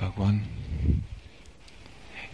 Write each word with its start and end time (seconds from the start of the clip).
Bhagwan. 0.00 0.46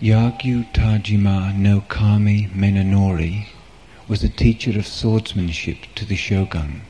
Yagyu 0.01 0.73
Tajima 0.73 1.53
no 1.53 1.81
Kami 1.81 2.47
Munenori 2.55 3.47
was 4.07 4.23
a 4.23 4.29
teacher 4.29 4.79
of 4.79 4.87
swordsmanship 4.87 5.79
to 5.97 6.05
the 6.05 6.15
shogun. 6.15 6.83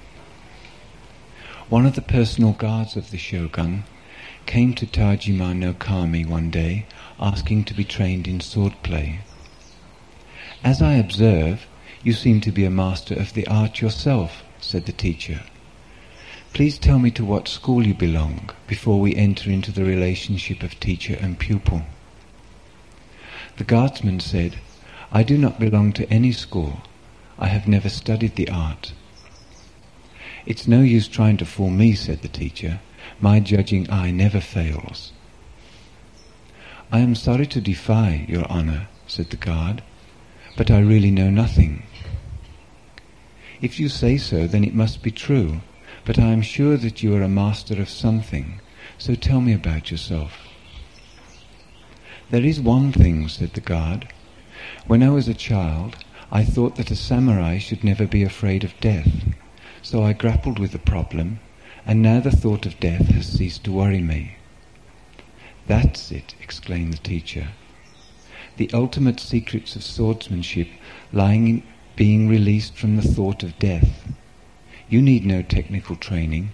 One 1.71 1.87
of 1.87 1.95
the 1.95 2.03
personal 2.03 2.53
guards 2.53 2.95
of 2.95 3.11
the 3.11 3.17
shogun 3.17 3.85
came 4.45 4.75
to 4.75 4.85
Tajima 4.85 5.57
no 5.57 5.73
Kami 5.73 6.27
one 6.27 6.51
day 6.51 6.85
asking 7.19 7.65
to 7.65 7.73
be 7.73 7.83
trained 7.85 8.29
in 8.29 8.41
swordplay. 8.41 9.21
As 10.63 10.83
I 10.83 10.97
observe, 10.97 11.67
you 12.03 12.13
seem 12.13 12.43
to 12.43 12.53
be 12.53 12.67
a 12.67 12.71
master 12.71 13.15
of 13.15 13.33
the 13.33 13.47
art 13.47 13.81
yourself, 13.81 14.43
said 14.61 14.85
the 14.85 14.93
teacher. 14.93 15.41
Please 16.53 16.79
tell 16.79 16.99
me 16.99 17.11
to 17.11 17.25
what 17.25 17.49
school 17.49 17.87
you 17.87 17.95
belong 17.95 18.51
before 18.67 19.01
we 19.01 19.15
enter 19.15 19.51
into 19.51 19.71
the 19.73 19.85
relationship 19.85 20.63
of 20.63 20.81
teacher 20.81 21.17
and 21.21 21.39
pupil. 21.39 21.83
The 23.59 23.65
guardsman 23.65 24.21
said, 24.21 24.57
I 25.13 25.23
do 25.23 25.39
not 25.39 25.61
belong 25.61 25.93
to 25.95 26.11
any 26.11 26.33
school. 26.33 26.83
I 27.39 27.49
have 27.49 27.69
never 27.69 27.89
studied 27.89 28.37
the 28.37 28.49
art. 28.49 28.93
It's 30.47 30.69
no 30.69 30.81
use 30.81 31.09
trying 31.09 31.37
to 31.39 31.47
fool 31.47 31.71
me, 31.71 31.95
said 31.95 32.23
the 32.23 32.29
teacher. 32.29 32.81
My 33.21 33.41
judging 33.41 33.91
eye 33.91 34.11
never 34.11 34.41
fails. 34.41 35.13
I 36.93 37.01
am 37.01 37.15
sorry 37.15 37.47
to 37.49 37.61
defy 37.61 38.25
your 38.29 38.45
honour, 38.45 38.89
said 39.07 39.31
the 39.31 39.37
guard, 39.37 39.83
but 40.57 40.71
I 40.71 40.79
really 40.79 41.11
know 41.11 41.31
nothing. 41.31 41.83
If 43.61 43.81
you 43.81 43.89
say 43.89 44.19
so, 44.19 44.47
then 44.47 44.65
it 44.65 44.75
must 44.75 45.03
be 45.03 45.11
true, 45.11 45.61
but 46.07 46.21
I 46.21 46.29
am 46.29 46.41
sure 46.41 46.77
that 46.77 47.03
you 47.03 47.17
are 47.17 47.23
a 47.23 47.29
master 47.29 47.83
of 47.83 47.91
something, 47.91 48.61
so 48.97 49.17
tell 49.17 49.41
me 49.41 49.53
about 49.53 49.91
yourself. 49.91 50.39
There 52.31 52.45
is 52.45 52.61
one 52.61 52.93
thing, 52.93 53.27
said 53.27 53.55
the 53.55 53.61
guard. 53.61 54.09
When 54.87 55.03
I 55.03 55.11
was 55.11 55.27
a 55.27 55.35
child, 55.35 55.97
I 56.31 56.45
thought 56.45 56.77
that 56.77 56.93
a 56.93 56.97
samurai 56.97 57.59
should 57.59 57.83
never 57.83 58.07
be 58.07 58.23
afraid 58.23 58.63
of 58.63 58.79
death, 58.81 59.35
so 59.83 60.05
I 60.05 60.13
grappled 60.13 60.61
with 60.61 60.71
the 60.71 60.79
problem, 60.79 61.41
and 61.85 62.03
now 62.03 62.21
the 62.21 62.31
thought 62.31 62.67
of 62.67 62.79
death 62.79 63.09
has 63.09 63.27
ceased 63.27 63.65
to 63.65 63.73
worry 63.73 64.01
me. 64.01 64.37
That's 65.67 66.13
it, 66.13 66.37
exclaimed 66.41 66.95
the 66.95 66.99
teacher. 66.99 67.49
The 68.59 68.71
ultimate 68.73 69.19
secrets 69.19 69.75
of 69.75 69.83
swordsmanship 69.83 70.69
lying 71.13 71.49
in 71.49 71.63
being 71.97 72.29
released 72.29 72.77
from 72.77 72.95
the 72.95 73.03
thought 73.03 73.43
of 73.43 73.59
death. 73.59 74.13
You 74.89 75.03
need 75.03 75.27
no 75.27 75.43
technical 75.43 75.97
training. 75.97 76.51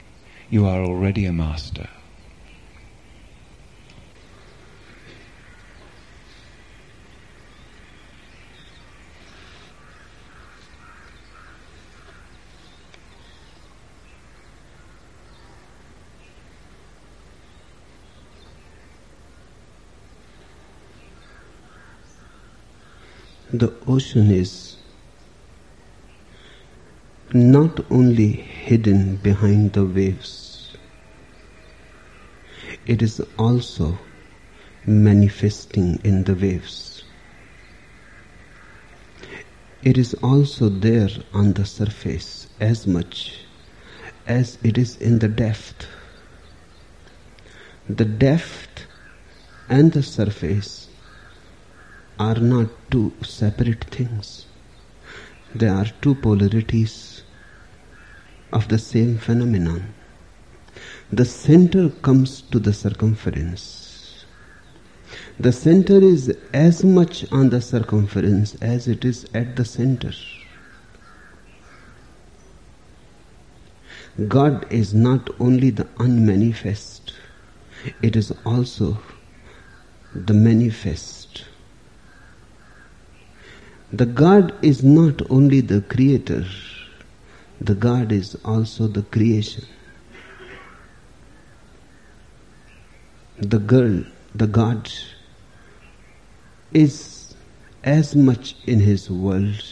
You 0.49 0.65
are 0.65 0.83
already 0.83 1.27
a 1.27 1.33
master. 1.35 1.89
The 23.53 23.75
ocean 23.87 24.31
is 24.31 24.72
not 27.35 27.81
only 27.91 28.31
hidden 28.31 29.17
behind 29.17 29.73
the 29.73 29.85
waves, 29.87 30.77
it 32.85 33.01
is 33.01 33.23
also 33.39 33.99
manifesting 34.85 35.99
in 36.05 36.25
the 36.25 36.35
waves. 36.35 37.05
It 39.83 39.97
is 39.97 40.13
also 40.23 40.69
there 40.69 41.09
on 41.33 41.55
the 41.55 41.65
surface 41.65 42.49
as 42.61 42.87
much 42.87 43.39
as 44.27 44.59
it 44.63 44.77
is 44.77 44.97
in 44.99 45.19
the 45.19 45.29
depth. 45.29 45.87
The 47.89 48.05
depth 48.05 48.87
and 49.71 49.91
the 49.91 50.03
surface 50.03 50.89
are 52.19 52.39
not 52.39 52.69
two 52.91 53.13
separate 53.23 53.85
things. 53.85 54.45
They 55.55 55.69
are 55.69 55.87
two 56.03 56.15
polarities 56.15 57.12
of 58.53 58.69
the 58.69 58.79
same 58.79 59.19
phenomenon. 59.19 59.95
The 61.13 61.25
center 61.25 61.91
comes 61.91 62.43
to 62.43 62.59
the 62.59 62.73
circumference. 62.73 64.25
The 65.39 65.53
center 65.53 65.99
is 65.99 66.35
as 66.53 66.85
much 66.85 67.31
on 67.33 67.51
the 67.51 67.61
circumference 67.61 68.55
as 68.63 68.89
it 68.89 69.05
is 69.05 69.27
at 69.35 69.57
the 69.57 69.65
center. 69.65 70.13
God 74.29 74.71
is 74.71 74.93
not 74.93 75.31
only 75.41 75.71
the 75.71 75.89
unmanifest, 75.99 77.15
it 78.03 78.15
is 78.15 78.33
also 78.45 78.99
the 80.15 80.35
manifest. 80.35 81.45
The 83.93 84.07
God 84.07 84.55
is 84.65 84.83
not 84.83 85.31
only 85.31 85.61
the 85.61 85.81
creator, 85.81 86.45
the 87.63 87.77
God 87.77 88.11
is 88.11 88.37
also 88.45 88.89
the 88.89 89.03
creation. 89.03 89.65
The 93.39 93.61
girl, 93.61 94.03
the 94.35 94.49
God, 94.49 94.91
is 96.73 97.37
as 97.85 98.17
much 98.17 98.57
in 98.67 98.81
his 98.81 99.09
world 99.09 99.63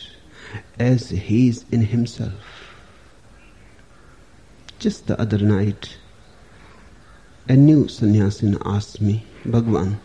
as 0.78 1.11
he 1.11 1.49
is 1.49 1.65
in 1.73 1.83
himself. 1.83 2.33
Just 4.78 5.09
the 5.09 5.21
other 5.21 5.39
night, 5.39 5.99
a 7.49 7.57
new 7.57 7.89
sannyasin 7.89 8.57
asked 8.65 9.01
me, 9.01 9.25
Bhagwan, 9.45 9.99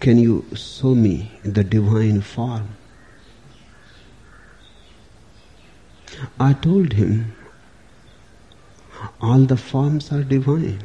can 0.00 0.18
you 0.18 0.44
show 0.54 0.94
me 0.94 1.32
the 1.42 1.64
divine 1.64 2.20
form? 2.20 2.68
I 6.38 6.52
told 6.52 6.92
him, 6.94 7.34
all 9.20 9.40
the 9.40 9.56
forms 9.56 10.12
are 10.12 10.22
divine. 10.22 10.82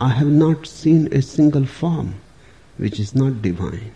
I 0.00 0.08
have 0.08 0.28
not 0.28 0.66
seen 0.66 1.12
a 1.12 1.22
single 1.22 1.66
form 1.66 2.14
which 2.76 2.98
is 2.98 3.14
not 3.14 3.42
divine. 3.42 3.92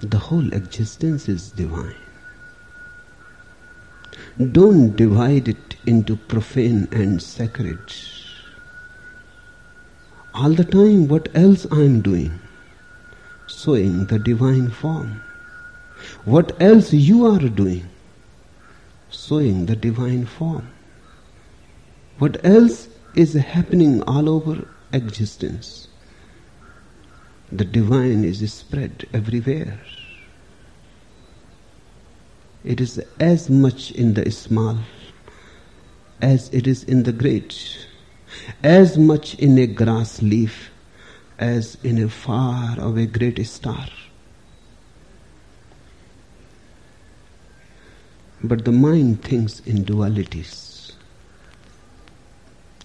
The 0.00 0.18
whole 0.18 0.52
existence 0.52 1.28
is 1.28 1.50
divine. 1.50 1.94
Don't 4.52 4.96
divide 4.96 5.48
it 5.48 5.76
into 5.86 6.16
profane 6.16 6.88
and 6.90 7.22
sacred. 7.22 7.78
All 10.34 10.50
the 10.50 10.64
time, 10.64 11.08
what 11.08 11.28
else 11.34 11.66
I 11.70 11.82
am 11.82 12.00
doing? 12.00 12.38
Showing 13.50 14.06
the 14.06 14.18
divine 14.18 14.70
form. 14.70 15.20
What 16.24 16.60
else 16.62 16.92
you 16.92 17.26
are 17.26 17.38
doing? 17.38 17.86
Showing 19.10 19.66
the 19.66 19.76
divine 19.76 20.26
form. 20.26 20.68
What 22.18 22.44
else 22.44 22.88
is 23.14 23.34
happening 23.34 24.02
all 24.02 24.28
over 24.28 24.66
existence? 24.92 25.88
The 27.50 27.64
divine 27.64 28.24
is 28.24 28.52
spread 28.52 29.06
everywhere. 29.12 29.80
It 32.62 32.80
is 32.80 33.02
as 33.18 33.50
much 33.50 33.90
in 33.92 34.14
the 34.14 34.30
small 34.30 34.78
as 36.22 36.50
it 36.50 36.66
is 36.66 36.84
in 36.84 37.02
the 37.04 37.12
great, 37.12 37.86
as 38.62 38.98
much 38.98 39.34
in 39.36 39.58
a 39.58 39.66
grass 39.66 40.20
leaf 40.20 40.69
as 41.40 41.78
in 41.82 41.96
a 42.02 42.08
far 42.08 42.78
away 42.78 43.06
great 43.06 43.44
star. 43.46 43.88
But 48.44 48.64
the 48.66 48.72
mind 48.72 49.22
thinks 49.22 49.60
in 49.60 49.84
dualities. 49.84 50.92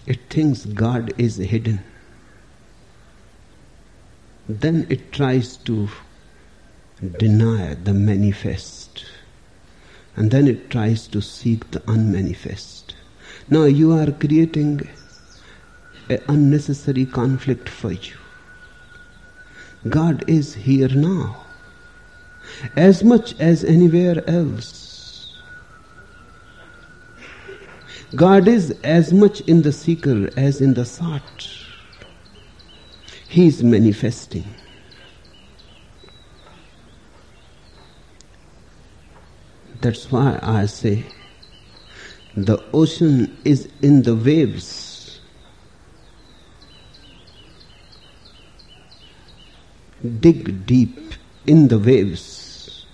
It 0.08 0.20
thinks 0.30 0.66
God 0.66 1.14
is 1.18 1.36
hidden. 1.38 1.82
Then 4.48 4.88
it 4.90 5.12
tries 5.12 5.58
to 5.58 5.90
deny 7.20 7.74
the 7.74 7.94
manifest. 7.94 9.06
And 10.16 10.32
then 10.32 10.48
it 10.48 10.70
tries 10.70 11.08
to 11.10 11.22
seek 11.22 11.72
the 11.72 11.84
unmanifest. 11.90 12.96
Now 13.50 13.64
you 13.66 13.92
are 13.92 14.12
creating 14.12 14.88
an 16.10 16.22
unnecessary 16.30 17.06
conflict 17.06 17.68
for 17.68 17.92
you. 17.92 18.16
God 19.90 20.28
is 20.28 20.54
here 20.56 20.90
now, 20.90 21.46
as 22.76 23.04
much 23.04 23.40
as 23.40 23.64
anywhere 23.64 24.28
else. 24.28 25.36
God 28.16 28.48
is 28.48 28.72
as 28.84 29.14
much 29.14 29.42
in 29.42 29.62
the 29.62 29.72
seeker 29.72 30.30
as 30.38 30.62
in 30.62 30.74
the 30.74 30.86
sought. 30.86 31.50
He 33.28 33.48
is 33.48 33.64
manifesting. 33.64 34.46
That's 39.82 40.12
why 40.12 40.40
I 40.42 40.66
say 40.66 41.06
the 42.36 42.64
ocean 42.74 43.38
is 43.46 43.70
in 43.82 44.02
the 44.02 44.16
waves. 44.16 44.85
Dig 50.06 50.66
deep 50.66 51.14
in 51.46 51.68
the 51.68 51.80
waves. 51.80 52.86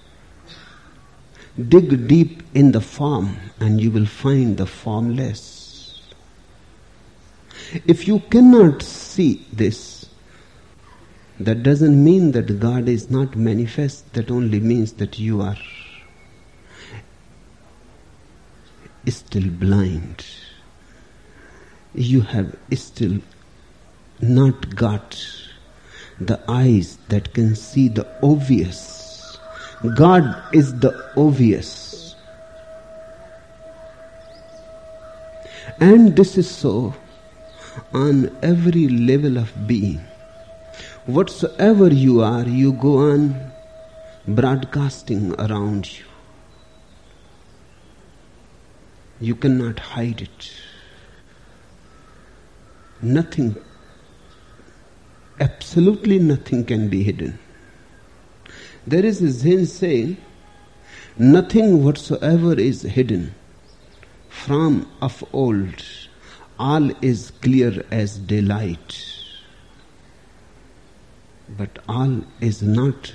Dig 1.70 2.08
deep 2.08 2.44
in 2.54 2.72
the 2.72 2.82
form 2.82 3.38
and 3.60 3.82
you 3.82 3.92
will 3.92 4.06
find 4.06 4.58
the 4.58 4.66
formless. 4.66 6.02
If 7.86 8.08
you 8.08 8.20
cannot 8.30 8.82
see 8.82 9.46
this, 9.52 10.08
that 11.40 11.64
doesn't 11.64 12.04
mean 12.04 12.32
that 12.34 12.60
God 12.60 12.88
is 12.88 13.10
not 13.10 13.36
manifest, 13.36 14.14
that 14.14 14.30
only 14.30 14.60
means 14.60 14.94
that 14.94 15.18
you 15.18 15.42
are 15.42 15.58
still 19.08 19.50
blind. 19.50 20.26
You 21.94 22.22
have 22.22 22.56
still 22.74 23.20
not 24.22 24.76
got 24.76 25.41
the 26.28 26.40
eyes 26.48 26.98
that 27.10 27.34
can 27.34 27.56
see 27.56 27.88
the 27.88 28.08
obvious. 28.22 29.38
God 29.96 30.24
is 30.54 30.80
the 30.80 30.94
obvious. 31.18 32.16
And 35.80 36.16
this 36.16 36.38
is 36.38 36.50
so 36.50 36.94
on 37.94 38.36
every 38.44 38.88
level 38.88 39.38
of 39.38 39.52
being. 39.68 40.02
Whatsoever 41.06 41.88
you 41.88 42.22
are, 42.22 42.44
you 42.44 42.74
go 42.74 42.98
on 43.12 43.52
broadcasting 44.28 45.34
around 45.40 45.92
you. 45.98 46.06
You 49.20 49.36
cannot 49.36 49.80
hide 49.80 50.22
it. 50.22 50.52
Nothing, 53.02 53.56
absolutely 55.42 56.20
nothing 56.20 56.64
can 56.64 56.88
be 56.88 57.04
hidden. 57.04 57.38
There 58.86 59.06
is 59.06 59.22
a 59.22 59.32
Zen 59.32 59.66
saying, 59.66 60.18
nothing 61.18 61.84
whatsoever 61.84 62.54
is 62.54 62.84
hidden. 62.84 63.34
From 64.30 64.88
of 65.02 65.24
old, 65.34 65.84
all 66.60 66.92
is 67.04 67.32
clear 67.42 67.84
as 67.92 68.18
daylight. 68.18 69.04
But 71.58 71.80
all 71.90 72.22
is 72.40 72.62
not 72.62 73.12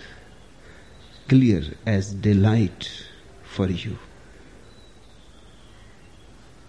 clear 1.28 1.62
as 1.86 2.12
daylight 2.12 2.90
for 3.44 3.68
you. 3.68 3.98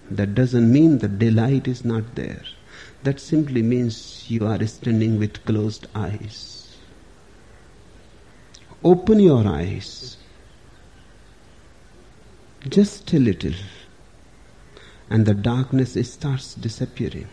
That 0.09 0.35
doesn't 0.35 0.71
mean 0.71 0.99
the 0.99 1.07
delight 1.07 1.67
is 1.67 1.83
not 1.83 2.15
there. 2.15 2.43
That 3.07 3.21
simply 3.21 3.61
means 3.61 4.29
you 4.29 4.45
are 4.45 4.67
standing 4.67 5.17
with 5.17 5.45
closed 5.45 5.87
eyes. 5.95 6.75
Open 8.83 9.21
your 9.21 9.47
eyes. 9.47 10.17
Just 12.67 13.13
a 13.13 13.19
little. 13.19 13.53
And 15.09 15.25
the 15.25 15.33
darkness 15.33 15.93
starts 16.11 16.55
disappearing. 16.55 17.29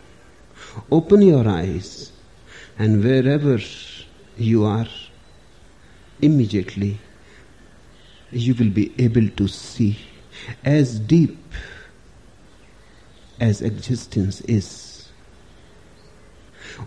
Open 0.89 1.21
your 1.21 1.45
eyes. 1.45 2.13
And 2.79 3.03
wherever 3.03 3.59
you 4.37 4.63
are, 4.63 4.87
immediately 6.21 6.99
you 8.31 8.55
will 8.55 8.69
be 8.69 8.93
able 8.97 9.27
to 9.27 9.49
see 9.49 9.99
as 10.63 10.99
deep 11.01 11.37
as 13.41 13.61
existence 13.61 14.39
is. 14.39 14.84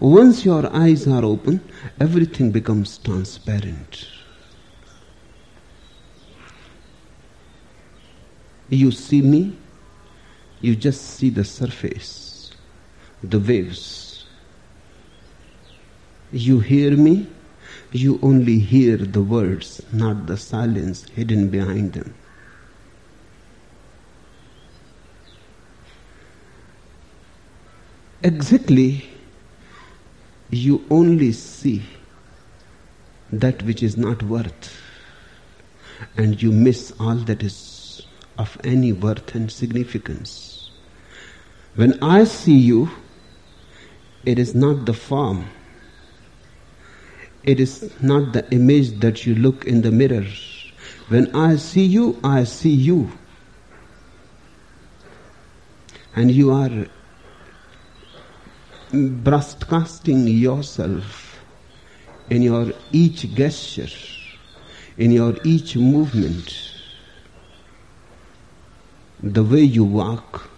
Once 0.01 0.45
your 0.45 0.73
eyes 0.75 1.07
are 1.07 1.25
open, 1.25 1.61
everything 2.01 2.51
becomes 2.51 2.99
transparent. 2.99 4.07
You 8.69 8.91
see 8.91 9.23
me, 9.23 9.57
you 10.61 10.77
just 10.77 11.03
see 11.03 11.31
the 11.31 11.45
surface, 11.45 12.53
the 13.23 13.39
waves. 13.39 14.27
You 16.31 16.61
hear 16.61 16.97
me, 16.97 17.27
you 17.93 18.19
only 18.23 18.59
hear 18.59 18.99
the 18.99 19.23
words, 19.23 19.83
not 19.93 20.27
the 20.27 20.37
silence 20.37 21.09
hidden 21.09 21.49
behind 21.49 21.95
them. 21.95 22.15
exactly 28.23 29.09
you 30.51 30.85
only 30.91 31.33
see 31.33 31.83
that 33.33 33.63
which 33.63 33.83
is 33.83 33.97
not 33.97 34.23
worth 34.23 34.81
and 36.17 36.41
you 36.43 36.51
miss 36.53 36.93
all 36.99 37.15
that 37.15 37.43
is 37.43 38.03
of 38.39 38.57
any 38.65 38.93
worth 38.93 39.35
and 39.35 39.51
significance. 39.51 40.71
When 41.75 42.03
I 42.03 42.25
see 42.25 42.57
you, 42.57 42.91
it 44.25 44.39
is 44.39 44.55
not 44.55 44.87
the 44.87 44.95
form, 44.95 45.47
it 47.43 47.61
is 47.61 47.93
not 48.01 48.33
the 48.33 48.49
image 48.53 49.01
that 49.01 49.27
you 49.27 49.35
look 49.35 49.65
in 49.65 49.83
the 49.83 49.91
mirror. 49.91 50.27
When 51.09 51.35
I 51.35 51.57
see 51.57 51.85
you, 51.85 52.19
I 52.23 52.45
see 52.45 52.71
you. 52.71 53.11
And 56.15 56.31
you 56.31 56.53
are 56.53 56.87
broadcasting 58.93 60.27
yourself 60.27 61.39
in 62.31 62.43
your 62.43 62.73
each 62.93 63.35
gesture, 63.35 63.89
in 64.97 65.11
your 65.11 65.37
each 65.45 65.77
movement, 65.77 66.73
the 69.23 69.43
way 69.43 69.61
you 69.61 69.85
walk, 69.85 70.51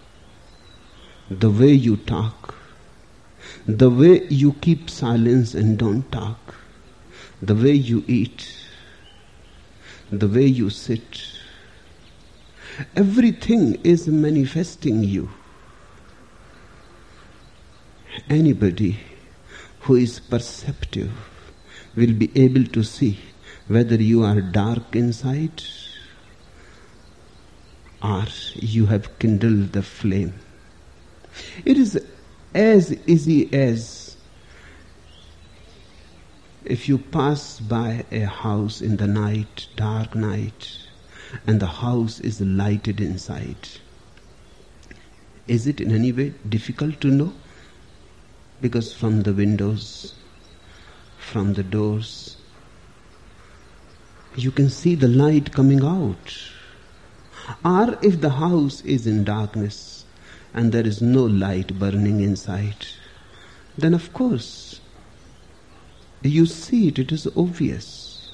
the 1.29 1.49
way 1.49 1.71
you 1.71 1.97
talk, 1.97 2.55
the 3.65 3.89
way 3.89 4.25
you 4.27 4.53
keep 4.53 4.89
silence 4.89 5.53
and 5.53 5.77
don't 5.77 6.09
talk, 6.11 6.55
the 7.41 7.55
way 7.55 7.73
you 7.73 8.03
eat, 8.07 8.53
the 10.11 10.27
way 10.27 10.45
you 10.45 10.69
sit. 10.69 11.25
Everything 12.95 13.75
is 13.83 14.07
manifesting 14.07 15.03
you 15.03 15.29
anybody 18.29 18.99
who 19.81 19.95
is 19.95 20.19
perceptive 20.19 21.11
will 21.95 22.13
be 22.13 22.31
able 22.35 22.65
to 22.65 22.83
see 22.83 23.19
whether 23.67 23.95
you 23.95 24.23
are 24.23 24.41
dark 24.41 24.95
inside 24.95 25.63
or 28.03 28.25
you 28.55 28.85
have 28.87 29.17
kindled 29.19 29.71
the 29.73 29.83
flame. 29.83 30.33
It 31.65 31.77
is 31.77 31.99
as 32.53 32.91
easy 33.07 33.53
as 33.53 34.17
if 36.65 36.87
you 36.87 36.97
pass 36.97 37.59
by 37.59 38.05
a 38.11 38.21
house 38.21 38.81
in 38.81 38.97
the 38.97 39.07
night, 39.07 39.67
dark 39.75 40.15
night, 40.15 40.77
and 41.47 41.59
the 41.59 41.67
house 41.67 42.19
is 42.19 42.41
lighted 42.41 42.99
inside. 42.99 43.69
Is 45.47 45.67
it 45.67 45.81
in 45.81 45.91
any 45.91 46.11
way 46.11 46.33
difficult 46.47 47.01
to 47.01 47.07
know? 47.07 47.33
Because 48.61 48.93
from 48.93 49.23
the 49.23 49.33
windows, 49.33 50.13
from 51.17 51.53
the 51.53 51.63
doors, 51.63 52.37
you 54.35 54.51
can 54.51 54.69
see 54.69 54.95
the 54.95 55.07
light 55.07 55.51
coming 55.51 55.83
out. 55.83 56.37
Or 57.65 57.97
if 58.01 58.21
the 58.21 58.29
house 58.29 58.81
is 58.81 59.07
in 59.07 59.23
darkness 59.23 60.05
and 60.53 60.71
there 60.71 60.85
is 60.85 61.01
no 61.01 61.23
light 61.23 61.77
burning 61.79 62.21
inside, 62.21 62.85
then 63.77 63.93
of 63.93 64.13
course 64.13 64.79
you 66.21 66.45
see 66.45 66.89
it, 66.89 66.99
it 66.99 67.11
is 67.11 67.27
obvious. 67.35 68.31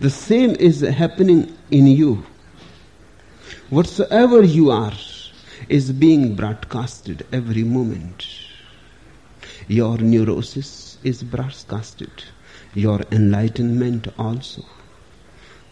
The 0.00 0.10
same 0.10 0.56
is 0.56 0.80
happening 0.80 1.56
in 1.70 1.86
you. 1.86 2.24
Whatsoever 3.70 4.42
you 4.42 4.70
are 4.70 4.92
is 5.68 5.92
being 5.92 6.34
broadcasted 6.34 7.24
every 7.32 7.62
moment. 7.62 8.26
Your 9.72 9.96
neurosis 9.96 10.98
is 11.02 11.22
broadcasted. 11.22 12.24
Your 12.74 13.00
enlightenment 13.10 14.08
also. 14.18 14.66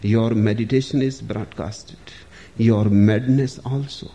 Your 0.01 0.31
meditation 0.31 1.03
is 1.03 1.21
broadcasted. 1.21 1.99
Your 2.57 2.85
madness 2.85 3.59
also. 3.59 4.09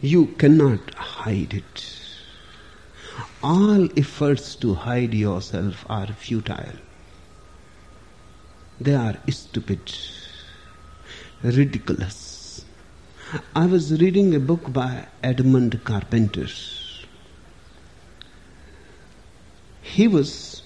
You 0.00 0.26
cannot 0.42 0.94
hide 0.94 1.54
it. 1.54 1.84
All 3.42 3.88
efforts 3.98 4.54
to 4.62 4.74
hide 4.74 5.12
yourself 5.12 5.84
are 5.88 6.06
futile. 6.12 6.78
They 8.80 8.94
are 8.94 9.16
stupid, 9.28 9.92
ridiculous. 11.42 12.64
I 13.56 13.66
was 13.66 14.00
reading 14.00 14.36
a 14.36 14.38
book 14.38 14.72
by 14.72 15.08
Edmund 15.24 15.82
Carpenter. 15.82 16.46
He 19.94 20.06
was 20.06 20.62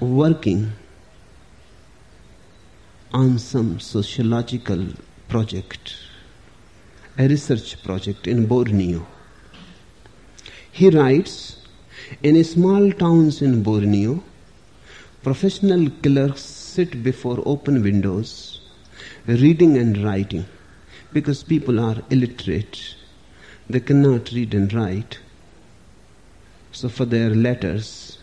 working 0.00 0.72
on 3.12 3.38
some 3.38 3.80
sociological 3.80 4.86
project, 5.28 5.96
a 7.18 7.28
research 7.28 7.82
project 7.82 8.26
in 8.26 8.46
Borneo. 8.46 9.06
He 10.72 10.88
writes, 10.88 11.58
in 12.22 12.42
small 12.44 12.90
towns 12.92 13.42
in 13.42 13.62
Borneo, 13.62 14.22
professional 15.22 15.90
killers 16.02 16.40
sit 16.40 17.02
before 17.02 17.42
open 17.44 17.82
windows, 17.82 18.60
reading 19.26 19.76
and 19.76 20.02
writing, 20.02 20.46
because 21.12 21.42
people 21.42 21.78
are 21.80 22.02
illiterate. 22.08 22.94
They 23.68 23.80
cannot 23.80 24.32
read 24.32 24.54
and 24.54 24.72
write. 24.72 25.18
So 26.74 26.88
for 26.88 27.04
their 27.04 27.30
letters, 27.30 28.18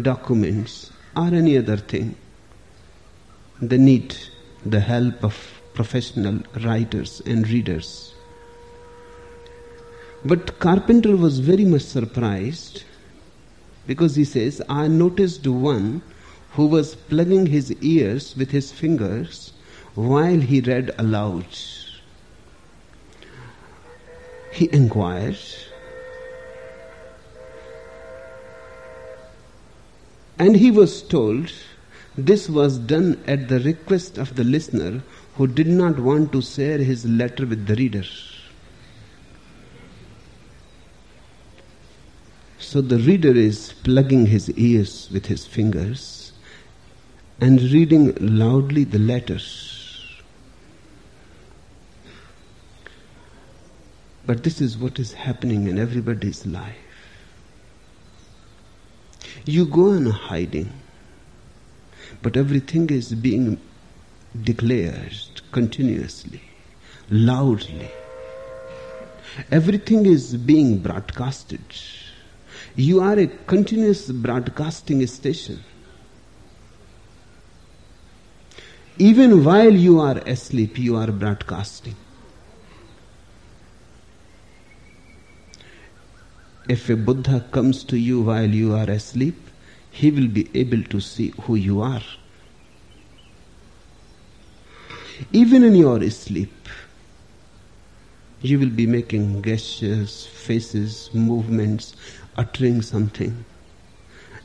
documents, 0.00 0.92
or 1.16 1.28
any 1.28 1.56
other 1.56 1.78
thing, 1.78 2.14
they 3.60 3.78
need 3.78 4.14
the 4.66 4.80
help 4.80 5.24
of 5.24 5.34
professional 5.72 6.40
writers 6.62 7.22
and 7.24 7.48
readers. 7.48 8.14
But 10.26 10.58
Carpenter 10.58 11.16
was 11.16 11.38
very 11.38 11.64
much 11.64 11.82
surprised 11.82 12.84
because 13.86 14.14
he 14.14 14.24
says, 14.24 14.60
I 14.68 14.86
noticed 14.86 15.46
one 15.46 16.02
who 16.52 16.66
was 16.66 16.94
plugging 16.94 17.46
his 17.46 17.72
ears 17.80 18.36
with 18.36 18.50
his 18.50 18.72
fingers 18.72 19.54
while 19.94 20.38
he 20.38 20.60
read 20.60 20.94
aloud. 20.98 21.46
He 24.52 24.68
inquired, 24.70 25.38
and 30.38 30.56
he 30.56 30.70
was 30.70 31.02
told 31.02 31.52
this 32.16 32.48
was 32.48 32.78
done 32.78 33.22
at 33.26 33.48
the 33.48 33.60
request 33.60 34.18
of 34.18 34.36
the 34.36 34.44
listener 34.44 35.02
who 35.34 35.46
did 35.46 35.66
not 35.66 35.98
want 35.98 36.32
to 36.32 36.40
share 36.42 36.78
his 36.78 37.04
letter 37.04 37.46
with 37.46 37.66
the 37.66 37.74
reader. 37.74 38.04
So 42.58 42.80
the 42.80 42.98
reader 42.98 43.34
is 43.34 43.72
plugging 43.84 44.26
his 44.26 44.50
ears 44.50 45.08
with 45.12 45.26
his 45.26 45.46
fingers 45.46 46.32
and 47.40 47.60
reading 47.60 48.14
loudly 48.20 48.84
the 48.84 48.98
letters. 48.98 49.70
But 54.26 54.42
this 54.42 54.60
is 54.60 54.78
what 54.78 54.98
is 54.98 55.12
happening 55.12 55.66
in 55.66 55.78
everybody's 55.78 56.46
life. 56.46 56.83
You 59.44 59.66
go 59.66 59.92
in 59.92 60.06
hiding 60.06 60.72
but 62.22 62.36
everything 62.36 62.88
is 62.90 63.14
being 63.14 63.60
declared 64.42 65.42
continuously, 65.52 66.40
loudly. 67.10 67.90
Everything 69.50 70.06
is 70.06 70.36
being 70.36 70.78
broadcasted. 70.78 71.60
You 72.76 73.00
are 73.00 73.18
a 73.18 73.26
continuous 73.26 74.10
broadcasting 74.10 75.06
station. 75.06 75.62
Even 78.96 79.44
while 79.44 79.74
you 79.74 80.00
are 80.00 80.18
asleep, 80.18 80.78
you 80.78 80.96
are 80.96 81.10
broadcasting. 81.10 81.96
If 86.66 86.88
a 86.88 86.96
Buddha 86.96 87.44
comes 87.50 87.84
to 87.84 87.98
you 87.98 88.22
while 88.22 88.48
you 88.48 88.74
are 88.74 88.88
asleep, 88.88 89.36
he 89.90 90.10
will 90.10 90.28
be 90.28 90.48
able 90.54 90.82
to 90.84 91.00
see 91.00 91.32
who 91.42 91.56
you 91.56 91.82
are. 91.82 92.02
Even 95.32 95.62
in 95.62 95.74
your 95.74 96.08
sleep, 96.10 96.52
you 98.40 98.58
will 98.58 98.70
be 98.70 98.86
making 98.86 99.42
gestures, 99.42 100.26
faces, 100.26 101.10
movements, 101.12 101.96
uttering 102.36 102.80
something. 102.82 103.44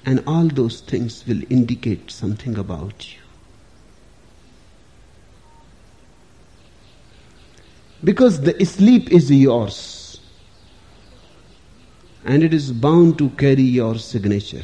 And 0.05 0.23
all 0.27 0.47
those 0.47 0.81
things 0.81 1.25
will 1.25 1.41
indicate 1.49 2.11
something 2.11 2.57
about 2.57 3.13
you. 3.13 3.19
Because 8.03 8.41
the 8.41 8.63
sleep 8.65 9.11
is 9.11 9.31
yours. 9.31 9.98
And 12.25 12.43
it 12.43 12.53
is 12.53 12.71
bound 12.71 13.17
to 13.17 13.29
carry 13.31 13.63
your 13.63 13.97
signature. 13.97 14.63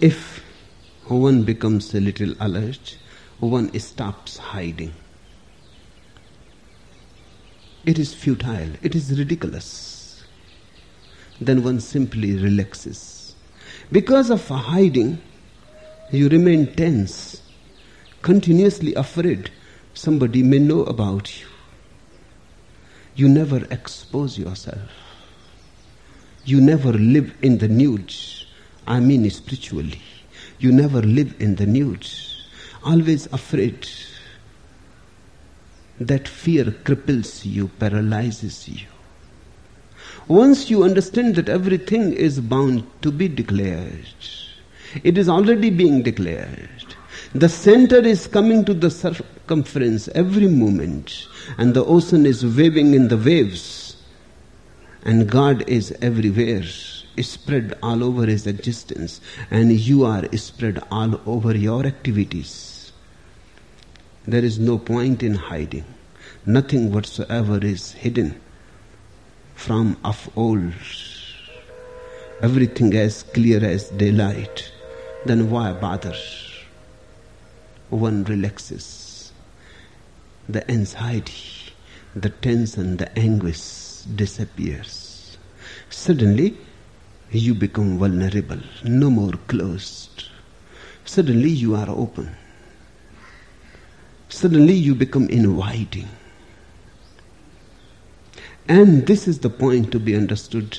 If 0.00 0.44
one 1.06 1.42
becomes 1.42 1.92
a 1.94 2.00
little 2.00 2.34
alert, 2.38 2.96
one 3.40 3.76
stops 3.80 4.36
hiding. 4.36 4.92
It 7.84 7.98
is 7.98 8.14
futile, 8.14 8.70
it 8.82 8.94
is 8.94 9.18
ridiculous. 9.18 10.22
Then 11.40 11.64
one 11.64 11.80
simply 11.80 12.36
relaxes. 12.36 13.34
Because 13.90 14.30
of 14.30 14.46
hiding, 14.46 15.18
you 16.12 16.28
remain 16.28 16.74
tense, 16.74 17.42
continuously 18.22 18.94
afraid 18.94 19.50
somebody 19.94 20.42
may 20.44 20.60
know 20.60 20.84
about 20.84 21.40
you. 21.40 21.47
You 23.18 23.28
never 23.28 23.66
expose 23.72 24.38
yourself. 24.38 24.90
You 26.44 26.60
never 26.60 26.92
live 26.92 27.34
in 27.42 27.58
the 27.58 27.66
nude 27.66 28.14
I 28.86 29.00
mean 29.00 29.28
spiritually. 29.28 30.00
You 30.60 30.70
never 30.72 31.02
live 31.02 31.34
in 31.40 31.56
the 31.56 31.66
nude, 31.66 32.08
always 32.84 33.26
afraid. 33.26 33.88
That 36.00 36.28
fear 36.28 36.64
cripples 36.64 37.44
you, 37.44 37.68
paralyzes 37.80 38.68
you. 38.68 38.86
Once 40.28 40.70
you 40.70 40.84
understand 40.84 41.34
that 41.34 41.48
everything 41.48 42.12
is 42.12 42.38
bound 42.40 42.86
to 43.02 43.10
be 43.10 43.26
declared, 43.26 44.06
it 45.02 45.18
is 45.18 45.28
already 45.28 45.70
being 45.70 46.02
declared. 46.02 46.77
The 47.34 47.48
center 47.48 47.98
is 47.98 48.26
coming 48.26 48.64
to 48.64 48.74
the 48.74 48.90
circumference 48.90 50.08
every 50.08 50.48
moment, 50.48 51.26
and 51.58 51.74
the 51.74 51.84
ocean 51.84 52.24
is 52.26 52.44
waving 52.44 52.94
in 52.94 53.08
the 53.08 53.18
waves, 53.18 53.96
and 55.04 55.28
God 55.28 55.68
is 55.68 55.94
everywhere 56.00 56.64
spread 57.22 57.76
all 57.82 58.04
over 58.04 58.26
his 58.26 58.46
existence 58.46 59.20
and 59.50 59.72
you 59.72 60.04
are 60.04 60.24
spread 60.36 60.82
all 60.90 61.20
over 61.26 61.56
your 61.56 61.86
activities. 61.86 62.92
There 64.26 64.44
is 64.44 64.58
no 64.58 64.78
point 64.78 65.22
in 65.22 65.34
hiding. 65.34 65.84
Nothing 66.44 66.92
whatsoever 66.92 67.58
is 67.64 67.92
hidden 67.92 68.40
from 69.54 69.96
of 70.04 70.28
old. 70.36 70.72
Everything 72.42 72.94
as 72.94 73.22
clear 73.22 73.64
as 73.64 73.88
daylight. 73.90 74.70
Then 75.26 75.50
why 75.50 75.72
bother? 75.72 76.14
One 77.90 78.24
relaxes. 78.24 79.32
The 80.48 80.70
anxiety, 80.70 81.72
the 82.14 82.30
tension, 82.30 82.98
the 82.98 83.18
anguish 83.18 84.02
disappears. 84.14 85.38
Suddenly, 85.88 86.56
you 87.30 87.54
become 87.54 87.98
vulnerable, 87.98 88.60
no 88.84 89.10
more 89.10 89.32
closed. 89.46 90.24
Suddenly 91.04 91.50
you 91.50 91.74
are 91.74 91.88
open. 91.88 92.34
Suddenly 94.28 94.74
you 94.74 94.94
become 94.94 95.28
inviting. 95.28 96.08
And 98.68 99.06
this 99.06 99.26
is 99.26 99.38
the 99.38 99.50
point 99.50 99.90
to 99.92 99.98
be 99.98 100.14
understood. 100.14 100.78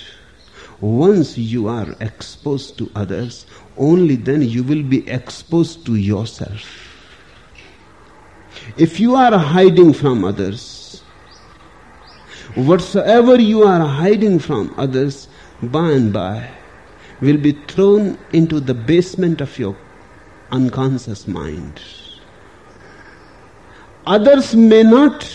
Once 0.80 1.38
you 1.38 1.68
are 1.68 1.96
exposed 2.00 2.78
to 2.78 2.92
others, 2.96 3.48
only 3.78 4.16
then 4.16 4.44
you 4.44 4.64
will 4.64 4.84
be 4.84 5.08
exposed 5.10 5.86
to 5.88 5.96
yourself. 5.96 6.89
If 8.78 9.00
you 9.00 9.16
are 9.16 9.38
hiding 9.38 9.94
from 9.94 10.24
others, 10.24 11.02
whatsoever 12.56 13.40
you 13.40 13.64
are 13.64 13.86
hiding 13.86 14.40
from 14.40 14.74
others 14.78 15.28
by 15.62 15.92
and 15.92 16.14
by 16.14 16.50
will 17.22 17.38
be 17.38 17.52
thrown 17.52 18.18
into 18.32 18.60
the 18.60 18.74
basement 18.74 19.42
of 19.42 19.58
your 19.60 19.76
unconscious 20.52 21.28
mind. 21.28 21.82
Others 24.06 24.56
may 24.56 24.84
not 24.84 25.28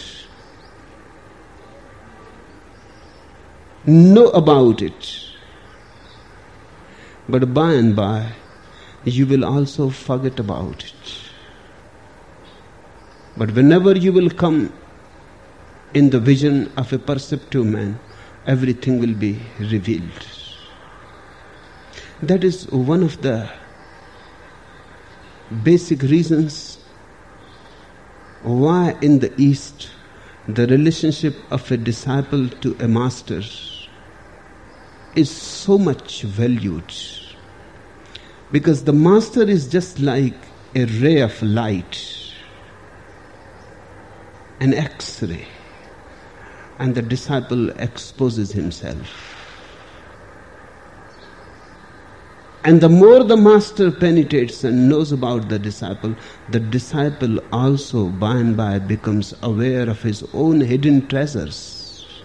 know 3.87 4.29
about 4.31 4.83
it, 4.83 5.29
but 7.29 7.53
by 7.53 7.75
and 7.75 7.95
by 7.95 8.33
you 9.05 9.27
will 9.27 9.45
also 9.45 9.91
forget 9.91 10.41
about 10.41 10.85
it. 10.85 11.24
But 13.37 13.53
whenever 13.53 13.97
you 13.97 14.13
will 14.13 14.31
come 14.31 14.73
in 15.93 16.11
the 16.11 16.21
vision 16.21 16.73
of 16.77 16.93
a 16.93 16.99
perceptive 16.99 17.67
man, 17.67 17.99
everything 18.47 18.99
will 18.99 19.15
be 19.15 19.41
revealed. 19.59 20.27
That 22.23 22.45
is 22.45 22.71
one 22.71 23.03
of 23.03 23.21
the 23.23 23.51
basic 25.63 26.03
reasons 26.03 26.79
why 28.43 28.97
in 29.01 29.19
the 29.19 29.33
East 29.41 29.91
the 30.47 30.67
relationship 30.67 31.35
of 31.51 31.71
a 31.71 31.77
disciple 31.77 32.49
to 32.49 32.77
a 32.81 32.87
master 32.87 33.43
is 35.15 35.31
so 35.31 35.79
much 35.79 36.23
valued. 36.23 36.93
Because 38.53 38.85
the 38.85 38.93
master 38.93 39.43
is 39.43 39.67
just 39.67 40.01
like 40.01 40.35
a 40.75 40.85
ray 40.85 41.21
of 41.21 41.41
light, 41.43 42.24
an 44.65 44.73
x 44.73 45.23
ray, 45.23 45.47
and 46.79 46.95
the 46.95 47.03
disciple 47.03 47.69
exposes 47.87 48.53
himself. 48.53 49.11
And 52.65 52.81
the 52.81 52.89
more 52.89 53.23
the 53.25 53.37
master 53.37 53.91
penetrates 53.91 54.65
and 54.65 54.89
knows 54.89 55.13
about 55.13 55.51
the 55.51 55.59
disciple, 55.59 56.15
the 56.51 56.61
disciple 56.61 57.41
also 57.53 58.09
by 58.09 58.37
and 58.37 58.57
by 58.57 58.79
becomes 58.79 59.35
aware 59.43 59.91
of 59.91 60.01
his 60.03 60.25
own 60.33 60.63
hidden 60.63 61.07
treasures. 61.09 62.25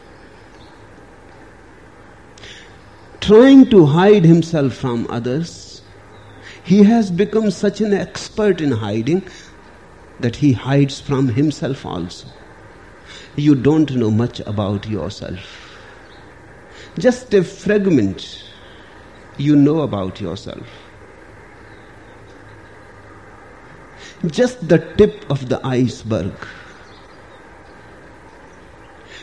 Trying 3.20 3.70
to 3.72 3.86
hide 3.86 4.24
himself 4.24 4.76
from 4.76 5.08
others, 5.10 5.82
he 6.64 6.84
has 6.84 7.12
become 7.12 7.52
such 7.52 7.82
an 7.82 7.94
expert 7.94 8.62
in 8.62 8.72
hiding 8.72 9.28
that 10.20 10.38
he 10.38 10.54
hides 10.54 11.00
from 11.00 11.30
himself 11.30 11.86
also. 11.86 12.28
You 13.36 13.56
don't 13.56 13.92
know 13.96 14.12
much 14.12 14.40
about 14.42 14.88
yourself. 14.88 15.40
Just 16.98 17.34
a 17.34 17.44
fragment 17.44 18.44
you 19.38 19.56
know 19.56 19.80
about 19.82 20.20
yourself. 20.20 20.68
Just 24.26 24.68
the 24.68 24.80
tip 24.98 25.26
of 25.30 25.48
the 25.48 25.66
iceberg. 25.66 26.34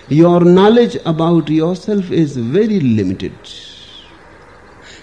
Your 0.09 0.41
knowledge 0.45 0.97
about 1.05 1.51
yourself 1.51 2.11
is 2.11 2.37
very 2.37 2.81
limited. 2.81 3.37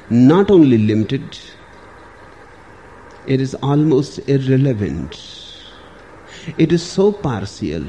Not 0.10 0.50
only 0.50 0.78
limited, 0.78 1.38
it 3.28 3.40
is 3.40 3.54
almost 3.56 4.18
irrelevant. 4.28 5.43
It 6.46 6.74
is 6.74 6.84
so 6.84 7.12
partial. 7.12 7.84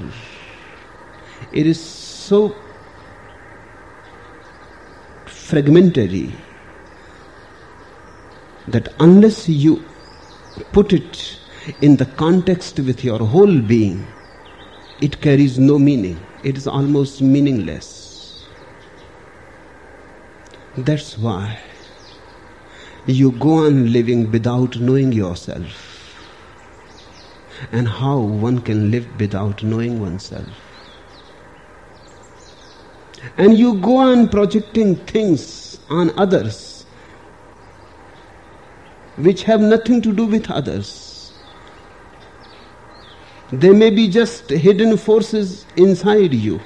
It 1.53 1.67
is 1.67 1.83
so 1.85 2.55
fragmentary 5.27 6.33
that 8.69 8.95
unless 9.01 9.49
you 9.49 9.85
put 10.73 10.93
it 10.93 11.39
in 11.81 11.97
the 11.97 12.07
context 12.07 12.79
with 12.79 13.05
your 13.05 13.19
whole 13.19 13.61
being, 13.61 14.07
it 15.01 15.21
carries 15.21 15.59
no 15.59 15.79
meaning. 15.79 16.25
It 16.45 16.57
is 16.57 16.67
almost 16.67 17.21
meaningless. 17.23 18.47
That's 20.77 21.19
why 21.19 21.59
you 23.07 23.33
go 23.33 23.67
on 23.67 23.93
living 23.93 24.31
without 24.31 24.77
knowing 24.77 25.13
yourself. 25.13 25.94
And 27.73 27.89
how 27.89 28.19
one 28.19 28.61
can 28.61 28.91
live 28.91 29.07
without 29.19 29.63
knowing 29.63 30.01
oneself. 30.01 30.49
And 33.37 33.57
you 33.59 33.75
go 33.81 33.97
on 33.97 34.29
projecting 34.29 34.97
things 34.97 35.79
on 35.89 36.17
others 36.19 36.85
which 39.17 39.45
have 39.45 39.61
nothing 39.61 40.03
to 40.03 40.13
do 40.13 40.27
with 40.27 40.51
others. 40.51 41.33
They 43.53 43.71
may 43.71 43.91
be 43.91 44.09
just 44.09 44.51
hidden 44.51 44.97
forces 44.97 45.65
inside 45.77 46.35
you. 46.35 46.61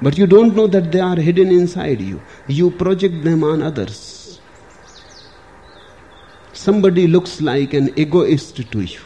But 0.00 0.18
you 0.18 0.26
don't 0.26 0.56
know 0.56 0.66
that 0.66 0.90
they 0.90 0.98
are 0.98 1.16
hidden 1.16 1.50
inside 1.50 2.00
you. 2.00 2.20
You 2.48 2.72
project 2.72 3.22
them 3.22 3.44
on 3.44 3.62
others. 3.62 4.11
Somebody 6.62 7.08
looks 7.08 7.40
like 7.40 7.74
an 7.74 7.90
egoist 7.98 8.70
to 8.70 8.80
you. 8.82 9.00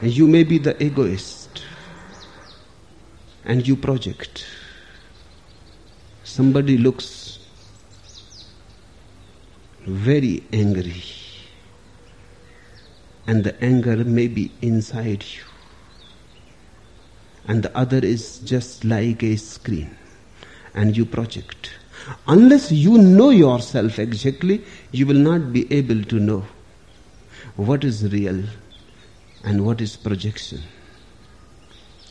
And 0.00 0.10
you 0.10 0.26
may 0.26 0.42
be 0.42 0.58
the 0.58 0.74
egoist. 0.82 1.62
And 3.44 3.64
you 3.64 3.76
project. 3.76 4.44
Somebody 6.24 6.78
looks 6.78 7.38
very 9.86 10.42
angry. 10.52 11.04
And 13.28 13.44
the 13.44 13.54
anger 13.62 13.98
may 13.98 14.26
be 14.26 14.50
inside 14.62 15.22
you. 15.22 15.44
And 17.46 17.62
the 17.62 17.76
other 17.78 17.98
is 17.98 18.40
just 18.40 18.84
like 18.84 19.22
a 19.22 19.36
screen. 19.36 19.96
And 20.74 20.96
you 20.96 21.06
project. 21.06 21.70
Unless 22.26 22.70
you 22.72 22.98
know 22.98 23.30
yourself 23.30 23.98
exactly, 23.98 24.62
you 24.92 25.06
will 25.06 25.14
not 25.30 25.52
be 25.52 25.72
able 25.72 26.02
to 26.04 26.18
know 26.20 26.44
what 27.56 27.84
is 27.84 28.12
real 28.12 28.42
and 29.44 29.64
what 29.64 29.80
is 29.80 29.96
projection. 29.96 30.62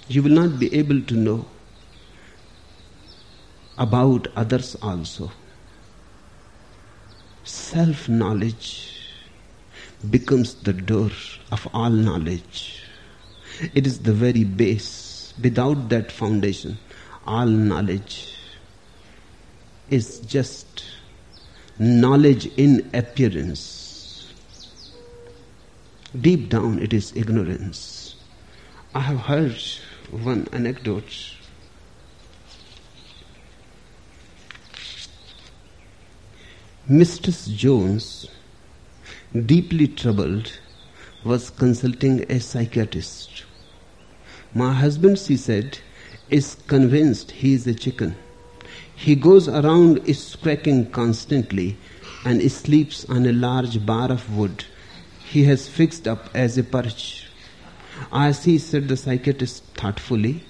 You 0.07 0.23
will 0.23 0.31
not 0.31 0.59
be 0.59 0.73
able 0.73 1.01
to 1.01 1.15
know 1.15 1.45
about 3.77 4.27
others 4.35 4.75
also 4.81 5.31
self 7.43 8.07
knowledge 8.07 8.89
becomes 10.09 10.53
the 10.55 10.73
door 10.73 11.09
of 11.51 11.67
all 11.73 11.89
knowledge. 11.89 12.81
It 13.73 13.85
is 13.85 13.99
the 13.99 14.13
very 14.13 14.43
base. 14.43 15.33
Without 15.41 15.89
that 15.89 16.11
foundation, 16.11 16.77
all 17.25 17.45
knowledge 17.47 18.32
is 19.89 20.19
just 20.21 20.83
knowledge 21.79 22.45
in 22.57 22.89
appearance. 22.93 24.33
Deep 26.19 26.49
down, 26.49 26.79
it 26.79 26.93
is 26.93 27.15
ignorance. 27.15 28.15
I 28.93 28.99
have 28.99 29.19
heard 29.19 29.57
one 30.11 30.47
anecdote 30.51 31.33
Mistress 36.89 37.47
Jones, 37.47 38.27
deeply 39.45 39.87
troubled, 39.87 40.51
was 41.23 41.49
consulting 41.49 42.29
a 42.29 42.41
psychiatrist. 42.41 43.45
My 44.53 44.73
husband, 44.73 45.17
she 45.17 45.37
said, 45.37 45.79
is 46.29 46.55
convinced 46.67 47.31
he 47.31 47.53
is 47.53 47.65
a 47.67 47.73
chicken. 47.73 48.17
He 49.03 49.15
goes 49.15 49.47
around 49.47 49.93
squawking 50.15 50.91
constantly 50.91 51.77
and 52.25 52.51
sleeps 52.51 53.05
on 53.09 53.25
a 53.25 53.33
large 53.33 53.85
bar 53.85 54.11
of 54.11 54.35
wood 54.37 54.65
he 55.33 55.43
has 55.45 55.67
fixed 55.67 56.07
up 56.07 56.29
as 56.33 56.57
a 56.57 56.63
perch. 56.63 57.27
I 58.11 58.31
see, 58.31 58.57
said 58.59 58.87
the 58.87 58.95
psychiatrist 58.95 59.63
thoughtfully. 59.73 60.43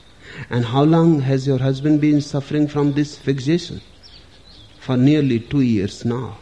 And 0.50 0.66
how 0.66 0.84
long 0.84 1.22
has 1.22 1.48
your 1.48 1.60
husband 1.60 2.02
been 2.02 2.20
suffering 2.22 2.68
from 2.68 2.94
this 2.94 3.18
fixation? 3.18 3.82
for 4.84 4.98
nearly 4.98 5.40
two 5.40 5.62
years 5.62 6.04
now. 6.04 6.38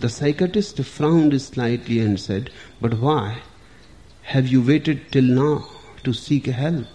The 0.00 0.08
psychiatrist 0.08 0.82
frowned 0.82 1.40
slightly 1.40 2.00
and 2.00 2.18
said, 2.18 2.50
But 2.80 2.94
why 2.98 3.42
have 4.22 4.48
you 4.48 4.60
waited 4.60 5.12
till 5.12 5.22
now 5.22 5.68
to 6.02 6.12
seek 6.12 6.46
help? 6.46 6.86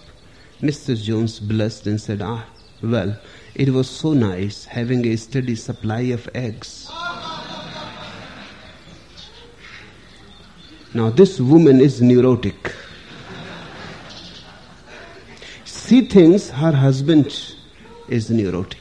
Mr. 0.62 1.02
Jones 1.02 1.40
blushed 1.40 1.88
and 1.88 2.02
said, 2.02 2.22
Ah, 2.22 2.46
well, 2.84 3.18
it 3.58 3.70
was 3.70 3.90
so 3.90 4.14
nice 4.14 4.66
having 4.66 5.06
a 5.08 5.16
steady 5.16 5.56
supply 5.56 6.02
of 6.16 6.30
eggs. 6.36 6.88
Now, 10.94 11.10
this 11.10 11.40
woman 11.40 11.82
is 11.82 12.00
neurotic. 12.00 12.72
She 15.66 16.06
thinks 16.06 16.50
her 16.50 16.72
husband 16.72 17.56
is 18.08 18.30
neurotic. 18.30 18.80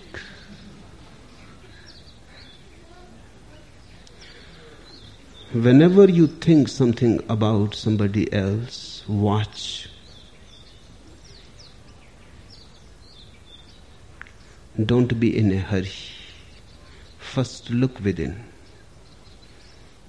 Whenever 5.54 6.04
you 6.04 6.26
think 6.26 6.68
something 6.68 7.24
about 7.30 7.74
somebody 7.74 8.30
else, 8.30 9.04
watch. 9.08 9.88
Don't 14.84 15.18
be 15.18 15.34
in 15.36 15.52
a 15.52 15.58
hurry. 15.58 15.90
First 17.18 17.70
look 17.70 17.98
within. 18.04 18.44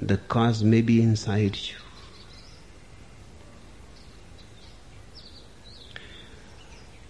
The 0.02 0.18
cause 0.18 0.62
may 0.62 0.82
be 0.82 1.02
inside 1.02 1.56
you. 1.56 1.76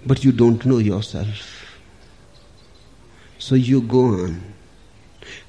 But 0.06 0.24
you 0.24 0.32
don't 0.32 0.63
know 0.65 0.78
yourself. 0.78 1.80
So 3.39 3.56
you 3.56 3.82
go 3.82 4.06
on 4.26 4.54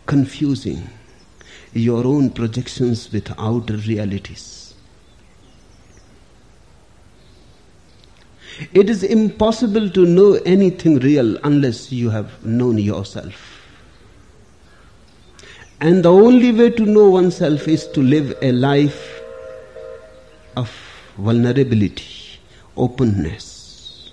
confusing 0.06 0.88
your 1.74 2.06
own 2.06 2.30
projections 2.30 3.12
with 3.12 3.30
outer 3.38 3.76
realities. 3.76 4.57
It 8.72 8.90
is 8.90 9.04
impossible 9.04 9.88
to 9.90 10.04
know 10.04 10.34
anything 10.44 10.98
real 10.98 11.36
unless 11.44 11.92
you 11.92 12.10
have 12.10 12.44
known 12.44 12.78
yourself. 12.78 13.34
And 15.80 16.04
the 16.04 16.12
only 16.12 16.50
way 16.52 16.70
to 16.70 16.84
know 16.84 17.08
oneself 17.08 17.68
is 17.68 17.86
to 17.88 18.02
live 18.02 18.36
a 18.42 18.50
life 18.50 19.20
of 20.56 20.70
vulnerability, 21.16 22.40
openness. 22.76 24.12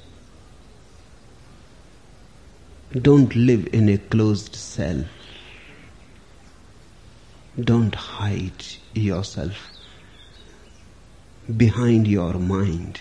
Don't 3.02 3.36
live 3.36 3.68
in 3.74 3.90
a 3.90 3.98
closed 3.98 4.56
cell. 4.56 5.04
Don't 7.60 7.96
hide 7.96 8.64
yourself 8.94 9.56
behind 11.58 12.08
your 12.08 12.34
mind. 12.34 13.00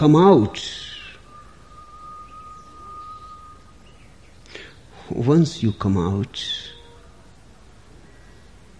Come 0.00 0.16
out. 0.16 0.58
Once 5.10 5.62
you 5.62 5.72
come 5.72 5.98
out, 5.98 6.42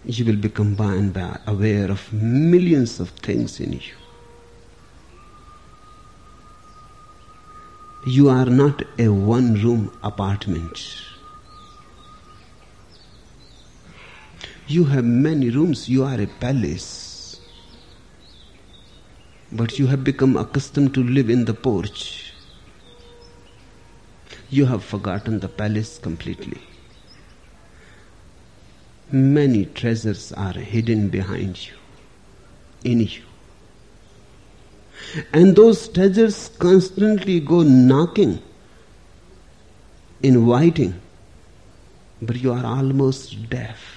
you 0.03 0.25
will 0.25 0.37
become 0.37 0.73
by 0.73 0.95
and 0.95 1.13
by 1.13 1.39
aware 1.45 1.91
of 1.91 2.11
millions 2.11 2.99
of 2.99 3.11
things 3.11 3.59
in 3.59 3.73
you. 3.73 3.93
You 8.07 8.29
are 8.29 8.47
not 8.47 8.81
a 8.97 9.09
one 9.09 9.53
room 9.61 9.95
apartment. 10.01 11.03
You 14.65 14.85
have 14.85 15.05
many 15.05 15.51
rooms, 15.51 15.87
you 15.87 16.03
are 16.03 16.19
a 16.19 16.25
palace. 16.25 17.10
But 19.51 19.77
you 19.77 19.87
have 19.87 20.03
become 20.03 20.37
accustomed 20.37 20.93
to 20.93 21.03
live 21.03 21.29
in 21.29 21.45
the 21.45 21.53
porch. 21.53 22.31
You 24.49 24.65
have 24.65 24.83
forgotten 24.83 25.39
the 25.39 25.49
palace 25.49 25.97
completely. 25.97 26.61
Many 29.11 29.65
treasures 29.65 30.31
are 30.31 30.53
hidden 30.53 31.09
behind 31.09 31.67
you, 31.67 31.73
in 32.85 33.01
you. 33.01 33.23
And 35.33 35.53
those 35.53 35.89
treasures 35.89 36.49
constantly 36.57 37.41
go 37.41 37.63
knocking, 37.63 38.41
inviting, 40.23 40.93
but 42.21 42.37
you 42.37 42.53
are 42.53 42.65
almost 42.65 43.49
deaf. 43.49 43.90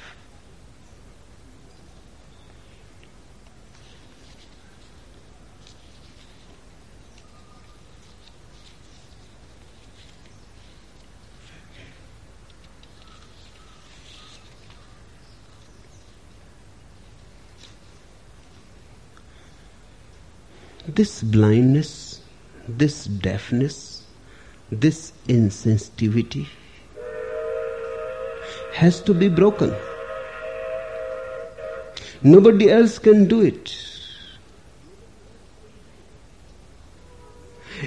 This 20.87 21.23
blindness, 21.23 22.21
this 22.69 23.07
deafness, 23.07 24.03
this 24.71 25.13
insensitivity 25.29 26.47
has 28.75 29.01
to 29.03 29.15
be 29.15 29.29
broken. 29.29 29.75
Nobody 32.23 32.71
else 32.71 32.99
can 32.99 33.27
do 33.27 33.43
it. 33.43 33.77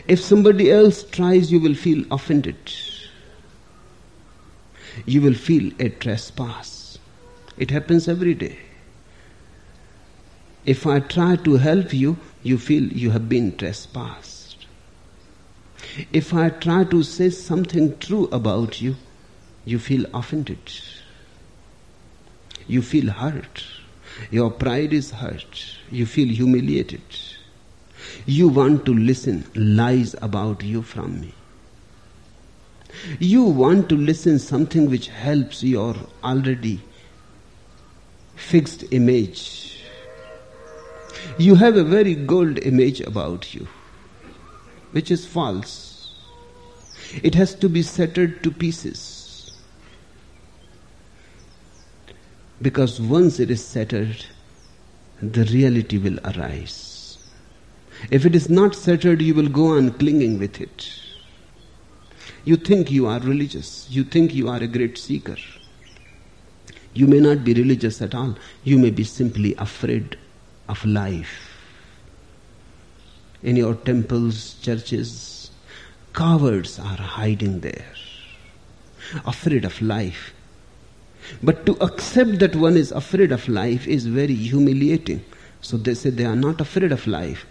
If 0.08 0.20
somebody 0.20 0.72
else 0.72 1.04
tries, 1.04 1.52
you 1.52 1.60
will 1.60 1.74
feel 1.74 2.06
offended. 2.12 2.58
You 5.06 5.22
will 5.22 5.34
feel 5.34 5.72
a 5.80 5.90
trespass. 5.90 7.00
It 7.58 7.72
happens 7.72 8.08
every 8.08 8.34
day. 8.34 8.60
If 10.66 10.86
I 10.86 11.00
try 11.00 11.38
to 11.38 11.56
help 11.56 11.94
you, 11.94 12.18
you 12.48 12.58
feel 12.58 12.84
you 12.84 13.12
have 13.12 13.28
been 13.28 13.56
trespassed. 13.58 14.66
If 16.14 16.34
I 16.34 16.50
try 16.50 16.84
to 16.86 17.04
say 17.04 17.30
something 17.30 17.98
true 18.00 18.26
about 18.32 18.82
you, 18.82 18.96
you 19.66 19.80
feel 19.80 20.06
offended. 20.14 20.72
You 22.68 22.82
feel 22.82 23.10
hurt. 23.12 23.66
Your 24.32 24.50
pride 24.50 24.94
is 24.94 25.12
hurt. 25.12 25.64
You 25.92 26.06
feel 26.06 26.30
humiliated. 26.30 27.02
You 28.26 28.48
want 28.48 28.86
to 28.86 28.94
listen 28.94 29.46
lies 29.56 30.16
about 30.22 30.64
you 30.64 30.82
from 30.82 31.20
me. 31.20 31.34
You 33.20 33.44
want 33.44 33.90
to 33.90 33.96
listen 33.98 34.40
something 34.40 34.90
which 34.90 35.08
helps 35.10 35.64
your 35.64 35.96
already 36.24 36.80
fixed 38.36 38.86
image 38.92 39.77
you 41.38 41.56
have 41.56 41.76
a 41.76 41.84
very 41.84 42.16
gold 42.16 42.60
image 42.60 43.02
about 43.02 43.54
you, 43.54 43.68
which 44.92 45.12
is 45.12 45.26
false. 45.26 46.14
It 47.24 47.36
has 47.36 47.56
to 47.56 47.70
be 47.70 47.84
shattered 47.84 48.44
to 48.44 48.52
pieces. 48.52 49.52
Because 52.62 53.00
once 53.00 53.40
it 53.40 53.52
is 53.52 53.72
shattered, 53.72 54.26
the 55.22 55.46
reality 55.46 55.98
will 55.98 56.20
arise. 56.26 57.18
If 58.12 58.26
it 58.26 58.36
is 58.36 58.50
not 58.50 58.76
shattered, 58.76 59.22
you 59.22 59.34
will 59.34 59.50
go 59.50 59.78
on 59.78 59.92
clinging 59.92 60.40
with 60.40 60.60
it. 60.62 60.90
You 62.46 62.56
think 62.56 62.92
you 62.92 63.08
are 63.08 63.20
religious. 63.20 63.88
You 63.90 64.04
think 64.04 64.34
you 64.34 64.48
are 64.50 64.62
a 64.62 64.68
great 64.68 64.98
seeker. 64.98 65.38
You 66.94 67.08
may 67.08 67.20
not 67.20 67.44
be 67.44 67.54
religious 67.54 68.02
at 68.02 68.16
all. 68.16 68.36
You 68.64 68.78
may 68.80 68.90
be 68.90 69.04
simply 69.04 69.54
afraid 69.56 70.18
of 70.68 70.84
life. 70.86 71.52
In 73.44 73.56
your 73.56 73.76
temples, 73.76 74.56
churches, 74.62 75.52
cowards 76.14 76.80
are 76.80 76.98
hiding 76.98 77.60
there, 77.60 77.86
afraid 79.26 79.66
of 79.66 79.80
life. 79.82 80.34
But 81.44 81.66
to 81.66 81.74
accept 81.84 82.40
that 82.40 82.56
one 82.56 82.78
is 82.78 82.92
afraid 82.92 83.32
of 83.32 83.48
life 83.48 83.88
is 83.88 84.06
very 84.06 84.34
humiliating. 84.34 85.24
So 85.62 85.78
they 85.78 85.94
say 85.94 86.10
they 86.10 86.26
are 86.26 86.36
not 86.36 86.62
afraid 86.62 86.92
of 86.92 87.06
life, 87.08 87.46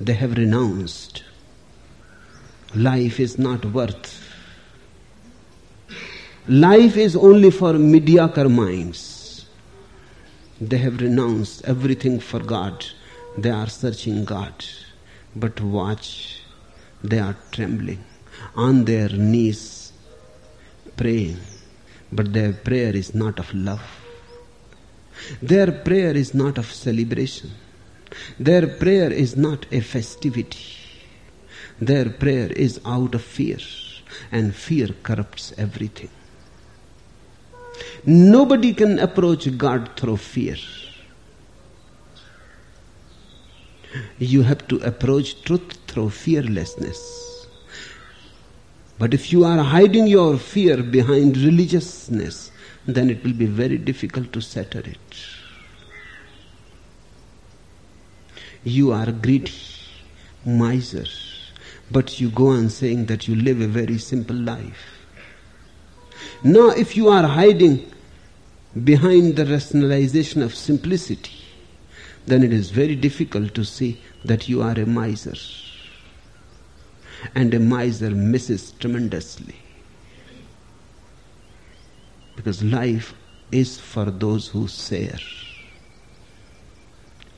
they 0.00 0.14
have 0.14 0.36
renounced. 0.36 1.24
Life 2.74 3.18
is 3.18 3.38
not 3.38 3.64
worth. 3.64 4.24
Life 6.46 6.96
is 6.96 7.16
only 7.16 7.50
for 7.50 7.72
mediocre 7.74 8.48
minds. 8.48 9.17
They 10.60 10.78
have 10.78 11.00
renounced 11.00 11.64
everything 11.64 12.18
for 12.18 12.40
God. 12.40 12.84
They 13.36 13.50
are 13.50 13.68
searching 13.68 14.24
God. 14.24 14.64
But 15.36 15.60
watch, 15.60 16.42
they 17.02 17.20
are 17.20 17.36
trembling 17.52 18.04
on 18.56 18.84
their 18.84 19.08
knees, 19.08 19.92
praying. 20.96 21.38
But 22.10 22.32
their 22.32 22.52
prayer 22.52 22.96
is 22.96 23.14
not 23.14 23.38
of 23.38 23.54
love. 23.54 23.82
Their 25.40 25.70
prayer 25.70 26.16
is 26.16 26.34
not 26.34 26.58
of 26.58 26.72
celebration. 26.72 27.50
Their 28.40 28.66
prayer 28.66 29.12
is 29.12 29.36
not 29.36 29.66
a 29.72 29.80
festivity. 29.80 30.76
Their 31.80 32.10
prayer 32.10 32.50
is 32.52 32.80
out 32.84 33.14
of 33.14 33.22
fear, 33.22 33.58
and 34.32 34.54
fear 34.54 34.88
corrupts 35.02 35.52
everything. 35.56 36.10
Nobody 38.04 38.74
can 38.74 38.98
approach 38.98 39.56
God 39.56 39.90
through 39.96 40.16
fear. 40.18 40.56
You 44.18 44.42
have 44.42 44.66
to 44.68 44.76
approach 44.80 45.42
truth 45.42 45.78
through 45.86 46.10
fearlessness. 46.10 47.46
But 48.98 49.14
if 49.14 49.32
you 49.32 49.44
are 49.44 49.62
hiding 49.62 50.06
your 50.06 50.38
fear 50.38 50.82
behind 50.82 51.36
religiousness, 51.36 52.50
then 52.86 53.10
it 53.10 53.22
will 53.22 53.32
be 53.32 53.46
very 53.46 53.78
difficult 53.78 54.32
to 54.32 54.40
settle 54.40 54.84
it. 54.84 55.16
You 58.64 58.92
are 58.92 59.12
greedy, 59.12 59.52
miser, 60.44 61.06
but 61.90 62.20
you 62.20 62.30
go 62.30 62.48
on 62.48 62.70
saying 62.70 63.06
that 63.06 63.28
you 63.28 63.36
live 63.36 63.60
a 63.60 63.68
very 63.68 63.98
simple 63.98 64.36
life. 64.36 64.97
Now, 66.42 66.68
if 66.70 66.96
you 66.96 67.08
are 67.08 67.26
hiding 67.26 67.90
behind 68.84 69.34
the 69.34 69.44
rationalization 69.44 70.40
of 70.40 70.54
simplicity, 70.54 71.32
then 72.26 72.44
it 72.44 72.52
is 72.52 72.70
very 72.70 72.94
difficult 72.94 73.54
to 73.54 73.64
see 73.64 74.00
that 74.24 74.48
you 74.48 74.62
are 74.62 74.78
a 74.78 74.86
miser. 74.86 75.34
And 77.34 77.52
a 77.54 77.58
miser 77.58 78.10
misses 78.10 78.70
tremendously. 78.72 79.56
Because 82.36 82.62
life 82.62 83.14
is 83.50 83.80
for 83.80 84.04
those 84.04 84.46
who 84.46 84.68
share. 84.68 85.18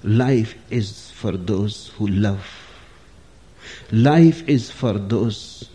Life 0.02 0.54
is 0.68 1.10
for 1.12 1.32
those 1.32 1.88
who 1.96 2.06
love. 2.08 2.46
Life 3.92 4.46
is 4.46 4.70
for 4.70 4.92
those 4.92 5.70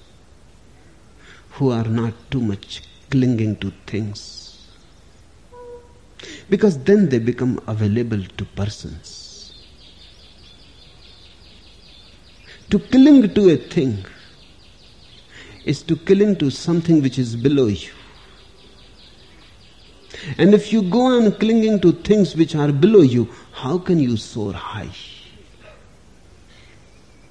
who 1.51 1.71
are 1.71 1.85
not 1.85 2.13
too 2.29 2.41
much 2.41 2.83
clinging 3.15 3.55
to 3.55 3.71
things. 3.87 4.21
Because 6.49 6.77
then 6.83 7.07
they 7.07 7.19
become 7.19 7.61
available 7.65 8.21
to 8.37 8.45
persons. 8.45 9.53
To 12.69 12.79
cling 12.79 13.33
to 13.33 13.49
a 13.51 13.55
thing 13.55 14.05
is 15.63 15.81
to 15.83 15.95
cling 15.95 16.35
to 16.37 16.49
something 16.49 17.01
which 17.01 17.17
is 17.17 17.35
below 17.37 17.67
you. 17.67 17.91
And 20.37 20.53
if 20.53 20.73
you 20.73 20.81
go 20.81 21.01
on 21.17 21.31
clinging 21.33 21.79
to 21.81 21.93
things 21.93 22.35
which 22.35 22.55
are 22.55 22.71
below 22.71 23.01
you, 23.01 23.29
how 23.53 23.77
can 23.77 23.99
you 23.99 24.17
soar 24.17 24.53
high? 24.53 24.89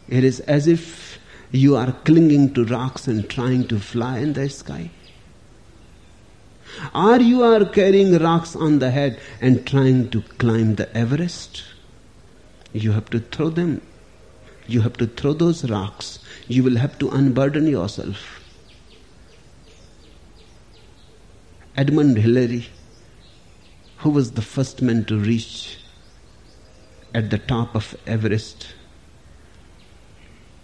It 0.09 0.25
is 0.25 0.41
as 0.41 0.67
if 0.67 1.19
you 1.51 1.77
are 1.77 1.93
clinging 2.05 2.55
to 2.55 2.65
rocks 2.65 3.07
and 3.07 3.29
trying 3.29 3.69
to 3.69 3.79
fly 3.79 4.19
in 4.19 4.33
the 4.33 4.49
sky. 4.49 4.91
Or 6.95 7.21
you 7.21 7.43
are 7.43 7.65
carrying 7.65 8.19
rocks 8.19 8.55
on 8.57 8.79
the 8.79 8.91
head 8.91 9.21
and 9.41 9.67
trying 9.67 10.11
to 10.11 10.23
climb 10.39 10.77
the 10.77 10.95
Everest. 10.97 11.65
You 12.73 12.93
have 12.93 13.11
to 13.11 13.21
throw 13.21 13.51
them. 13.51 13.81
You 14.67 14.81
have 14.81 14.97
to 14.99 15.07
throw 15.07 15.33
those 15.33 15.69
rocks. 15.71 16.19
You 16.49 16.63
will 16.63 16.77
have 16.77 16.99
to 16.99 17.11
unburden 17.11 17.67
yourself. 17.67 18.41
Edmund 21.77 22.19
Hillary, 22.19 22.69
who 23.99 24.11
was 24.11 24.33
the 24.33 24.43
first 24.43 24.81
man 24.81 25.05
to 25.07 25.19
reach 25.19 25.79
at 27.13 27.31
the 27.31 27.39
top 27.39 27.75
of 27.75 27.97
Everest, 28.07 28.75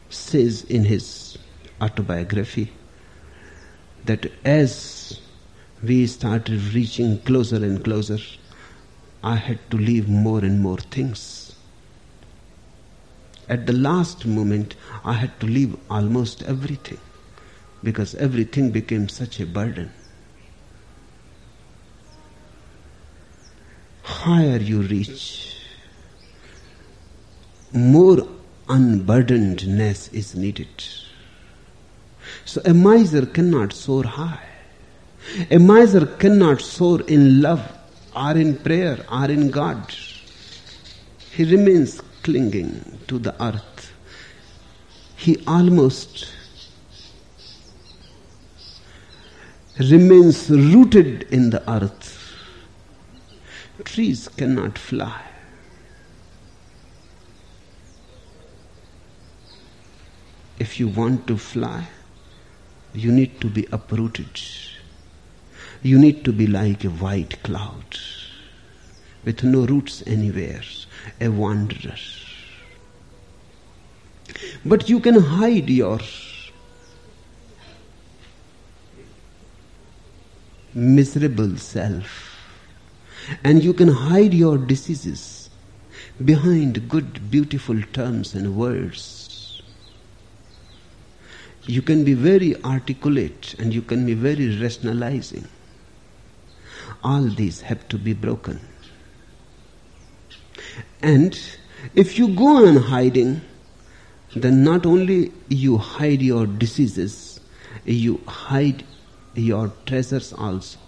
says 0.08 0.64
in 0.64 0.84
his 0.84 1.38
autobiography 1.80 2.72
that 4.04 4.30
as 4.44 5.20
we 5.82 6.06
started 6.06 6.60
reaching 6.74 7.18
closer 7.20 7.56
and 7.56 7.82
closer, 7.82 8.18
I 9.22 9.36
had 9.36 9.58
to 9.70 9.76
leave 9.76 10.08
more 10.08 10.40
and 10.40 10.60
more 10.60 10.78
things. 10.78 11.54
At 13.48 13.66
the 13.66 13.72
last 13.72 14.26
moment, 14.26 14.76
I 15.04 15.14
had 15.14 15.38
to 15.40 15.46
leave 15.46 15.76
almost 15.90 16.42
everything 16.42 16.98
because 17.82 18.14
everything 18.14 18.70
became 18.70 19.08
such 19.08 19.40
a 19.40 19.46
burden. 19.46 19.90
Higher 24.02 24.58
you 24.58 24.82
reach, 24.82 25.56
more 27.72 28.28
unburdenedness 28.68 30.12
is 30.12 30.34
needed. 30.34 30.68
So 32.44 32.60
a 32.64 32.74
miser 32.74 33.26
cannot 33.26 33.72
soar 33.72 34.04
high. 34.04 34.49
A 35.50 35.58
miser 35.58 36.06
cannot 36.06 36.60
soar 36.60 37.02
in 37.02 37.40
love 37.40 37.62
or 38.14 38.36
in 38.36 38.56
prayer 38.56 39.04
or 39.10 39.30
in 39.30 39.50
God. 39.50 39.94
He 41.30 41.44
remains 41.44 42.00
clinging 42.22 42.98
to 43.06 43.18
the 43.18 43.34
earth. 43.42 43.92
He 45.16 45.42
almost 45.46 46.32
remains 49.78 50.50
rooted 50.50 51.22
in 51.30 51.50
the 51.50 51.62
earth. 51.70 52.34
Trees 53.84 54.28
cannot 54.28 54.76
fly. 54.78 55.22
If 60.58 60.78
you 60.78 60.88
want 60.88 61.26
to 61.28 61.38
fly, 61.38 61.86
you 62.92 63.12
need 63.12 63.40
to 63.40 63.48
be 63.48 63.66
uprooted. 63.72 64.40
You 65.82 65.98
need 65.98 66.24
to 66.24 66.32
be 66.32 66.46
like 66.46 66.84
a 66.84 66.90
white 66.90 67.42
cloud 67.42 67.98
with 69.24 69.42
no 69.42 69.64
roots 69.64 70.02
anywhere, 70.06 70.60
a 71.20 71.28
wanderer. 71.28 71.96
But 74.64 74.90
you 74.90 75.00
can 75.00 75.14
hide 75.14 75.70
your 75.70 76.00
miserable 80.74 81.56
self 81.56 82.36
and 83.42 83.64
you 83.64 83.72
can 83.72 83.88
hide 83.88 84.34
your 84.34 84.58
diseases 84.58 85.48
behind 86.24 86.88
good, 86.88 87.30
beautiful 87.30 87.80
terms 87.92 88.34
and 88.34 88.54
words. 88.54 89.62
You 91.64 91.80
can 91.80 92.04
be 92.04 92.14
very 92.14 92.62
articulate 92.64 93.54
and 93.58 93.72
you 93.72 93.80
can 93.80 94.04
be 94.04 94.14
very 94.14 94.60
rationalizing 94.60 95.46
all 97.02 97.22
these 97.22 97.60
have 97.60 97.88
to 97.88 97.98
be 97.98 98.12
broken. 98.12 98.60
And 101.02 101.38
if 101.94 102.18
you 102.18 102.34
go 102.34 102.66
on 102.66 102.76
hiding, 102.76 103.40
then 104.36 104.62
not 104.62 104.86
only 104.86 105.32
you 105.48 105.78
hide 105.78 106.22
your 106.22 106.46
diseases, 106.46 107.40
you 107.84 108.20
hide 108.26 108.84
your 109.34 109.72
treasures 109.86 110.32
also. 110.32 110.78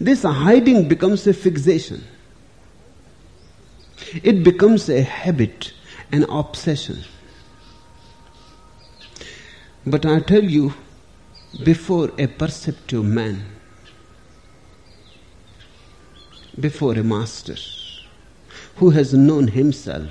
This 0.00 0.22
hiding 0.22 0.88
becomes 0.88 1.26
a 1.26 1.34
fixation. 1.34 2.04
It 4.22 4.42
becomes 4.44 4.88
a 4.88 5.02
habit, 5.02 5.72
an 6.12 6.24
obsession. 6.24 7.02
But 9.86 10.04
I 10.04 10.20
tell 10.20 10.44
you, 10.44 10.74
before 11.64 12.10
a 12.18 12.26
perceptive 12.26 13.04
man, 13.04 13.55
before 16.58 16.94
a 16.94 17.02
master 17.02 17.56
who 18.76 18.90
has 18.90 19.12
known 19.14 19.48
himself, 19.48 20.10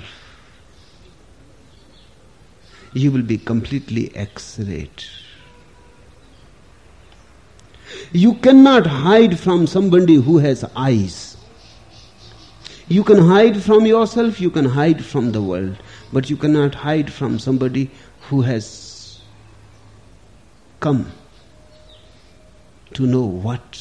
you 2.92 3.10
will 3.12 3.22
be 3.22 3.38
completely 3.38 4.14
x-rayed. 4.16 5.04
You 8.12 8.34
cannot 8.34 8.86
hide 8.86 9.38
from 9.38 9.66
somebody 9.66 10.14
who 10.14 10.38
has 10.38 10.64
eyes. 10.76 11.36
You 12.88 13.02
can 13.02 13.18
hide 13.18 13.62
from 13.62 13.84
yourself, 13.84 14.40
you 14.40 14.50
can 14.50 14.64
hide 14.64 15.04
from 15.04 15.32
the 15.32 15.42
world, 15.42 15.76
but 16.12 16.30
you 16.30 16.36
cannot 16.36 16.74
hide 16.74 17.12
from 17.12 17.38
somebody 17.38 17.90
who 18.28 18.42
has 18.42 19.20
come 20.78 21.10
to 22.94 23.06
know 23.06 23.24
what 23.24 23.80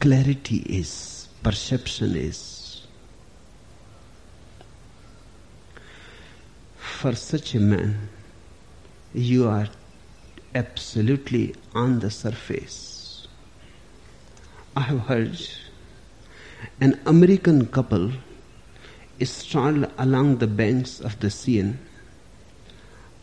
clarity 0.00 0.58
is, 0.68 1.15
perception 1.46 2.16
is. 2.16 2.84
For 6.76 7.14
such 7.14 7.54
a 7.54 7.60
man, 7.60 8.08
you 9.14 9.46
are 9.46 9.68
absolutely 10.56 11.54
on 11.72 12.00
the 12.00 12.10
surface. 12.10 13.28
I 14.76 14.80
have 14.80 15.02
heard 15.02 15.40
an 16.80 16.98
American 17.06 17.66
couple 17.66 18.10
strolled 19.22 19.88
along 19.98 20.38
the 20.38 20.48
banks 20.48 20.98
of 20.98 21.20
the 21.20 21.30
Seine 21.30 21.78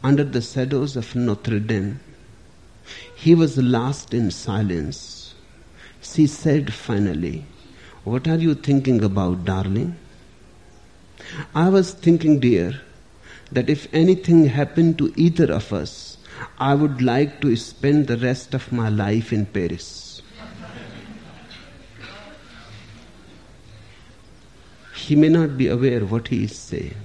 under 0.01 0.23
the 0.23 0.41
shadows 0.41 0.95
of 0.95 1.13
Notre 1.13 1.59
Dame. 1.59 1.99
He 3.17 3.36
was 3.36 3.57
lost 3.57 4.13
in 4.13 4.31
silence. 4.31 5.36
She 6.01 6.25
said 6.27 6.73
finally, 6.73 7.47
what 8.03 8.27
are 8.27 8.37
you 8.37 8.53
thinking 8.53 9.03
about, 9.03 9.45
darling? 9.45 9.95
I 11.55 11.69
was 11.69 11.93
thinking, 11.93 12.39
dear, 12.39 12.81
that 13.51 13.69
if 13.69 13.87
anything 13.93 14.45
happened 14.45 14.97
to 14.97 15.13
either 15.15 15.51
of 15.51 15.71
us, 15.71 16.17
I 16.57 16.73
would 16.75 17.01
like 17.01 17.39
to 17.41 17.55
spend 17.55 18.07
the 18.07 18.17
rest 18.17 18.53
of 18.53 18.71
my 18.71 18.89
life 18.89 19.31
in 19.31 19.45
Paris. 19.45 20.13
he 25.03 25.15
may 25.17 25.27
not 25.29 25.57
be 25.57 25.67
aware 25.67 26.05
what 26.05 26.29
he 26.29 26.45
is 26.45 26.55
saying. 26.57 26.95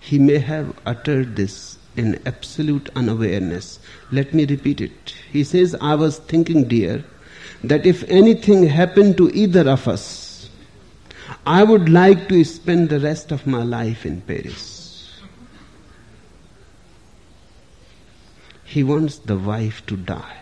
He 0.00 0.18
may 0.18 0.38
have 0.38 0.74
uttered 0.84 1.36
this 1.36 1.78
in 1.96 2.20
absolute 2.26 2.88
unawareness. 2.96 3.78
Let 4.10 4.34
me 4.34 4.44
repeat 4.44 4.80
it. 4.80 5.14
He 5.30 5.44
says, 5.44 5.76
I 5.80 5.94
was 5.94 6.18
thinking, 6.18 6.66
dear, 6.66 7.04
that 7.64 7.86
if 7.86 8.04
anything 8.04 8.64
happened 8.64 9.16
to 9.16 9.30
either 9.30 9.68
of 9.68 9.88
us, 9.88 10.48
I 11.46 11.64
would 11.64 11.88
like 11.88 12.28
to 12.28 12.44
spend 12.44 12.88
the 12.88 13.00
rest 13.00 13.32
of 13.32 13.46
my 13.46 13.62
life 13.62 14.06
in 14.06 14.20
Paris. 14.20 15.20
He 18.64 18.82
wants 18.82 19.18
the 19.18 19.36
wife 19.36 19.84
to 19.86 19.96
die. 19.96 20.36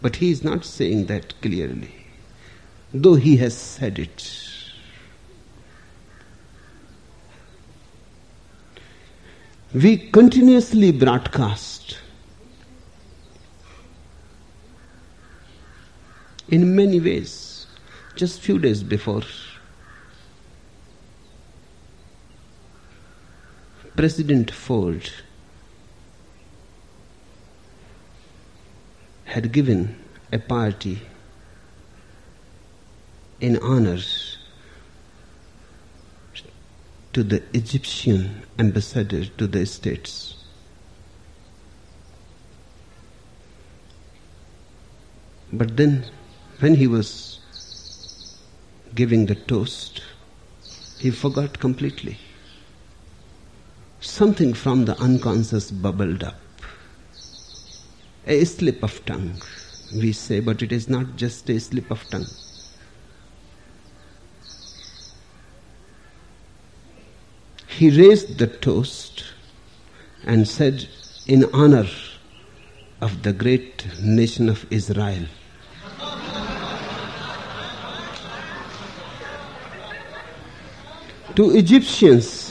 But 0.00 0.16
he 0.16 0.30
is 0.30 0.42
not 0.42 0.64
saying 0.64 1.06
that 1.06 1.38
clearly, 1.42 1.92
though 2.94 3.16
he 3.16 3.36
has 3.38 3.56
said 3.56 3.98
it. 3.98 4.36
We 9.74 9.98
continuously 9.98 10.90
broadcast 10.90 11.98
in 16.50 16.74
many 16.74 17.00
ways. 17.00 17.66
Just 18.16 18.40
few 18.40 18.58
days 18.58 18.82
before, 18.82 19.22
President 23.96 24.50
Ford 24.50 25.10
had 29.24 29.52
given 29.52 29.96
a 30.32 30.38
party 30.38 31.00
in 33.40 33.56
honor 33.58 33.98
to 37.12 37.22
the 37.22 37.42
Egyptian 37.52 38.42
ambassador 38.58 39.24
to 39.24 39.46
the 39.46 39.64
States. 39.66 40.34
But 45.52 45.76
then, 45.76 46.04
when 46.60 46.74
he 46.74 46.86
was 46.86 47.40
giving 48.94 49.26
the 49.26 49.34
toast, 49.34 50.02
he 50.98 51.10
forgot 51.10 51.58
completely. 51.58 52.18
Something 54.00 54.54
from 54.54 54.84
the 54.84 54.98
unconscious 54.98 55.70
bubbled 55.70 56.22
up 56.22 56.40
a 58.26 58.44
slip 58.44 58.82
of 58.82 59.04
tongue, 59.06 59.40
we 59.92 60.12
say, 60.12 60.40
but 60.40 60.62
it 60.62 60.72
is 60.72 60.88
not 60.88 61.16
just 61.16 61.48
a 61.50 61.58
slip 61.58 61.90
of 61.90 62.08
tongue. 62.10 62.28
He 67.66 67.90
raised 67.90 68.38
the 68.38 68.46
toast 68.46 69.24
and 70.24 70.46
said, 70.46 70.88
in 71.26 71.44
honor 71.52 71.86
of 73.00 73.22
the 73.22 73.32
great 73.32 73.86
nation 74.00 74.48
of 74.48 74.70
Israel. 74.70 75.26
To 81.36 81.56
Egyptians 81.56 82.50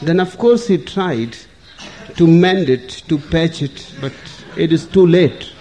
Then, 0.00 0.20
of 0.20 0.38
course, 0.38 0.68
he 0.68 0.78
tried 0.78 1.36
to 2.16 2.26
mend 2.26 2.70
it, 2.70 2.88
to 3.08 3.18
patch 3.18 3.62
it, 3.62 3.92
but 4.00 4.12
it 4.56 4.72
is 4.72 4.86
too 4.86 5.06
late. 5.06 5.52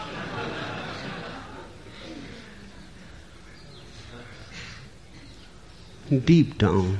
Deep 6.09 6.57
down, 6.57 6.99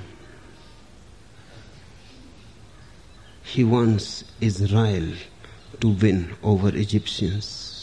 he 3.43 3.63
wants 3.63 4.25
Israel 4.41 5.13
to 5.80 5.89
win 5.89 6.36
over 6.43 6.75
Egyptians. 6.75 7.77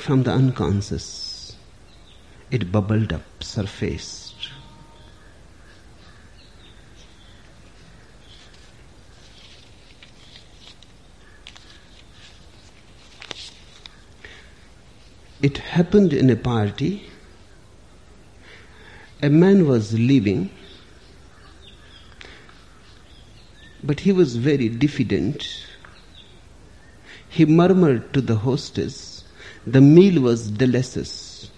From 0.00 0.22
the 0.22 0.32
unconscious, 0.32 1.56
it 2.50 2.72
bubbled 2.72 3.12
up, 3.12 3.22
surfaced. 3.40 4.34
It 15.42 15.58
happened 15.58 16.14
in 16.14 16.30
a 16.30 16.36
party. 16.36 17.10
A 19.22 19.28
man 19.28 19.66
was 19.66 19.92
leaving, 19.92 20.50
but 23.82 24.00
he 24.00 24.12
was 24.12 24.36
very 24.36 24.70
diffident. 24.70 25.66
He 27.28 27.44
murmured 27.44 28.14
to 28.14 28.22
the 28.22 28.36
hostess, 28.36 29.09
the 29.66 29.80
meal 29.80 30.22
was 30.22 30.50
delicious. 30.50 31.50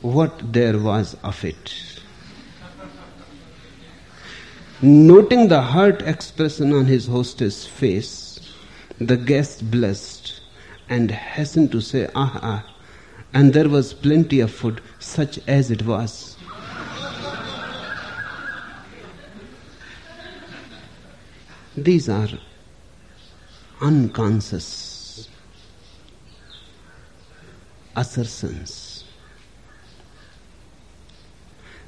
What 0.00 0.52
there 0.52 0.78
was 0.78 1.16
of 1.24 1.44
it. 1.44 1.74
Noting 4.82 5.48
the 5.48 5.62
hurt 5.62 6.02
expression 6.02 6.72
on 6.72 6.86
his 6.86 7.06
hostess' 7.06 7.66
face, 7.66 8.38
the 8.98 9.16
guest 9.16 9.70
blessed 9.70 10.40
and 10.88 11.10
hastened 11.10 11.72
to 11.72 11.80
say, 11.80 12.08
Ah, 12.14 12.38
ah. 12.42 12.74
And 13.32 13.52
there 13.52 13.68
was 13.68 13.94
plenty 13.94 14.40
of 14.40 14.52
food, 14.52 14.80
such 14.98 15.40
as 15.48 15.70
it 15.70 15.84
was. 15.84 16.36
These 21.76 22.08
are 22.08 22.28
unconscious 23.80 24.93
assertions. 27.96 29.04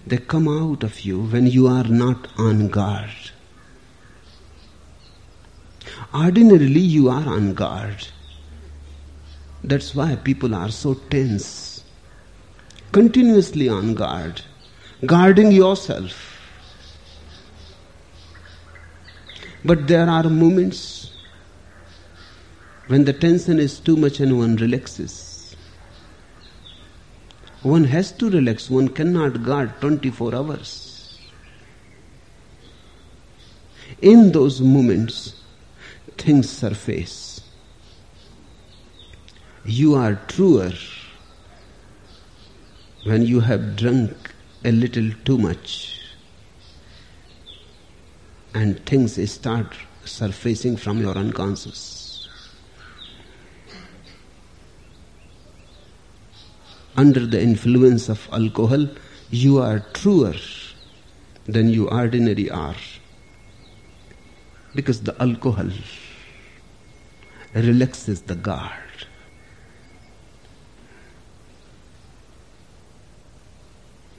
They 0.07 0.19
come 0.19 0.47
out 0.47 0.85
of 0.85 1.01
you 1.01 1.21
when 1.21 1.47
you 1.47 1.67
are 1.67 1.85
not 1.85 2.29
on 2.39 2.69
guard. 2.69 3.11
Ordinarily, 6.15 6.81
you 6.81 7.09
are 7.09 7.29
on 7.29 7.55
guard. 7.55 8.07
That's 9.65 9.95
why 9.95 10.15
people 10.17 10.55
are 10.55 10.71
so 10.71 10.95
tense, 10.95 11.83
continuously 12.93 13.69
on 13.69 13.95
guard, 13.95 14.43
guarding 15.05 15.51
yourself. 15.51 16.41
But 19.65 19.89
there 19.89 20.09
are 20.09 20.31
moments 20.31 21.11
when 22.87 23.05
the 23.05 23.13
tension 23.13 23.59
is 23.59 23.81
too 23.81 23.97
much 23.97 24.21
and 24.21 24.39
one 24.39 24.55
relaxes. 24.55 25.36
One 27.67 27.85
has 27.85 28.13
to 28.13 28.31
relax, 28.31 28.71
one 28.71 28.89
cannot 28.89 29.43
guard 29.43 29.81
24 29.81 30.35
hours. 30.37 31.19
In 34.01 34.31
those 34.31 34.61
moments, 34.61 35.43
things 36.17 36.49
surface 36.49 37.37
you 39.65 39.97
are 39.97 40.15
truer 40.29 40.73
when 43.05 43.23
you 43.23 43.41
have 43.41 43.75
drunk 43.75 44.33
a 44.65 44.71
little 44.71 45.11
too 45.25 45.37
much 45.37 46.01
and 48.55 48.85
things 48.87 49.19
start 49.31 49.75
surfacing 50.05 50.77
from 50.77 51.01
your 51.01 51.17
unconscious. 51.17 51.96
Under 56.97 57.27
the 57.27 57.41
influence 57.41 58.09
of 58.09 58.29
alcohol, 58.33 58.89
you 59.31 59.59
are 59.59 59.81
truer 59.93 60.35
than 61.45 61.69
you 61.69 61.89
ordinarily 61.91 62.51
are. 62.51 62.77
Because 64.75 65.03
the 65.03 65.21
alcohol 65.21 65.71
relaxes 67.55 68.23
the 68.23 68.35
guard. 68.35 68.87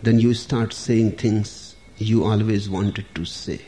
then 0.08 0.20
you 0.20 0.34
start 0.34 0.74
saying 0.74 1.12
things 1.12 1.76
you 1.98 2.24
always 2.24 2.70
wanted 2.70 3.06
to 3.16 3.26
say. 3.26 3.60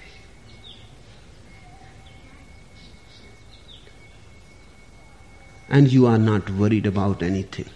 And 5.70 5.92
you 5.92 6.06
are 6.08 6.18
not 6.18 6.50
worried 6.50 6.86
about 6.86 7.22
anything. 7.22 7.70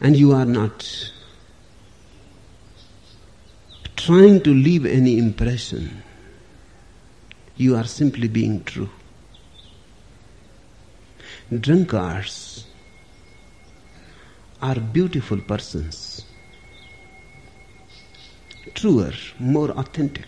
And 0.00 0.16
you 0.16 0.32
are 0.32 0.44
not 0.44 1.10
trying 3.96 4.40
to 4.42 4.52
leave 4.52 4.84
any 4.86 5.18
impression. 5.18 6.02
You 7.56 7.76
are 7.76 7.84
simply 7.84 8.28
being 8.28 8.62
true. 8.64 8.90
Drunkards 11.60 12.66
are 14.60 14.78
beautiful 14.78 15.38
persons, 15.38 16.24
truer, 18.74 19.12
more 19.38 19.70
authentic. 19.70 20.26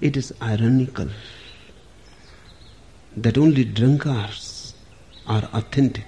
It 0.00 0.16
is 0.16 0.32
ironical 0.40 1.08
that 3.16 3.36
only 3.36 3.64
drunkards 3.64 4.74
are 5.26 5.48
authentic. 5.52 6.06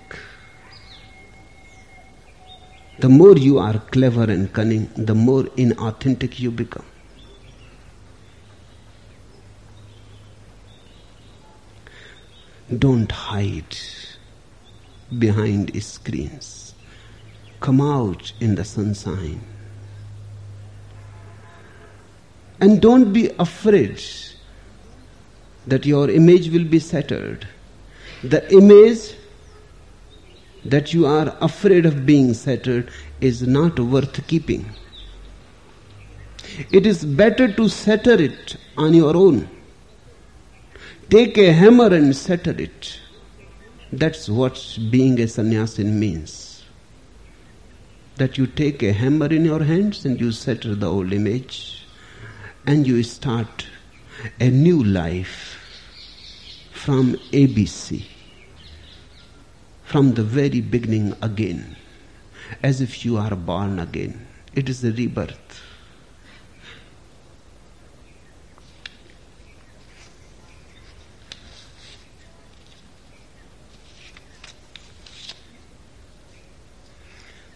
The 3.03 3.09
more 3.09 3.37
you 3.37 3.59
are 3.59 3.81
clever 3.91 4.23
and 4.23 4.53
cunning, 4.53 4.89
the 4.97 5.13
more 5.13 5.43
inauthentic 5.63 6.39
you 6.39 6.53
become. 6.53 6.85
Don't 12.79 13.11
hide 13.11 13.77
behind 15.19 15.83
screens. 15.83 16.77
Come 17.59 17.81
out 17.81 18.33
in 18.39 18.55
the 18.55 18.65
sunshine. 18.65 19.41
And 22.61 22.81
don't 22.81 23.13
be 23.13 23.31
afraid 23.41 24.01
that 25.67 25.85
your 25.85 26.09
image 26.09 26.51
will 26.51 26.67
be 26.67 26.79
shattered. 26.79 27.49
The 28.23 28.49
image 28.55 29.17
that 30.65 30.93
you 30.93 31.07
are 31.07 31.37
afraid 31.41 31.87
of 31.87 32.07
being 32.07 32.35
shattered 32.35 32.91
is 33.21 33.43
not 33.43 33.79
worth 33.79 34.27
keeping. 34.27 34.65
It 36.71 36.87
is 36.87 37.05
better 37.05 37.53
to 37.53 37.69
shatter 37.69 38.15
it 38.15 38.57
on 38.77 38.95
your 38.95 39.17
own. 39.17 39.49
Take 41.11 41.37
a 41.39 41.53
hammer 41.53 41.93
and 41.95 42.15
shatter 42.15 42.53
it. 42.53 43.01
That's 43.93 44.29
what 44.29 44.79
being 44.91 45.21
a 45.21 45.29
sannyasin 45.29 45.99
means. 45.99 46.65
That 48.17 48.39
you 48.39 48.47
take 48.47 48.83
a 48.83 48.93
hammer 48.93 49.27
in 49.27 49.45
your 49.45 49.63
hands 49.63 50.05
and 50.05 50.21
you 50.21 50.33
shatter 50.33 50.75
the 50.75 50.87
old 50.87 51.13
image 51.13 51.87
and 52.67 52.87
you 52.87 53.03
start 53.03 53.67
a 54.39 54.49
new 54.49 54.83
life 54.83 55.59
from 56.73 57.15
ABC 57.33 58.12
from 59.93 60.15
the 60.15 60.23
very 60.23 60.63
beginning 60.63 61.15
again, 61.21 61.77
as 62.63 62.81
if 62.81 63.05
you 63.05 63.19
are 63.19 63.37
born 63.37 63.79
again. 63.79 64.27
It 64.55 64.71
is 64.71 64.83
a 64.83 64.91
rebirth. 64.91 65.61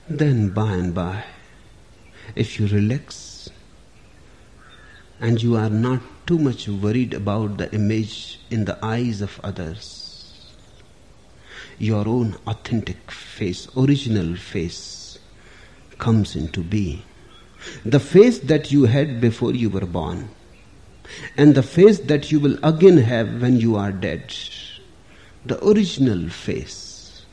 Then, 0.06 0.50
by 0.50 0.72
and 0.74 0.94
by, 0.94 1.24
if 2.34 2.60
you 2.60 2.66
relax 2.66 3.48
and 5.20 5.42
you 5.42 5.56
are 5.56 5.70
not 5.70 6.02
too 6.26 6.38
much 6.38 6.68
worried 6.68 7.14
about 7.14 7.56
the 7.56 7.74
image 7.74 8.40
in 8.50 8.66
the 8.66 8.78
eyes 8.84 9.22
of 9.22 9.40
others, 9.42 10.05
your 11.78 12.08
own 12.08 12.36
authentic 12.46 13.10
face, 13.10 13.68
original 13.76 14.36
face, 14.36 15.18
comes 15.98 16.36
into 16.36 16.62
being. 16.62 17.02
The 17.84 18.00
face 18.00 18.38
that 18.40 18.70
you 18.70 18.84
had 18.84 19.20
before 19.20 19.52
you 19.52 19.70
were 19.70 19.86
born, 19.86 20.28
and 21.36 21.54
the 21.54 21.62
face 21.62 21.98
that 22.00 22.30
you 22.32 22.40
will 22.40 22.58
again 22.62 22.98
have 22.98 23.40
when 23.40 23.58
you 23.58 23.76
are 23.76 23.92
dead. 23.92 24.34
The 25.44 25.64
original 25.64 26.28
face, 26.28 27.24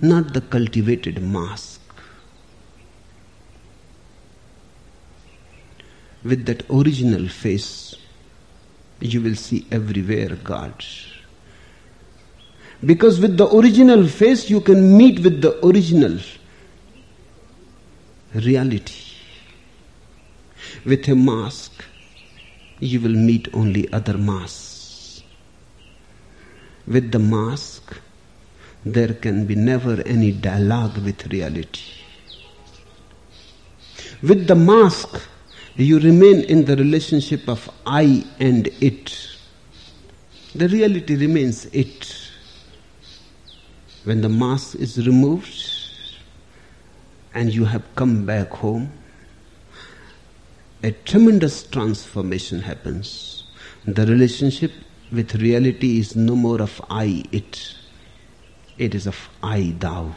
not 0.00 0.32
the 0.32 0.40
cultivated 0.40 1.22
mask. 1.22 1.80
With 6.24 6.46
that 6.46 6.68
original 6.70 7.28
face, 7.28 7.94
you 9.00 9.20
will 9.20 9.36
see 9.36 9.66
everywhere 9.70 10.36
God. 10.36 10.84
Because 12.84 13.20
with 13.20 13.36
the 13.36 13.48
original 13.48 14.06
face, 14.06 14.50
you 14.50 14.60
can 14.60 14.96
meet 14.96 15.20
with 15.20 15.40
the 15.40 15.64
original 15.66 16.18
reality. 18.34 19.02
With 20.84 21.08
a 21.08 21.14
mask, 21.14 21.72
you 22.80 23.00
will 23.00 23.14
meet 23.14 23.48
only 23.54 23.90
other 23.92 24.18
masks. 24.18 25.22
With 26.86 27.10
the 27.12 27.18
mask, 27.18 27.96
there 28.84 29.14
can 29.14 29.46
be 29.46 29.54
never 29.54 30.02
any 30.06 30.30
dialogue 30.30 30.98
with 30.98 31.26
reality. 31.32 31.80
With 34.22 34.46
the 34.46 34.54
mask, 34.54 35.20
you 35.76 35.98
remain 35.98 36.42
in 36.42 36.66
the 36.66 36.76
relationship 36.76 37.48
of 37.48 37.68
I 37.86 38.24
and 38.38 38.68
it. 38.80 39.16
The 40.54 40.68
reality 40.68 41.16
remains 41.16 41.66
it 41.66 42.25
when 44.06 44.20
the 44.20 44.28
mask 44.28 44.76
is 44.76 45.04
removed 45.04 45.52
and 47.34 47.52
you 47.52 47.64
have 47.64 47.82
come 47.96 48.24
back 48.24 48.50
home, 48.50 48.92
a 50.84 50.92
tremendous 50.92 51.64
transformation 51.64 52.60
happens. 52.60 53.42
The 53.84 54.06
relationship 54.06 54.70
with 55.10 55.34
reality 55.34 55.98
is 55.98 56.14
no 56.14 56.36
more 56.36 56.62
of 56.62 56.80
I, 56.88 57.24
it. 57.32 57.74
It 58.78 58.94
is 58.94 59.08
of 59.08 59.28
I, 59.42 59.74
thou. 59.80 60.14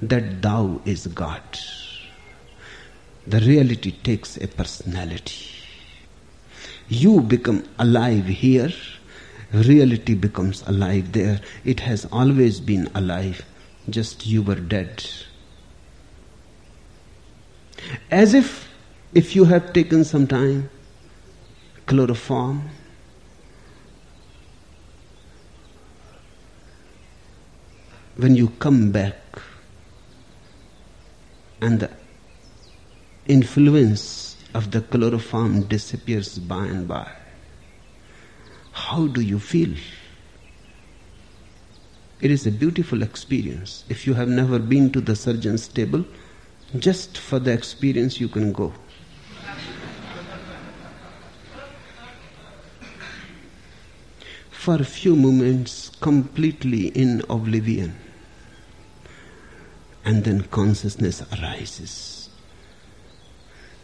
That 0.00 0.40
thou 0.40 0.80
is 0.86 1.06
God. 1.06 1.42
The 3.26 3.40
reality 3.40 3.92
takes 3.92 4.38
a 4.38 4.48
personality. 4.48 5.48
You 6.88 7.20
become 7.20 7.68
alive 7.78 8.24
here 8.24 8.72
reality 9.52 10.14
becomes 10.14 10.62
alive 10.66 11.12
there. 11.12 11.40
It 11.64 11.80
has 11.80 12.06
always 12.06 12.60
been 12.60 12.88
alive, 12.94 13.44
just 13.88 14.26
you 14.26 14.42
were 14.42 14.56
dead. 14.56 15.08
As 18.10 18.34
if, 18.34 18.68
if 19.14 19.34
you 19.34 19.44
have 19.44 19.72
taken 19.72 20.04
some 20.04 20.26
time, 20.26 20.70
chloroform, 21.86 22.68
when 28.16 28.36
you 28.36 28.48
come 28.58 28.92
back 28.92 29.16
and 31.62 31.80
the 31.80 31.90
influence 33.26 34.36
of 34.54 34.70
the 34.70 34.80
chloroform 34.80 35.62
disappears 35.62 36.38
by 36.38 36.66
and 36.66 36.86
by 36.86 37.10
how 38.72 39.06
do 39.06 39.20
you 39.20 39.38
feel? 39.38 39.74
It 42.20 42.30
is 42.30 42.46
a 42.46 42.50
beautiful 42.50 43.02
experience. 43.02 43.84
If 43.88 44.06
you 44.06 44.14
have 44.14 44.28
never 44.28 44.58
been 44.58 44.90
to 44.92 45.00
the 45.00 45.16
surgeon's 45.16 45.66
table, 45.68 46.04
just 46.78 47.16
for 47.16 47.38
the 47.38 47.52
experience 47.52 48.20
you 48.20 48.28
can 48.28 48.52
go. 48.52 48.72
for 54.50 54.74
a 54.74 54.84
few 54.84 55.16
moments, 55.16 55.90
completely 56.00 56.88
in 56.88 57.22
oblivion. 57.30 57.96
And 60.04 60.22
then 60.22 60.42
consciousness 60.42 61.22
arises. 61.32 62.28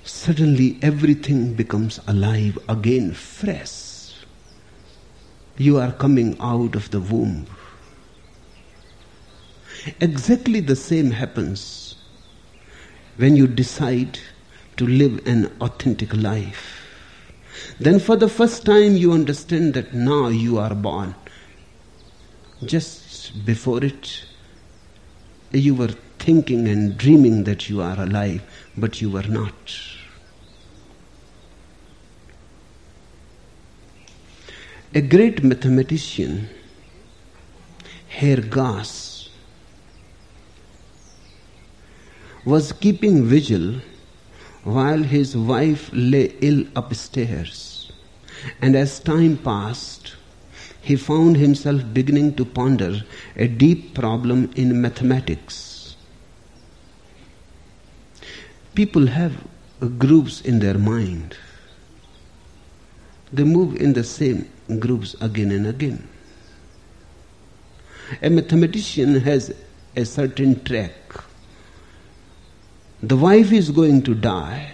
Suddenly 0.04 0.78
everything 0.82 1.54
becomes 1.54 1.98
alive 2.06 2.58
again, 2.68 3.14
fresh 3.14 3.85
you 5.58 5.78
are 5.78 5.92
coming 5.92 6.36
out 6.40 6.74
of 6.74 6.90
the 6.90 7.00
womb. 7.00 7.46
Exactly 10.00 10.60
the 10.60 10.76
same 10.76 11.10
happens 11.10 11.94
when 13.16 13.36
you 13.36 13.46
decide 13.46 14.18
to 14.76 14.86
live 14.86 15.26
an 15.26 15.50
authentic 15.60 16.14
life. 16.14 16.82
Then, 17.80 17.98
for 18.00 18.16
the 18.16 18.28
first 18.28 18.66
time, 18.66 18.96
you 18.96 19.12
understand 19.12 19.74
that 19.74 19.94
now 19.94 20.28
you 20.28 20.58
are 20.58 20.74
born. 20.74 21.14
Just 22.64 23.44
before 23.46 23.82
it, 23.82 24.24
you 25.52 25.74
were 25.74 25.94
thinking 26.18 26.68
and 26.68 26.96
dreaming 26.98 27.44
that 27.44 27.70
you 27.70 27.80
are 27.80 27.98
alive, 27.98 28.42
but 28.76 29.00
you 29.00 29.10
were 29.10 29.22
not. 29.22 29.95
A 34.94 35.00
great 35.00 35.42
mathematician, 35.42 36.48
Herr 38.08 38.40
Gauss, 38.40 39.28
was 42.44 42.72
keeping 42.72 43.24
vigil 43.24 43.80
while 44.62 45.02
his 45.02 45.36
wife 45.36 45.90
lay 45.92 46.34
ill 46.40 46.64
upstairs. 46.76 47.90
And 48.62 48.76
as 48.76 49.00
time 49.00 49.36
passed, 49.38 50.14
he 50.80 50.94
found 50.94 51.36
himself 51.36 51.82
beginning 51.92 52.36
to 52.36 52.44
ponder 52.44 53.02
a 53.34 53.48
deep 53.48 53.92
problem 53.92 54.50
in 54.54 54.80
mathematics. 54.80 55.96
People 58.76 59.08
have 59.08 59.36
groups 59.98 60.40
in 60.42 60.60
their 60.60 60.78
mind. 60.78 61.36
They 63.32 63.44
move 63.44 63.74
in 63.76 63.92
the 63.92 64.04
same 64.04 64.48
groups 64.78 65.14
again 65.20 65.50
and 65.50 65.66
again. 65.66 66.08
A 68.22 68.30
mathematician 68.30 69.20
has 69.20 69.54
a 69.96 70.04
certain 70.04 70.62
track. 70.64 70.92
The 73.02 73.16
wife 73.16 73.52
is 73.52 73.70
going 73.70 74.02
to 74.02 74.14
die. 74.14 74.72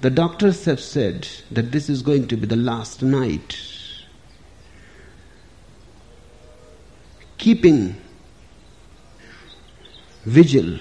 The 0.00 0.10
doctors 0.10 0.64
have 0.64 0.80
said 0.80 1.28
that 1.50 1.72
this 1.72 1.88
is 1.88 2.02
going 2.02 2.28
to 2.28 2.36
be 2.36 2.46
the 2.46 2.56
last 2.56 3.02
night. 3.02 3.58
Keeping 7.38 7.96
vigil, 10.24 10.78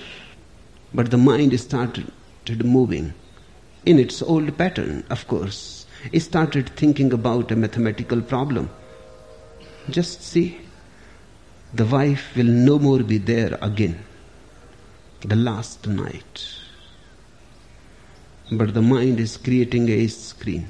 but 0.94 1.12
the 1.12 1.18
mind 1.18 1.58
started 1.60 2.12
moving 2.64 3.14
in 3.86 4.00
its 4.00 4.22
old 4.22 4.58
pattern, 4.58 5.04
of 5.10 5.28
course. 5.28 5.85
Started 6.20 6.70
thinking 6.70 7.12
about 7.14 7.52
a 7.52 7.56
mathematical 7.56 8.22
problem. 8.22 8.70
Just 9.90 10.22
see, 10.22 10.60
the 11.74 11.86
wife 11.86 12.36
will 12.36 12.46
no 12.46 12.80
more 12.80 13.04
be 13.04 13.18
there 13.18 13.58
again, 13.62 14.00
the 15.22 15.36
last 15.36 15.88
night. 15.88 16.48
But 18.52 18.74
the 18.74 18.82
mind 18.82 19.20
is 19.20 19.38
creating 19.38 19.90
a 19.90 20.08
screen 20.08 20.70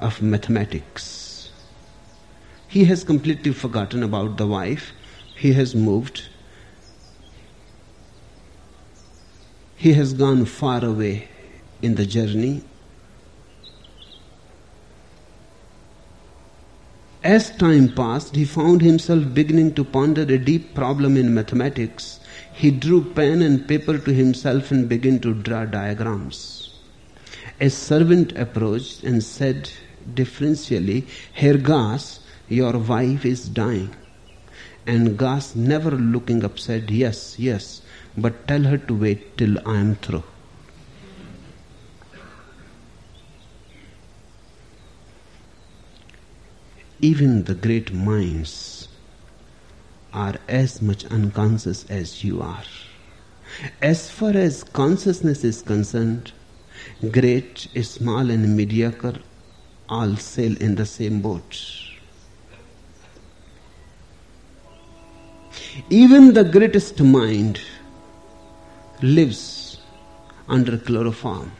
of 0.00 0.20
mathematics. 0.20 1.50
He 2.68 2.84
has 2.84 3.04
completely 3.04 3.52
forgotten 3.52 4.02
about 4.02 4.36
the 4.36 4.46
wife. 4.46 4.92
He 5.34 5.52
has 5.54 5.74
moved. 5.74 6.28
He 9.76 9.94
has 9.94 10.12
gone 10.12 10.44
far 10.44 10.84
away 10.84 11.28
in 11.80 11.96
the 11.96 12.06
journey 12.06 12.62
As 17.24 17.50
time 17.52 17.88
passed, 17.88 18.34
he 18.34 18.44
found 18.44 18.82
himself 18.82 19.32
beginning 19.32 19.74
to 19.74 19.84
ponder 19.84 20.22
a 20.22 20.38
deep 20.38 20.74
problem 20.74 21.16
in 21.16 21.32
mathematics. 21.32 22.18
He 22.52 22.72
drew 22.72 23.12
pen 23.14 23.42
and 23.42 23.68
paper 23.68 23.96
to 23.96 24.12
himself 24.12 24.72
and 24.72 24.88
began 24.88 25.20
to 25.20 25.32
draw 25.32 25.64
diagrams. 25.64 26.74
A 27.60 27.70
servant 27.70 28.36
approached 28.36 29.04
and 29.04 29.22
said 29.22 29.70
deferentially, 30.14 31.06
Herr 31.32 31.58
Gauss, 31.58 32.18
your 32.48 32.76
wife 32.78 33.24
is 33.24 33.48
dying. 33.48 33.94
And 34.84 35.16
Gauss, 35.16 35.54
never 35.54 35.92
looking 35.92 36.44
up, 36.44 36.58
said, 36.58 36.90
Yes, 36.90 37.38
yes, 37.38 37.82
but 38.18 38.48
tell 38.48 38.64
her 38.64 38.78
to 38.78 38.94
wait 38.94 39.38
till 39.38 39.58
I 39.64 39.78
am 39.78 39.94
through. 39.94 40.24
Even 47.02 47.42
the 47.44 47.54
great 47.54 47.92
minds 47.92 48.86
are 50.12 50.36
as 50.46 50.80
much 50.80 51.04
unconscious 51.06 51.84
as 51.90 52.22
you 52.22 52.40
are. 52.40 52.62
As 53.82 54.08
far 54.08 54.30
as 54.30 54.62
consciousness 54.62 55.42
is 55.42 55.62
concerned, 55.62 56.30
great, 57.10 57.66
small, 57.82 58.30
and 58.30 58.56
mediocre 58.56 59.16
all 59.88 60.14
sail 60.16 60.56
in 60.62 60.76
the 60.76 60.86
same 60.86 61.20
boat. 61.20 61.60
Even 65.90 66.32
the 66.34 66.44
greatest 66.44 67.02
mind 67.02 67.60
lives 69.02 69.78
under 70.48 70.78
chloroform. 70.78 71.50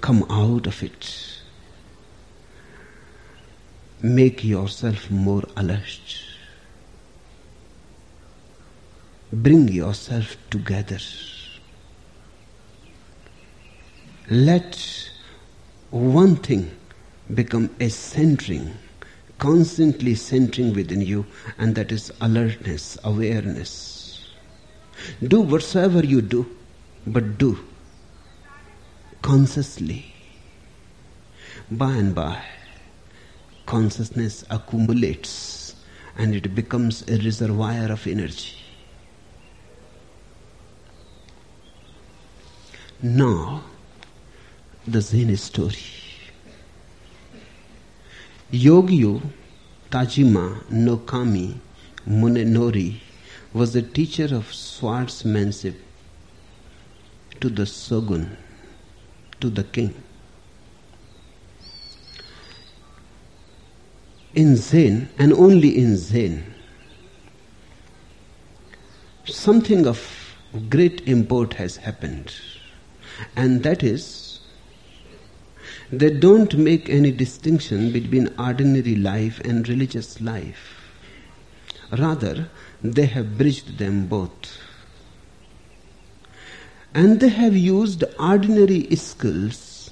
Come 0.00 0.24
out 0.28 0.66
of 0.66 0.82
it. 0.82 1.40
Make 4.02 4.44
yourself 4.44 5.10
more 5.10 5.42
alert. 5.56 6.22
Bring 9.32 9.68
yourself 9.68 10.36
together. 10.50 10.98
Let 14.28 15.10
one 15.90 16.36
thing 16.36 16.70
become 17.32 17.74
a 17.80 17.88
centering, 17.88 18.74
constantly 19.38 20.14
centering 20.14 20.74
within 20.74 21.00
you, 21.00 21.26
and 21.58 21.74
that 21.74 21.90
is 21.90 22.12
alertness, 22.20 22.98
awareness. 23.02 24.26
Do 25.26 25.40
whatsoever 25.40 26.04
you 26.04 26.20
do, 26.22 26.46
but 27.06 27.38
do 27.38 27.58
consciously. 29.26 30.14
By 31.68 31.94
and 31.94 32.14
by, 32.14 32.44
consciousness 33.66 34.44
accumulates 34.48 35.74
and 36.16 36.32
it 36.32 36.54
becomes 36.54 37.02
a 37.08 37.16
reservoir 37.18 37.90
of 37.90 38.06
energy. 38.06 38.54
Now, 43.02 43.64
the 44.86 45.00
Zen 45.00 45.36
story. 45.36 45.76
Yagyu 48.52 49.20
Tajima 49.90 50.70
no 50.70 50.98
Kami 50.98 51.60
Munenori 52.08 53.00
was 53.52 53.74
a 53.74 53.82
teacher 53.82 54.32
of 54.32 54.54
swordsmanship 54.54 55.74
to 57.40 57.48
the 57.48 57.66
shogun 57.66 58.36
to 59.40 59.50
the 59.50 59.64
king. 59.64 59.94
In 64.34 64.56
Zen, 64.56 65.08
and 65.18 65.32
only 65.32 65.78
in 65.78 65.96
Zen, 65.96 66.54
something 69.24 69.86
of 69.86 70.36
great 70.68 71.08
import 71.08 71.54
has 71.54 71.76
happened, 71.76 72.34
and 73.34 73.62
that 73.62 73.82
is 73.82 74.40
they 75.90 76.10
don't 76.10 76.56
make 76.56 76.90
any 76.90 77.12
distinction 77.12 77.92
between 77.92 78.28
ordinary 78.38 78.96
life 78.96 79.40
and 79.40 79.68
religious 79.68 80.20
life. 80.20 80.82
Rather, 81.96 82.50
they 82.82 83.06
have 83.06 83.38
bridged 83.38 83.78
them 83.78 84.06
both. 84.06 84.58
And 86.94 87.20
they 87.20 87.28
have 87.28 87.56
used 87.56 88.04
ordinary 88.18 88.94
skills 88.96 89.90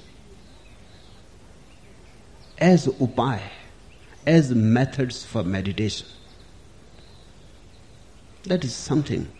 as 2.57 2.87
upay, 2.87 3.41
as 4.25 4.51
methods 4.51 5.23
for 5.23 5.43
meditation. 5.43 6.07
That 8.43 8.63
is 8.63 8.75
something 8.75 9.31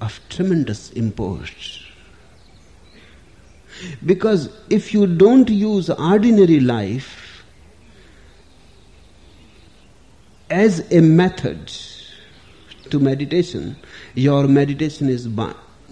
of 0.00 0.20
tremendous 0.28 0.90
import. 0.92 1.52
Because 4.04 4.50
if 4.68 4.92
you 4.92 5.06
don't 5.06 5.48
use 5.48 5.88
ordinary 5.88 6.60
life 6.60 7.44
as 10.50 10.90
a 10.92 11.00
method 11.00 11.72
to 12.90 12.98
meditation, 12.98 13.76
your 14.14 14.48
meditation 14.48 15.08
is 15.08 15.28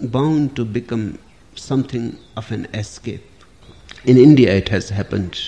bound 0.01 0.55
to 0.55 0.65
become 0.65 1.19
something 1.55 2.17
of 2.37 2.51
an 2.51 2.65
escape. 2.73 3.23
In 4.05 4.17
India, 4.17 4.53
it 4.53 4.69
has 4.69 4.89
happened, 4.89 5.39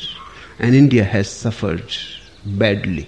and 0.60 0.76
India 0.76 1.04
has 1.04 1.30
suffered 1.30 1.96
badly. 2.46 3.08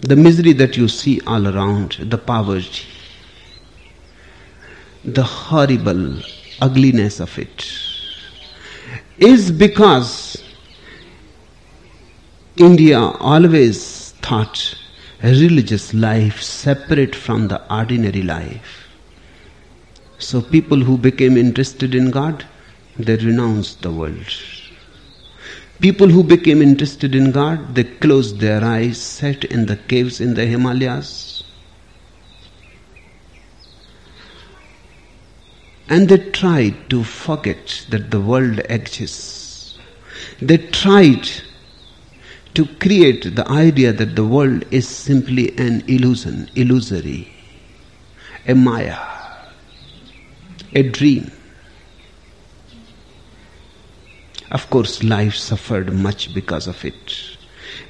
The 0.00 0.16
misery 0.16 0.52
that 0.54 0.76
you 0.76 0.88
see 0.88 1.20
all 1.26 1.46
around, 1.46 1.92
the 2.00 2.18
poverty, 2.18 2.86
the 5.04 5.22
horrible 5.22 6.20
ugliness 6.60 7.20
of 7.20 7.38
it, 7.38 7.64
is 9.18 9.50
because 9.52 10.42
India 12.56 12.98
always 12.98 14.10
thought 14.22 14.74
a 15.22 15.28
religious 15.28 15.94
life 15.94 16.42
separate 16.42 17.14
from 17.14 17.48
the 17.48 17.60
ordinary 17.72 18.22
life. 18.22 18.81
So 20.22 20.40
people 20.40 20.78
who 20.78 20.96
became 20.96 21.36
interested 21.36 21.96
in 21.96 22.12
God, 22.12 22.46
they 22.96 23.16
renounced 23.16 23.82
the 23.82 23.90
world. 23.90 24.24
People 25.80 26.08
who 26.08 26.22
became 26.22 26.62
interested 26.62 27.16
in 27.16 27.32
God, 27.32 27.74
they 27.74 27.82
closed 27.82 28.38
their 28.38 28.62
eyes, 28.64 29.02
sat 29.02 29.42
in 29.44 29.66
the 29.66 29.76
caves 29.76 30.20
in 30.20 30.34
the 30.34 30.46
Himalayas, 30.46 31.42
and 35.88 36.08
they 36.08 36.30
tried 36.30 36.88
to 36.90 37.02
forget 37.02 37.84
that 37.90 38.12
the 38.12 38.20
world 38.20 38.60
exists. 38.70 39.76
They 40.40 40.58
tried 40.58 41.28
to 42.54 42.66
create 42.76 43.34
the 43.34 43.48
idea 43.48 43.92
that 43.92 44.14
the 44.14 44.24
world 44.24 44.64
is 44.70 44.86
simply 44.86 45.58
an 45.58 45.82
illusion, 45.88 46.48
illusory, 46.54 47.28
a 48.46 48.54
maya 48.54 49.21
a 50.74 50.82
dream. 50.82 51.30
Of 54.50 54.68
course, 54.70 55.02
life 55.02 55.34
suffered 55.34 55.92
much 55.92 56.34
because 56.34 56.66
of 56.66 56.84
it. 56.84 57.36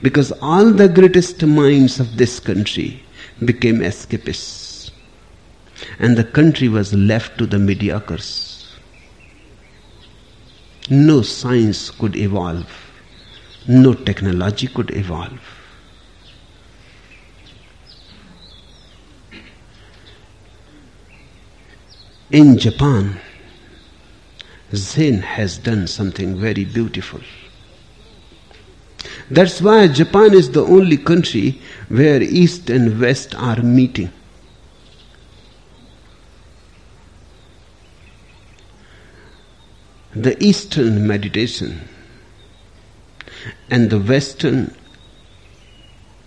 Because 0.00 0.32
all 0.40 0.70
the 0.72 0.88
greatest 0.88 1.42
minds 1.44 1.98
of 1.98 2.16
this 2.16 2.38
country 2.38 3.02
became 3.44 3.78
escapists. 3.78 4.90
And 5.98 6.16
the 6.16 6.24
country 6.24 6.68
was 6.68 6.94
left 6.94 7.38
to 7.38 7.46
the 7.46 7.56
mediocres. 7.56 8.68
No 10.88 11.22
science 11.22 11.90
could 11.90 12.16
evolve 12.16 12.68
no 13.66 13.94
technology 13.94 14.66
could 14.66 14.90
evolve. 14.90 15.51
In 22.32 22.56
Japan, 22.56 23.20
Zen 24.74 25.20
has 25.20 25.58
done 25.58 25.86
something 25.86 26.40
very 26.40 26.64
beautiful. 26.64 27.20
That's 29.30 29.60
why 29.60 29.88
Japan 29.88 30.32
is 30.32 30.50
the 30.50 30.64
only 30.64 30.96
country 30.96 31.60
where 31.88 32.22
East 32.22 32.70
and 32.70 32.98
West 32.98 33.34
are 33.34 33.62
meeting. 33.62 34.10
The 40.14 40.42
Eastern 40.42 41.06
meditation 41.06 41.86
and 43.68 43.90
the 43.90 44.00
Western 44.00 44.74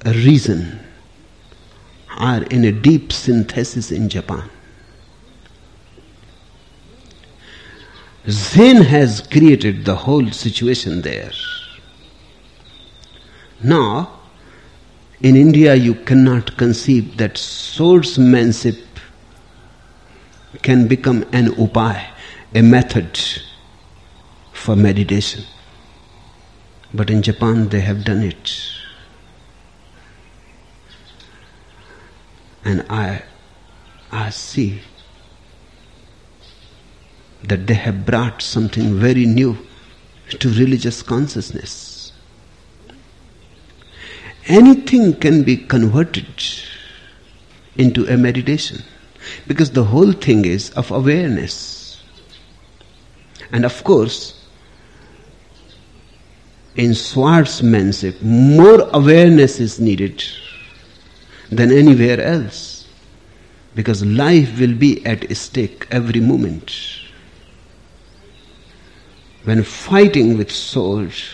reason 0.06 0.80
are 2.16 2.44
in 2.44 2.64
a 2.64 2.72
deep 2.72 3.12
synthesis 3.12 3.92
in 3.92 4.08
Japan. 4.08 4.52
Zen 8.28 8.78
has 8.78 9.22
created 9.22 9.86
the 9.86 9.96
whole 9.96 10.32
situation 10.32 11.02
there. 11.02 11.32
Now, 13.64 14.20
in 15.22 15.36
India, 15.36 15.76
you 15.76 15.94
cannot 15.94 16.58
conceive 16.58 17.18
that 17.18 17.38
swordsmanship 17.38 18.78
can 20.64 20.88
become 20.88 21.24
an 21.32 21.48
upay, 21.52 22.04
a 22.54 22.62
method 22.62 23.20
for 24.54 24.76
meditation. 24.76 25.44
But 26.94 27.10
in 27.10 27.22
Japan, 27.22 27.70
they 27.70 27.82
have 27.82 28.04
done 28.04 28.24
it. 28.24 28.72
And 32.64 32.84
I, 32.90 33.22
I 34.12 34.32
see 34.32 34.82
that 37.48 37.68
they 37.68 37.74
have 37.74 38.06
brought 38.06 38.42
something 38.42 38.96
very 39.00 39.26
new 39.26 39.58
to 40.30 40.50
religious 40.50 41.02
consciousness. 41.02 42.12
Anything 44.48 45.14
can 45.16 45.44
be 45.44 45.58
converted 45.58 46.28
into 47.78 48.06
a 48.08 48.18
meditation 48.18 48.84
because 49.48 49.72
the 49.72 49.84
whole 49.84 50.12
thing 50.12 50.46
is 50.46 50.70
of 50.72 50.92
awareness. 50.92 52.04
And 53.52 53.66
of 53.66 53.84
course, 53.84 54.46
in 56.76 56.94
swordsmanship, 56.94 58.22
more 58.22 58.90
awareness 58.94 59.60
is 59.60 59.80
needed 59.80 60.24
than 61.50 61.72
anywhere 61.72 62.20
else. 62.22 62.88
Because 63.76 64.06
life 64.06 64.60
will 64.60 64.74
be 64.74 65.06
at 65.06 65.36
stake 65.36 65.88
every 65.92 66.22
moment. 66.22 66.72
When 69.46 69.64
fighting 69.64 70.38
with 70.38 70.52
swords, 70.52 71.30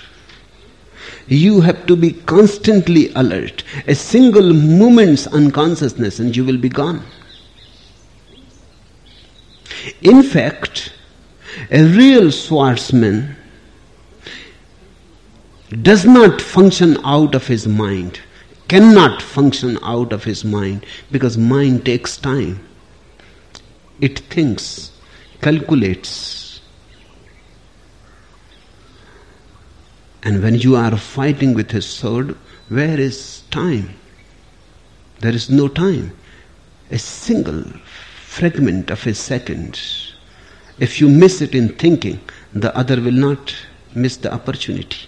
you 1.27 1.61
have 1.61 1.85
to 1.85 1.95
be 1.95 2.11
constantly 2.11 3.11
alert. 3.13 3.63
A 3.87 3.95
single 3.95 4.53
moment's 4.53 5.27
unconsciousness 5.27 6.19
and 6.19 6.35
you 6.35 6.43
will 6.43 6.57
be 6.57 6.67
gone. 6.67 7.03
In 10.01 10.23
fact, 10.23 10.93
a 11.71 11.83
real 11.83 12.31
swordsman 12.31 13.35
does 15.81 16.05
not 16.05 16.41
function 16.41 16.97
out 17.05 17.33
of 17.33 17.47
his 17.47 17.65
mind, 17.65 18.19
cannot 18.67 19.21
function 19.21 19.79
out 19.83 20.11
of 20.11 20.25
his 20.25 20.43
mind 20.43 20.85
because 21.11 21.37
mind 21.37 21.85
takes 21.85 22.17
time. 22.17 22.67
It 24.01 24.19
thinks, 24.19 24.91
calculates. 25.41 26.40
And 30.23 30.43
when 30.43 30.55
you 30.55 30.75
are 30.75 30.97
fighting 30.97 31.53
with 31.53 31.71
his 31.71 31.85
sword, 31.85 32.35
where 32.69 32.99
is 32.99 33.41
time? 33.51 33.89
There 35.19 35.33
is 35.33 35.49
no 35.49 35.67
time. 35.67 36.11
A 36.91 36.99
single 36.99 37.63
fragment 38.23 38.91
of 38.91 39.05
a 39.07 39.13
second. 39.13 39.79
If 40.79 41.01
you 41.01 41.09
miss 41.09 41.41
it 41.41 41.55
in 41.55 41.69
thinking, 41.69 42.19
the 42.53 42.75
other 42.75 42.99
will 43.01 43.11
not 43.11 43.55
miss 43.93 44.17
the 44.17 44.33
opportunity 44.33 45.07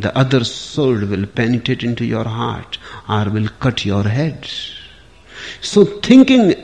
the 0.00 0.16
other 0.16 0.44
sword 0.44 1.08
will 1.10 1.26
penetrate 1.26 1.82
into 1.82 2.04
your 2.04 2.24
heart 2.24 2.78
or 3.08 3.28
will 3.30 3.48
cut 3.60 3.84
your 3.84 4.04
head. 4.04 4.48
So 5.60 5.84
thinking 5.84 6.54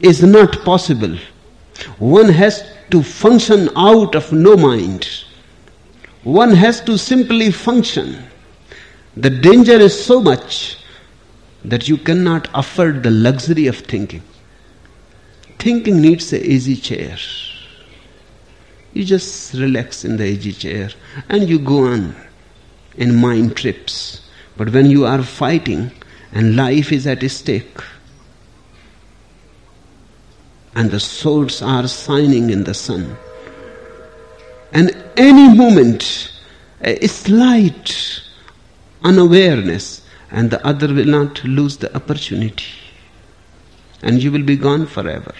is 0.00 0.22
not 0.22 0.64
possible. 0.64 1.16
One 1.98 2.28
has 2.30 2.64
to 2.90 3.02
function 3.02 3.68
out 3.76 4.14
of 4.14 4.32
no 4.32 4.56
mind. 4.56 5.23
One 6.24 6.52
has 6.52 6.80
to 6.82 6.96
simply 6.96 7.52
function. 7.52 8.24
The 9.14 9.28
danger 9.30 9.74
is 9.74 10.04
so 10.04 10.20
much 10.20 10.78
that 11.64 11.86
you 11.86 11.98
cannot 11.98 12.48
afford 12.54 13.02
the 13.02 13.10
luxury 13.10 13.66
of 13.66 13.78
thinking. 13.78 14.22
Thinking 15.58 16.00
needs 16.00 16.32
a 16.32 16.44
easy 16.44 16.76
chair. 16.76 17.18
You 18.94 19.04
just 19.04 19.52
relax 19.54 20.04
in 20.04 20.16
the 20.16 20.26
easy 20.26 20.52
chair 20.52 20.90
and 21.28 21.48
you 21.48 21.58
go 21.58 21.86
on 21.86 22.14
in 22.96 23.14
mind 23.16 23.56
trips. 23.56 24.26
But 24.56 24.70
when 24.70 24.86
you 24.86 25.04
are 25.04 25.22
fighting 25.22 25.90
and 26.32 26.56
life 26.56 26.90
is 26.90 27.06
at 27.06 27.22
stake, 27.30 27.78
and 30.74 30.90
the 30.90 31.00
swords 31.00 31.62
are 31.62 31.86
shining 31.86 32.50
in 32.50 32.64
the 32.64 32.74
sun, 32.74 33.16
and 34.74 34.94
any 35.16 35.56
moment, 35.56 36.32
eh, 36.82 36.98
a 37.00 37.08
slight 37.08 38.20
unawareness, 39.02 40.02
and 40.30 40.50
the 40.50 40.64
other 40.66 40.92
will 40.92 41.06
not 41.06 41.42
lose 41.44 41.78
the 41.78 41.94
opportunity, 41.96 42.72
and 44.02 44.22
you 44.22 44.30
will 44.30 44.42
be 44.42 44.56
gone 44.56 44.86
forever. 44.86 45.34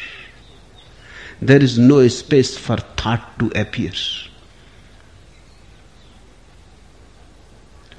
There 1.42 1.62
is 1.62 1.78
no 1.78 2.08
space 2.08 2.56
for 2.56 2.78
thought 2.78 3.38
to 3.40 3.52
appear. 3.54 3.92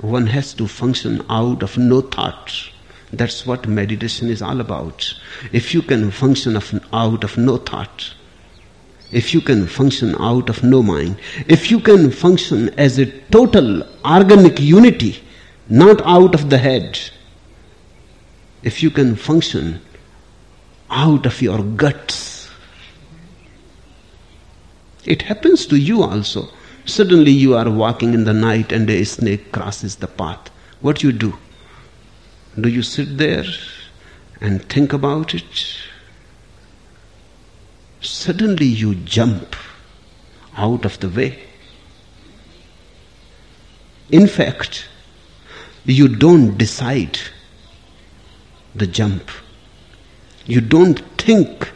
one 0.05 0.27
has 0.27 0.53
to 0.53 0.67
function 0.67 1.25
out 1.29 1.63
of 1.63 1.77
no 1.77 2.01
thought. 2.01 2.69
That's 3.11 3.45
what 3.45 3.67
meditation 3.67 4.29
is 4.29 4.41
all 4.41 4.59
about. 4.59 5.13
If 5.51 5.73
you 5.73 5.81
can 5.81 6.11
function 6.11 6.55
of, 6.55 6.73
out 6.91 7.23
of 7.23 7.37
no 7.37 7.57
thought, 7.57 8.13
if 9.15 9.33
you 9.33 9.39
can 9.39 9.65
function 9.65 10.13
out 10.19 10.49
of 10.49 10.61
no 10.61 10.83
mind, 10.83 11.15
if 11.47 11.71
you 11.71 11.79
can 11.79 12.11
function 12.11 12.67
as 12.77 12.99
a 12.99 13.05
total 13.29 13.81
organic 14.03 14.59
unity, 14.59 15.23
not 15.69 16.01
out 16.05 16.35
of 16.35 16.49
the 16.49 16.57
head, 16.57 16.99
if 18.61 18.83
you 18.83 18.91
can 18.91 19.15
function 19.15 19.79
out 20.89 21.25
of 21.25 21.41
your 21.41 21.63
guts, 21.63 22.49
it 25.05 25.21
happens 25.21 25.65
to 25.67 25.77
you 25.77 26.03
also. 26.03 26.49
Suddenly 26.83 27.31
you 27.31 27.55
are 27.55 27.69
walking 27.69 28.13
in 28.13 28.25
the 28.25 28.33
night 28.33 28.73
and 28.73 28.89
a 28.89 29.05
snake 29.05 29.53
crosses 29.53 29.95
the 29.95 30.07
path. 30.07 30.49
What 30.81 30.99
do 30.99 31.07
you 31.07 31.13
do? 31.13 31.37
Do 32.59 32.67
you 32.67 32.83
sit 32.83 33.17
there 33.17 33.45
and 34.41 34.67
think 34.67 34.91
about 34.91 35.33
it? 35.33 35.84
Suddenly 38.05 38.67
you 38.67 38.95
jump 38.95 39.55
out 40.55 40.85
of 40.85 40.99
the 40.99 41.09
way. 41.09 41.39
In 44.11 44.27
fact, 44.27 44.87
you 45.85 46.07
don't 46.07 46.57
decide 46.57 47.19
the 48.75 48.87
jump. 48.87 49.29
You 50.45 50.61
don't 50.61 50.99
think 51.17 51.71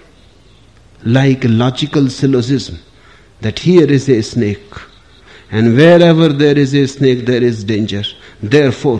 like 1.03 1.45
a 1.45 1.47
logical 1.47 2.09
syllogism 2.09 2.79
that 3.41 3.59
here 3.59 3.89
is 3.89 4.09
a 4.09 4.21
snake 4.21 4.73
and 5.51 5.75
wherever 5.75 6.29
there 6.29 6.57
is 6.57 6.73
a 6.75 6.87
snake 6.87 7.25
there 7.25 7.43
is 7.43 7.63
danger. 7.63 8.03
Therefore, 8.41 8.99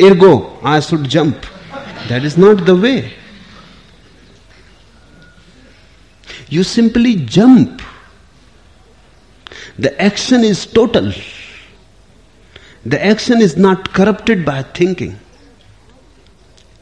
ergo, 0.00 0.58
I 0.62 0.80
should 0.80 1.08
jump. 1.08 1.44
That 2.08 2.24
is 2.24 2.38
not 2.38 2.64
the 2.64 2.76
way. 2.76 3.12
You 6.48 6.62
simply 6.62 7.16
jump. 7.16 7.82
The 9.78 10.00
action 10.00 10.44
is 10.44 10.66
total. 10.66 11.12
The 12.84 13.04
action 13.04 13.40
is 13.40 13.56
not 13.56 13.92
corrupted 13.92 14.44
by 14.44 14.62
thinking. 14.62 15.18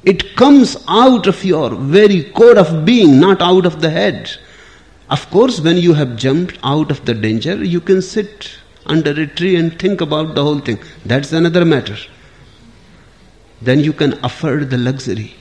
It 0.05 0.37
comes 0.37 0.77
out 0.87 1.27
of 1.27 1.43
your 1.45 1.71
very 1.71 2.25
core 2.25 2.59
of 2.59 2.85
being, 2.85 3.19
not 3.19 3.41
out 3.41 3.65
of 3.65 3.81
the 3.81 3.89
head. 3.89 4.31
Of 5.09 5.31
course, 5.31 5.61
when 5.61 5.79
you 5.79 5.95
have 5.95 6.17
jumped 6.17 6.59
out 6.63 6.91
of 6.91 7.05
the 7.07 7.15
danger, 7.15 7.63
you 7.65 7.81
can 7.81 8.03
sit 8.03 8.59
under 8.87 9.11
a 9.11 9.27
tree 9.27 9.57
and 9.57 9.79
think 9.79 10.03
about 10.03 10.35
the 10.35 10.43
whole 10.43 10.59
thing. 10.59 10.79
That's 11.07 11.33
another 11.33 11.65
matter. 11.65 11.97
Then 13.63 13.81
you 13.81 13.95
can 13.95 14.23
afford 14.23 14.69
the 14.69 14.77
luxury. 14.77 15.35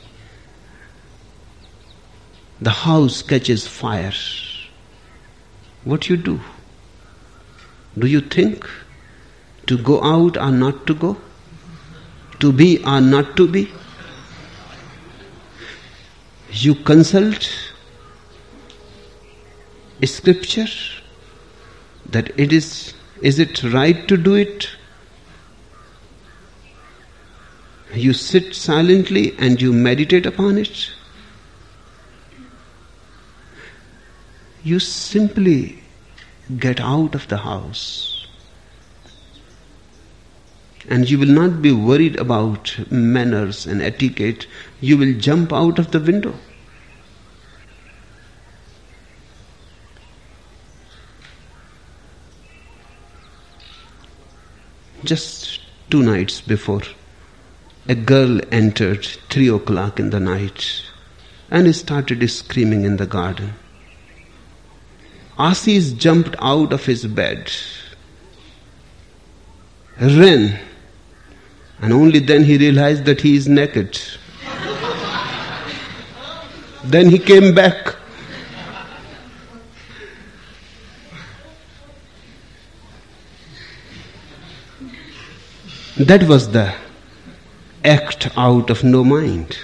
The 2.66 2.70
house 2.70 3.22
catches 3.22 3.68
fire. 3.68 4.14
What 5.84 6.08
you 6.10 6.16
do? 6.16 6.40
Do 8.00 8.08
you 8.08 8.22
think 8.22 8.70
to 9.68 9.78
go 9.78 10.02
out 10.02 10.38
or 10.38 10.50
not 10.50 10.88
to 10.88 10.94
go? 10.94 11.18
To 12.40 12.54
be 12.54 12.70
or 12.86 13.02
not 13.02 13.36
to 13.36 13.50
be? 13.50 13.70
You 16.52 16.76
consult 16.76 17.52
scripture 20.06 20.68
that 22.16 22.32
it 22.38 22.52
is 22.54 22.94
is 23.22 23.40
it 23.40 23.64
right 23.74 24.08
to 24.08 24.18
do 24.18 24.34
it 24.36 24.68
you 27.94 28.12
sit 28.12 28.54
silently 28.54 29.34
and 29.40 29.62
you 29.62 29.72
meditate 29.72 30.26
upon 30.26 30.58
it 30.58 30.90
you 34.64 34.80
simply 34.80 35.84
get 36.58 36.80
out 36.80 37.16
of 37.16 37.28
the 37.28 37.38
house. 37.38 38.28
And 40.90 41.10
you 41.10 41.18
will 41.18 41.28
not 41.28 41.62
be 41.62 41.72
worried 41.72 42.18
about 42.18 42.78
manners 42.92 43.66
and 43.66 43.82
etiquette. 43.82 44.48
You 44.82 44.98
will 44.98 45.14
jump 45.14 45.54
out 45.54 45.80
of 45.80 45.92
the 45.92 46.00
window. 46.00 46.36
Just 55.04 55.60
two 55.90 56.04
nights 56.04 56.40
before, 56.40 56.82
a 57.88 57.96
girl 57.96 58.40
entered 58.52 59.06
three 59.30 59.50
o'clock 59.50 60.00
in 60.00 60.10
the 60.10 60.20
night 60.20 60.82
and 61.52 61.74
started 61.76 62.26
screaming 62.30 62.86
in 62.86 62.96
the 62.98 63.06
garden. 63.06 63.54
Assis 65.38 65.94
jumped 65.94 66.36
out 66.40 66.74
of 66.74 66.86
his 66.86 67.06
bed, 67.08 67.52
ran, 70.00 70.60
and 71.82 71.94
only 71.94 72.20
then 72.20 72.44
he 72.44 72.58
realized 72.58 73.06
that 73.06 73.22
he 73.22 73.36
is 73.36 73.48
naked. 73.48 74.00
then 76.86 77.10
he 77.10 77.18
came 77.18 77.56
back 77.56 77.96
That 85.98 86.24
was 86.24 86.50
the 86.50 86.74
act 87.86 88.30
out 88.36 88.72
of 88.72 88.84
no 88.84 89.04
mind. 89.04 89.60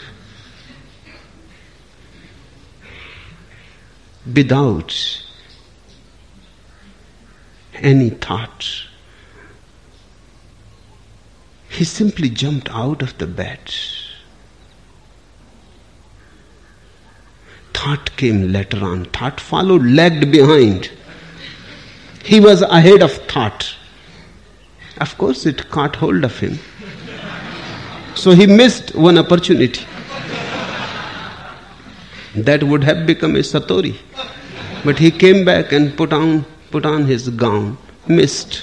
Without 4.32 4.94
any 7.82 8.10
thought. 8.10 8.68
He 11.70 11.84
simply 11.84 12.30
jumped 12.30 12.70
out 12.72 13.02
of 13.02 13.18
the 13.18 13.28
bed. 13.28 13.60
Thought 17.74 18.16
came 18.18 18.52
later 18.52 18.84
on. 18.84 19.06
Thought 19.06 19.40
followed, 19.40 19.84
lagged 19.84 20.32
behind. 20.32 20.92
He 22.24 22.40
was 22.40 22.62
ahead 22.62 23.02
of 23.02 23.12
thought. 23.28 23.76
Of 25.00 25.18
course, 25.18 25.46
it 25.46 25.70
caught 25.70 25.96
hold 25.96 26.24
of 26.26 26.38
him. 26.40 26.60
So 28.16 28.32
he 28.32 28.48
missed 28.48 28.96
one 28.96 29.18
opportunity. 29.18 29.86
That 32.36 32.64
would 32.64 32.84
have 32.84 33.08
become 33.08 33.36
a 33.36 33.40
Satori. 33.40 33.96
But 34.84 35.00
he 35.00 35.10
came 35.12 35.46
back 35.46 35.72
and 35.72 35.96
put 35.96 36.12
on, 36.12 36.46
put 36.72 36.86
on 36.86 37.06
his 37.06 37.30
gown, 37.30 37.78
missed. 38.08 38.62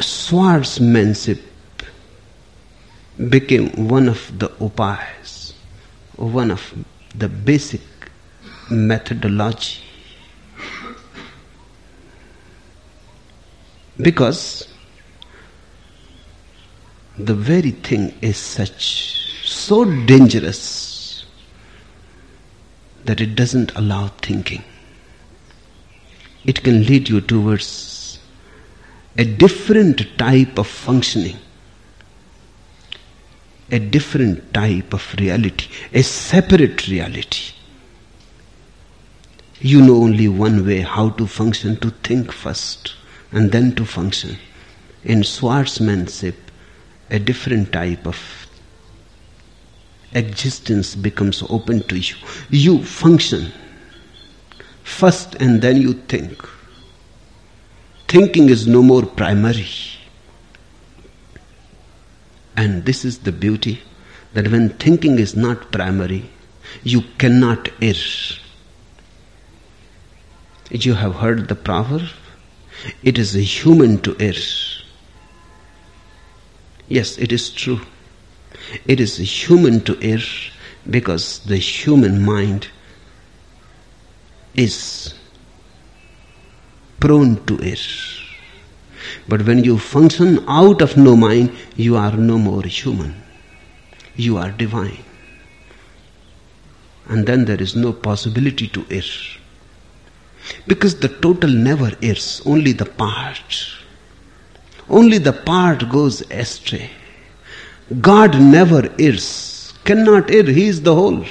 Swordsmanship 0.00 1.40
became 3.28 3.88
one 3.88 4.08
of 4.08 4.20
the 4.38 4.48
upayas, 4.60 5.52
one 6.16 6.50
of 6.50 6.74
the 7.14 7.28
basic 7.28 7.80
methodology 8.70 9.84
Because 13.96 14.66
the 17.16 17.34
very 17.34 17.70
thing 17.70 18.12
is 18.20 18.36
such 18.36 19.44
so 19.44 19.84
dangerous 20.06 20.83
that 23.04 23.20
it 23.20 23.34
doesn't 23.34 23.74
allow 23.76 24.08
thinking. 24.08 24.62
It 26.44 26.62
can 26.62 26.84
lead 26.84 27.08
you 27.08 27.20
towards 27.20 28.18
a 29.16 29.24
different 29.24 30.18
type 30.18 30.58
of 30.58 30.66
functioning, 30.66 31.36
a 33.70 33.78
different 33.78 34.52
type 34.52 34.92
of 34.92 35.14
reality, 35.18 35.68
a 35.92 36.02
separate 36.02 36.88
reality. 36.88 37.52
You 39.60 39.80
know 39.80 39.96
only 39.96 40.28
one 40.28 40.66
way 40.66 40.80
how 40.80 41.10
to 41.10 41.26
function 41.26 41.76
to 41.76 41.90
think 41.90 42.32
first 42.32 42.94
and 43.32 43.50
then 43.50 43.74
to 43.76 43.86
function. 43.86 44.36
In 45.04 45.22
swordsmanship, 45.24 46.36
a 47.10 47.18
different 47.18 47.72
type 47.72 48.06
of 48.06 48.43
existence 50.14 50.94
becomes 50.94 51.42
open 51.48 51.82
to 51.88 51.98
you. 51.98 52.14
You 52.50 52.82
function 52.82 53.52
first 54.82 55.34
and 55.36 55.60
then 55.62 55.80
you 55.80 55.94
think. 55.94 56.46
Thinking 58.08 58.48
is 58.48 58.66
no 58.66 58.82
more 58.82 59.04
primary. 59.04 59.66
And 62.56 62.84
this 62.84 63.04
is 63.04 63.18
the 63.18 63.32
beauty 63.32 63.80
that 64.34 64.48
when 64.48 64.70
thinking 64.70 65.18
is 65.18 65.34
not 65.36 65.72
primary, 65.72 66.30
you 66.82 67.02
cannot 67.18 67.68
err. 67.82 67.94
You 70.70 70.94
have 70.94 71.16
heard 71.16 71.48
the 71.48 71.54
proverb 71.54 72.08
it 73.02 73.18
is 73.18 73.34
a 73.34 73.40
human 73.40 73.98
to 74.02 74.16
err. 74.20 74.34
Yes, 76.88 77.16
it 77.18 77.32
is 77.32 77.50
true. 77.50 77.80
It 78.86 79.00
is 79.00 79.16
human 79.16 79.80
to 79.82 79.98
err 80.02 80.22
because 80.88 81.40
the 81.40 81.56
human 81.56 82.24
mind 82.24 82.68
is 84.54 85.14
prone 87.00 87.44
to 87.46 87.60
err. 87.62 87.76
But 89.28 89.46
when 89.46 89.64
you 89.64 89.78
function 89.78 90.44
out 90.48 90.82
of 90.82 90.96
no 90.96 91.16
mind, 91.16 91.52
you 91.76 91.96
are 91.96 92.16
no 92.16 92.38
more 92.38 92.62
human. 92.62 93.14
You 94.16 94.36
are 94.36 94.50
divine. 94.50 95.04
And 97.08 97.26
then 97.26 97.44
there 97.44 97.60
is 97.60 97.76
no 97.76 97.92
possibility 97.92 98.68
to 98.68 98.86
err. 98.90 99.02
Because 100.66 101.00
the 101.00 101.08
total 101.08 101.50
never 101.50 101.92
errs, 102.02 102.42
only 102.44 102.72
the 102.72 102.86
part. 102.86 103.66
Only 104.88 105.18
the 105.18 105.32
part 105.32 105.88
goes 105.88 106.22
astray. 106.30 106.90
God 108.00 108.40
never 108.40 108.88
errs, 108.98 109.72
cannot 109.84 110.30
err, 110.30 110.44
He 110.44 110.66
is 110.66 110.82
the 110.82 110.94
whole. 110.94 111.24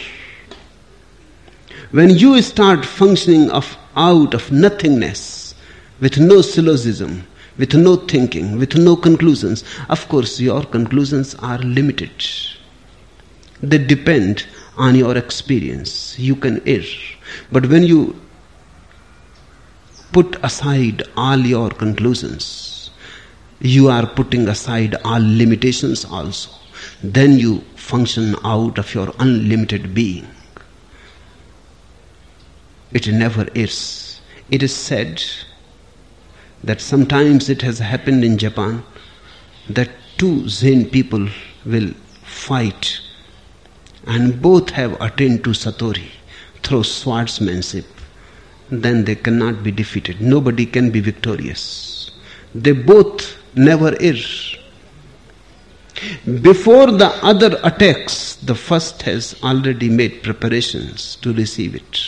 When 1.91 2.09
you 2.11 2.41
start 2.41 2.85
functioning 2.85 3.49
of, 3.51 3.77
out 3.95 4.33
of 4.33 4.51
nothingness, 4.51 5.55
with 5.99 6.17
no 6.17 6.41
syllogism, 6.41 7.25
with 7.57 7.73
no 7.75 7.95
thinking, 7.95 8.57
with 8.57 8.75
no 8.75 8.95
conclusions, 8.95 9.63
of 9.89 10.07
course 10.09 10.39
your 10.39 10.63
conclusions 10.63 11.35
are 11.35 11.59
limited. 11.59 12.11
they 13.63 13.77
depend 13.77 14.45
on 14.77 14.93
your 14.93 15.17
experience. 15.17 16.19
You 16.19 16.35
can 16.35 16.61
err. 16.67 16.83
But 17.51 17.67
when 17.67 17.83
you 17.83 18.19
put 20.11 20.35
aside 20.43 21.03
all 21.15 21.39
your 21.39 21.69
conclusions, 21.69 22.72
you 23.63 23.87
are 23.87 24.05
putting 24.05 24.47
aside 24.49 24.95
all 25.05 25.21
limitations 25.21 26.03
also. 26.03 26.51
Then 27.01 27.39
you 27.39 27.61
function 27.75 28.35
out 28.43 28.77
of 28.77 28.93
your 28.93 29.13
unlimited 29.19 29.93
being. 29.93 30.27
It 32.91 33.07
never 33.07 33.47
is. 33.55 34.19
It 34.51 34.61
is 34.63 34.75
said 34.75 35.23
that 36.63 36.81
sometimes 36.81 37.49
it 37.49 37.61
has 37.61 37.79
happened 37.79 38.25
in 38.25 38.37
Japan 38.37 38.83
that 39.69 39.89
two 40.17 40.47
Zen 40.49 40.89
people 40.89 41.29
will 41.65 41.91
fight 42.23 42.99
and 44.05 44.41
both 44.41 44.71
have 44.71 44.99
attained 45.01 45.45
to 45.45 45.51
Satori 45.51 46.09
through 46.63 46.83
swordsmanship, 46.83 47.85
then 48.69 49.05
they 49.05 49.15
cannot 49.15 49.63
be 49.63 49.71
defeated. 49.71 50.19
Nobody 50.19 50.65
can 50.65 50.91
be 50.91 50.99
victorious. 50.99 52.11
They 52.53 52.73
both 52.73 53.37
never 53.55 53.93
is. 53.95 54.55
Before 56.41 56.91
the 56.91 57.11
other 57.23 57.59
attacks, 57.63 58.35
the 58.35 58.55
first 58.55 59.03
has 59.03 59.35
already 59.43 59.89
made 59.89 60.23
preparations 60.23 61.15
to 61.17 61.33
receive 61.33 61.75
it. 61.75 61.99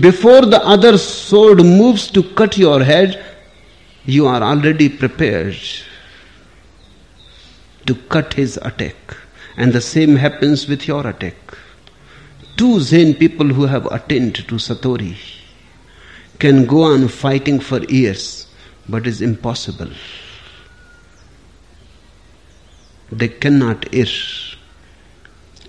Before 0.00 0.42
the 0.42 0.62
other 0.64 0.98
sword 0.98 1.58
moves 1.58 2.10
to 2.10 2.22
cut 2.22 2.58
your 2.58 2.82
head, 2.82 3.24
you 4.04 4.26
are 4.26 4.42
already 4.42 4.88
prepared 4.88 5.56
to 7.86 7.94
cut 7.94 8.34
his 8.34 8.58
attack. 8.62 8.96
And 9.56 9.72
the 9.72 9.80
same 9.80 10.16
happens 10.16 10.68
with 10.68 10.88
your 10.88 11.06
attack. 11.06 11.36
Two 12.56 12.80
Zen 12.80 13.14
people 13.14 13.46
who 13.46 13.66
have 13.66 13.86
attained 13.86 14.36
to 14.36 14.54
Satori 14.56 15.16
can 16.38 16.66
go 16.66 16.82
on 16.82 17.08
fighting 17.08 17.60
for 17.60 17.82
years, 17.84 18.39
but 18.90 19.06
it's 19.06 19.20
impossible. 19.20 19.90
They 23.12 23.28
cannot 23.28 23.92
err, 23.94 24.06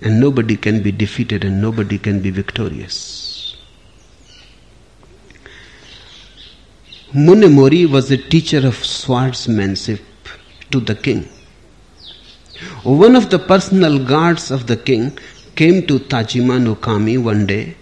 and 0.00 0.20
nobody 0.20 0.56
can 0.56 0.82
be 0.82 0.92
defeated 0.92 1.44
and 1.44 1.60
nobody 1.60 1.98
can 1.98 2.20
be 2.20 2.30
victorious. 2.30 3.56
Munenori 7.14 7.88
was 7.90 8.10
a 8.10 8.16
teacher 8.16 8.66
of 8.66 8.76
swordsmanship 8.84 10.00
to 10.70 10.80
the 10.80 10.94
king. 10.94 11.28
One 12.84 13.16
of 13.16 13.28
the 13.30 13.38
personal 13.38 13.98
guards 14.04 14.50
of 14.50 14.66
the 14.66 14.76
king 14.76 15.18
came 15.54 15.86
to 15.86 15.98
Tajima 15.98 16.62
no 16.62 16.74
Kami 16.74 17.18
one 17.18 17.46
day 17.46 17.76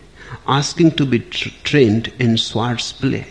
asking 0.46 0.90
to 0.92 1.06
be 1.06 1.20
tra- 1.20 1.52
trained 1.62 2.12
in 2.18 2.36
swords 2.36 2.92
play. 2.92 3.26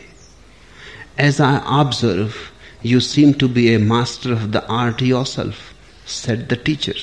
As 1.20 1.42
I 1.42 1.62
observe, 1.82 2.50
you 2.82 3.02
seem 3.02 3.34
to 3.36 3.50
be 3.50 3.74
a 3.74 3.80
master 3.80 4.32
of 4.32 4.54
the 4.54 4.66
art 4.68 5.02
yourself, 5.02 5.74
said 6.06 6.48
the 6.48 6.56
teacher. 6.56 6.94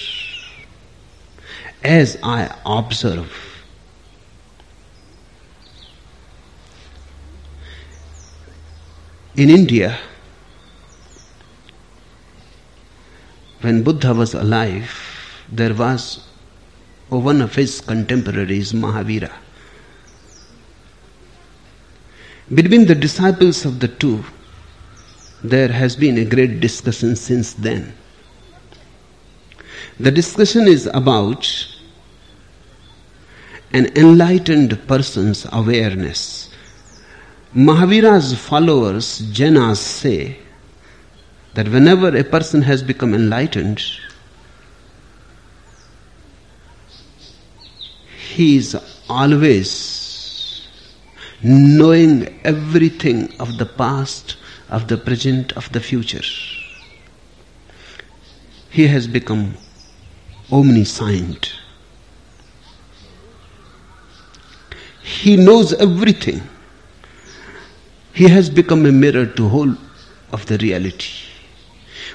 As 1.84 2.16
I 2.22 2.50
observe, 2.64 3.30
in 9.36 9.50
India, 9.50 9.98
when 13.60 13.82
Buddha 13.82 14.14
was 14.14 14.32
alive, 14.32 14.90
there 15.52 15.74
was 15.74 16.26
one 17.10 17.42
of 17.42 17.54
his 17.54 17.82
contemporaries, 17.82 18.72
Mahavira. 18.72 19.32
Between 22.55 22.86
the 22.86 22.94
disciples 22.94 23.64
of 23.64 23.80
the 23.80 23.88
two, 23.88 24.24
there 25.42 25.68
has 25.68 25.97
been 25.97 26.16
a 26.16 26.24
great 26.24 26.61
discussion 26.61 27.16
since 27.16 27.53
then. 27.55 27.92
The 29.99 30.12
discussion 30.12 30.68
is 30.68 30.86
about 30.94 31.66
an 33.72 33.86
enlightened 33.97 34.86
person's 34.86 35.44
awareness. 35.53 36.49
Mahavira's 37.53 38.38
followers, 38.38 39.22
Jainas, 39.32 39.78
say 39.78 40.38
that 41.55 41.68
whenever 41.68 42.16
a 42.16 42.22
person 42.22 42.62
has 42.62 42.80
become 42.80 43.12
enlightened, 43.12 43.82
he 48.28 48.57
is 48.57 48.76
always 49.09 50.05
knowing 51.47 52.40
everything 52.44 53.32
of 53.38 53.57
the 53.59 53.66
past, 53.66 54.36
of 54.68 54.88
the 54.88 54.97
present, 54.97 55.53
of 55.53 55.70
the 55.72 55.80
future. 55.80 56.22
He 58.70 58.86
has 58.88 59.07
become 59.07 59.55
omniscient. 60.51 61.53
He 65.03 65.36
knows 65.36 65.72
everything. 65.74 66.42
He 68.12 68.28
has 68.28 68.51
become 68.51 68.84
a 68.86 68.92
mirror 68.92 69.26
to 69.26 69.49
whole 69.49 69.74
of 70.32 70.47
the 70.47 70.59
reality. 70.59 71.12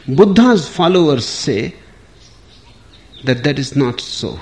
Buddha's 0.08 0.68
followers 0.68 1.26
say 1.26 1.74
that 3.24 3.44
that 3.46 3.58
is 3.58 3.76
not 3.78 4.02
so. 4.02 4.40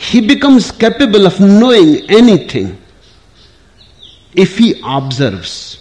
He 0.00 0.20
becomes 0.22 0.72
capable 0.72 1.26
of 1.26 1.38
knowing 1.40 2.10
anything 2.10 2.76
if 4.34 4.56
he 4.56 4.80
observes. 4.82 5.78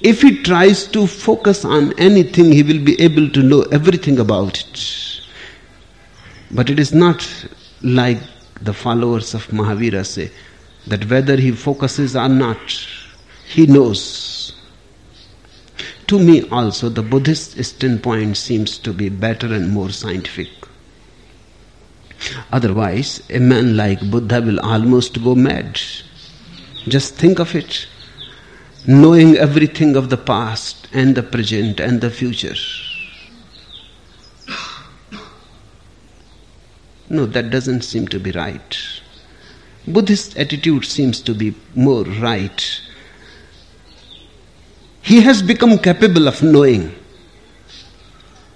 If 0.00 0.22
he 0.22 0.42
tries 0.42 0.86
to 0.88 1.06
focus 1.08 1.64
on 1.64 1.92
anything, 1.98 2.52
he 2.52 2.62
will 2.62 2.82
be 2.82 2.98
able 3.00 3.28
to 3.30 3.42
know 3.42 3.62
everything 3.78 4.20
about 4.20 4.60
it. 4.60 5.20
But 6.52 6.70
it 6.70 6.78
is 6.78 6.94
not 6.94 7.28
like 7.82 8.20
the 8.60 8.72
followers 8.72 9.34
of 9.34 9.46
Mahavira 9.48 10.06
say 10.06 10.30
that 10.86 11.10
whether 11.10 11.36
he 11.36 11.50
focuses 11.50 12.14
or 12.14 12.28
not, 12.28 12.86
he 13.46 13.66
knows. 13.66 14.31
To 16.12 16.18
me 16.18 16.42
also, 16.50 16.90
the 16.90 17.02
Buddhist 17.02 17.64
standpoint 17.64 18.36
seems 18.36 18.76
to 18.76 18.92
be 18.92 19.08
better 19.08 19.46
and 19.46 19.70
more 19.70 19.88
scientific. 19.88 20.50
Otherwise, 22.52 23.22
a 23.30 23.38
man 23.38 23.78
like 23.78 24.10
Buddha 24.10 24.42
will 24.42 24.60
almost 24.60 25.24
go 25.24 25.34
mad. 25.34 25.80
Just 26.86 27.14
think 27.14 27.38
of 27.38 27.54
it 27.54 27.86
knowing 28.86 29.36
everything 29.36 29.96
of 29.96 30.10
the 30.10 30.18
past 30.18 30.86
and 30.92 31.14
the 31.14 31.22
present 31.22 31.80
and 31.80 32.02
the 32.02 32.10
future. 32.10 32.56
No, 37.08 37.24
that 37.24 37.48
doesn't 37.48 37.84
seem 37.84 38.06
to 38.08 38.20
be 38.20 38.32
right. 38.32 38.76
Buddhist 39.88 40.36
attitude 40.36 40.84
seems 40.84 41.22
to 41.22 41.34
be 41.34 41.54
more 41.74 42.04
right. 42.04 42.82
He 45.02 45.20
has 45.20 45.42
become 45.42 45.78
capable 45.78 46.28
of 46.28 46.42
knowing. 46.42 46.94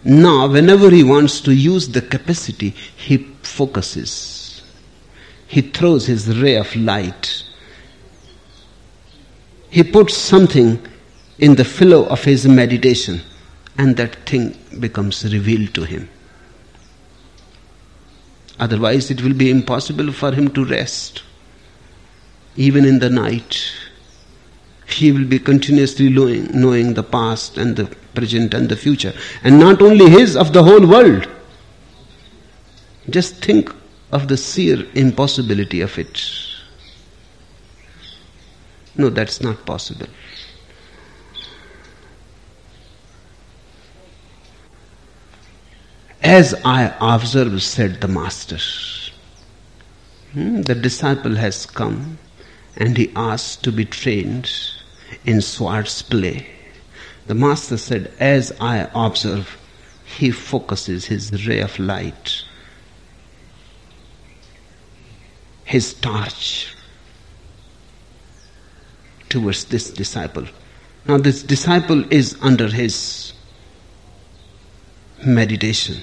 Now, 0.05 0.47
whenever 0.47 0.89
he 0.91 1.03
wants 1.03 1.41
to 1.41 1.53
use 1.53 1.89
the 1.89 2.01
capacity, 2.01 2.71
he 2.97 3.19
focuses. 3.43 4.63
He 5.49 5.61
throws 5.63 6.07
his 6.07 6.39
ray 6.39 6.55
of 6.55 6.75
light. 6.77 7.43
He 9.71 9.83
puts 9.83 10.17
something 10.17 10.81
in 11.39 11.57
the 11.57 11.65
flow 11.65 12.07
of 12.07 12.23
his 12.23 12.47
meditation, 12.47 13.21
and 13.77 13.97
that 13.97 14.15
thing 14.29 14.57
becomes 14.79 15.25
revealed 15.25 15.75
to 15.75 15.83
him. 15.83 16.09
Otherwise, 18.59 19.11
it 19.11 19.23
will 19.23 19.35
be 19.35 19.51
impossible 19.51 20.13
for 20.13 20.33
him 20.33 20.49
to 20.51 20.65
rest. 20.65 21.23
Even 22.57 22.85
in 22.85 23.01
the 23.01 23.11
night, 23.11 23.61
he 24.89 25.13
will 25.13 25.25
be 25.25 25.39
continuously 25.39 26.09
knowing, 26.09 26.49
knowing 26.53 26.95
the 26.95 27.03
past 27.03 27.59
and 27.59 27.77
the 27.77 27.87
present 28.15 28.55
and 28.55 28.69
the 28.69 28.77
future. 28.77 29.13
And 29.43 29.59
not 29.59 29.83
only 29.83 30.09
his, 30.09 30.37
of 30.37 30.53
the 30.53 30.63
whole 30.63 30.87
world. 30.87 31.29
Just 33.11 33.45
think 33.45 33.73
of 34.13 34.29
the 34.29 34.37
sheer 34.37 34.87
impossibility 34.95 35.81
of 35.81 35.99
it. 35.99 36.23
No, 38.97 39.11
that's 39.11 39.41
not 39.41 39.67
possible. 39.67 40.07
As 46.23 46.55
I 46.65 46.95
observe, 47.01 47.63
said 47.63 48.01
the 48.01 48.09
Master, 48.09 48.59
hmm, 50.33 50.63
the 50.63 50.75
disciple 50.75 51.37
has 51.37 51.67
come 51.67 52.19
and 52.77 52.97
he 52.97 53.13
asked 53.15 53.63
to 53.65 53.73
be 53.73 53.85
trained 53.85 54.51
in 55.27 55.43
swords 55.43 56.03
play. 56.03 56.47
The 57.27 57.35
Master 57.35 57.77
said, 57.77 58.13
As 58.19 58.53
I 58.61 58.89
observe, 58.95 59.59
he 60.05 60.31
focuses 60.31 61.07
his 61.07 61.47
ray 61.47 61.61
of 61.61 61.79
light, 61.79 62.45
his 65.65 65.93
torch 65.95 66.75
towards 69.29 69.65
this 69.65 69.91
disciple. 69.91 70.47
Now, 71.07 71.19
this 71.19 71.43
disciple 71.43 72.05
is 72.13 72.37
under 72.41 72.69
his 72.69 73.33
meditation. 75.25 76.01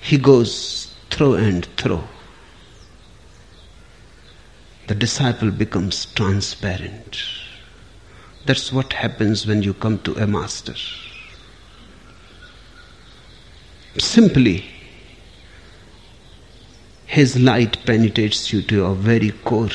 He 0.00 0.18
goes 0.18 0.92
through 1.10 1.36
and 1.36 1.64
through. 1.76 2.02
The 4.86 4.94
disciple 4.94 5.50
becomes 5.50 6.06
transparent. 6.06 7.22
That's 8.44 8.70
what 8.70 8.92
happens 8.92 9.46
when 9.46 9.62
you 9.62 9.72
come 9.72 9.98
to 10.00 10.14
a 10.16 10.26
master. 10.26 10.74
Simply, 13.96 14.66
his 17.06 17.38
light 17.38 17.78
penetrates 17.86 18.52
you 18.52 18.60
to 18.62 18.74
your 18.74 18.94
very 18.94 19.30
core. 19.30 19.70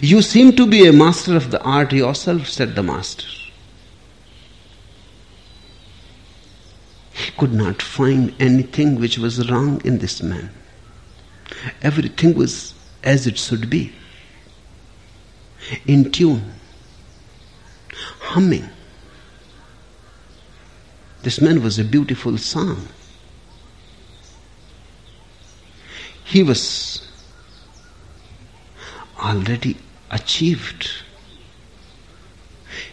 You 0.00 0.22
seem 0.22 0.56
to 0.56 0.66
be 0.66 0.86
a 0.86 0.92
master 0.92 1.36
of 1.36 1.50
the 1.52 1.62
art 1.62 1.92
yourself, 1.92 2.48
said 2.48 2.74
the 2.74 2.82
master. 2.82 3.26
He 7.12 7.30
could 7.32 7.52
not 7.52 7.80
find 7.80 8.34
anything 8.40 8.98
which 8.98 9.18
was 9.18 9.48
wrong 9.48 9.80
in 9.84 9.98
this 9.98 10.20
man. 10.22 10.50
Everything 11.82 12.34
was 12.34 12.74
as 13.02 13.26
it 13.26 13.38
should 13.38 13.68
be 13.68 13.92
in 15.86 16.10
tune, 16.10 16.52
humming. 18.20 18.68
This 21.22 21.40
man 21.40 21.62
was 21.62 21.78
a 21.78 21.84
beautiful 21.84 22.36
song. 22.36 22.88
He 26.24 26.42
was 26.42 27.06
already 29.18 29.76
achieved. 30.10 30.90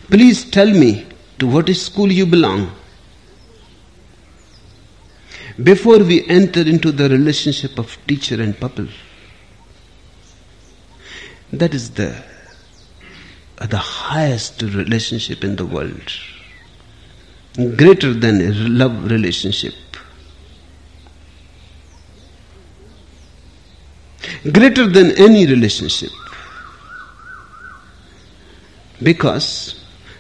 Please 0.09 0.49
tell 0.49 0.69
me 0.69 1.07
to 1.39 1.47
what 1.47 1.69
school 1.75 2.11
you 2.11 2.25
belong. 2.25 2.71
Before 5.57 5.99
we 5.99 6.25
enter 6.27 6.61
into 6.61 6.91
the 6.91 7.09
relationship 7.09 7.77
of 7.77 7.97
teacher 8.07 8.41
and 8.41 8.57
pupil, 8.57 8.87
that 11.51 11.73
is 11.73 11.91
the 11.91 12.23
the 13.69 13.77
highest 13.77 14.61
relationship 14.61 15.43
in 15.43 15.55
the 15.55 15.65
world, 15.65 16.11
greater 17.75 18.13
than 18.13 18.41
a 18.41 18.51
love 18.69 19.11
relationship, 19.11 19.73
greater 24.51 24.87
than 24.87 25.11
any 25.11 25.45
relationship, 25.45 26.11
because 29.03 29.75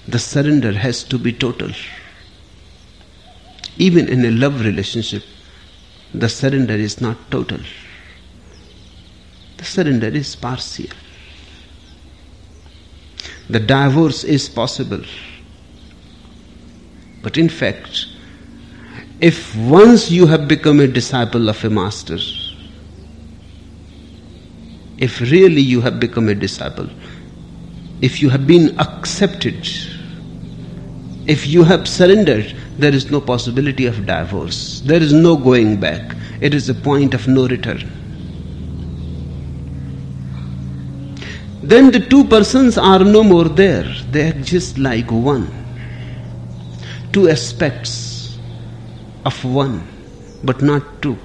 the 0.07 0.19
surrender 0.19 0.73
has 0.73 1.03
to 1.03 1.17
be 1.17 1.33
total. 1.33 1.71
Even 3.81 4.07
in 4.09 4.23
a 4.25 4.29
love 4.29 4.63
relationship, 4.63 5.23
the 6.13 6.29
surrender 6.29 6.75
is 6.75 7.01
not 7.01 7.17
total. 7.31 7.57
The 9.57 9.63
surrender 9.65 10.07
is 10.07 10.35
partial. 10.35 10.85
The 13.49 13.59
divorce 13.59 14.23
is 14.23 14.47
possible. 14.47 15.01
But 17.23 17.39
in 17.39 17.49
fact, 17.49 18.05
if 19.19 19.55
once 19.55 20.11
you 20.11 20.27
have 20.27 20.47
become 20.47 20.79
a 20.79 20.87
disciple 20.87 21.49
of 21.49 21.63
a 21.65 21.69
master, 21.71 22.19
if 24.99 25.19
really 25.21 25.61
you 25.61 25.81
have 25.81 25.99
become 25.99 26.29
a 26.29 26.35
disciple, 26.35 26.87
if 27.99 28.21
you 28.21 28.29
have 28.29 28.45
been 28.45 28.79
accepted, 28.79 29.67
if 31.31 31.47
you 31.47 31.63
have 31.63 31.87
surrendered, 31.87 32.53
there 32.77 32.93
is 32.93 33.09
no 33.09 33.21
possibility 33.21 33.85
of 33.85 34.05
divorce. 34.05 34.81
There 34.85 35.01
is 35.01 35.13
no 35.13 35.35
going 35.37 35.79
back. 35.79 36.15
It 36.41 36.53
is 36.53 36.69
a 36.69 36.73
point 36.73 37.13
of 37.13 37.27
no 37.27 37.47
return. 37.47 37.89
then 41.71 41.91
the 41.91 41.99
two 41.99 42.25
persons 42.25 42.77
are 42.77 42.99
no 42.99 43.23
more 43.23 43.47
there. 43.47 43.87
They 44.11 44.27
exist 44.27 44.77
like 44.77 45.09
one. 45.11 45.47
Two 47.13 47.29
aspects 47.29 48.37
of 49.25 49.43
one, 49.45 49.87
but 50.43 50.61
not 50.61 50.83
two. 51.01 51.17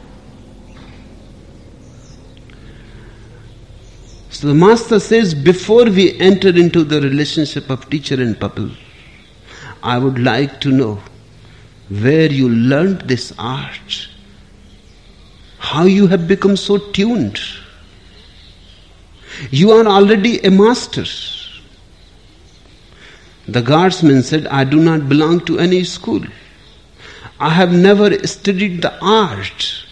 So 4.30 4.48
the 4.48 4.54
Master 4.54 5.00
says, 5.00 5.34
before 5.34 5.86
we 5.86 6.20
enter 6.20 6.50
into 6.50 6.84
the 6.84 7.00
relationship 7.00 7.70
of 7.70 7.88
teacher 7.88 8.20
and 8.22 8.38
pupil, 8.38 8.70
I 9.94 9.98
would 9.98 10.18
like 10.18 10.60
to 10.62 10.70
know 10.70 10.94
where 11.88 12.30
you 12.30 12.48
learned 12.48 13.02
this 13.12 13.32
art, 13.38 14.08
how 15.58 15.84
you 15.84 16.08
have 16.08 16.26
become 16.28 16.56
so 16.56 16.78
tuned 16.98 17.38
you 19.50 19.70
are 19.72 19.86
already 19.86 20.38
a 20.40 20.50
master. 20.50 21.04
The 23.48 23.62
guardsman 23.62 24.22
said, 24.22 24.46
I 24.48 24.64
do 24.64 24.78
not 24.80 25.08
belong 25.08 25.44
to 25.46 25.58
any 25.58 25.84
school. 25.84 26.22
I 27.38 27.50
have 27.50 27.72
never 27.72 28.26
studied 28.26 28.82
the 28.82 28.98
art. 29.04 29.84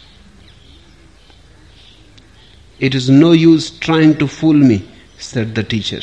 It 2.81 2.95
is 2.95 3.09
no 3.09 3.33
use 3.33 3.71
trying 3.71 4.19
to 4.19 4.27
fool 4.27 4.55
me, 4.55 4.89
said 5.19 5.55
the 5.55 5.63
teacher. 5.63 6.01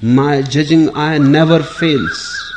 My 0.00 0.42
judging 0.42 0.94
eye 0.96 1.18
never 1.18 1.62
fails. 1.62 2.47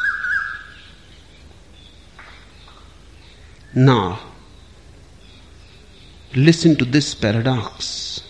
Now, 3.74 4.20
listen 6.36 6.76
to 6.76 6.86
this 6.86 7.16
paradox. 7.16 8.22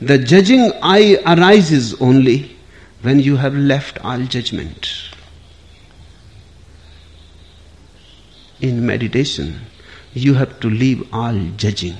The 0.00 0.18
judging 0.18 0.72
eye 0.82 1.18
arises 1.26 1.94
only 2.00 2.56
when 3.02 3.20
you 3.20 3.36
have 3.36 3.54
left 3.54 3.98
all 4.04 4.20
judgment. 4.24 4.90
In 8.60 8.84
meditation, 8.84 9.60
you 10.12 10.34
have 10.34 10.58
to 10.60 10.70
leave 10.70 11.06
all 11.14 11.38
judging. 11.56 11.96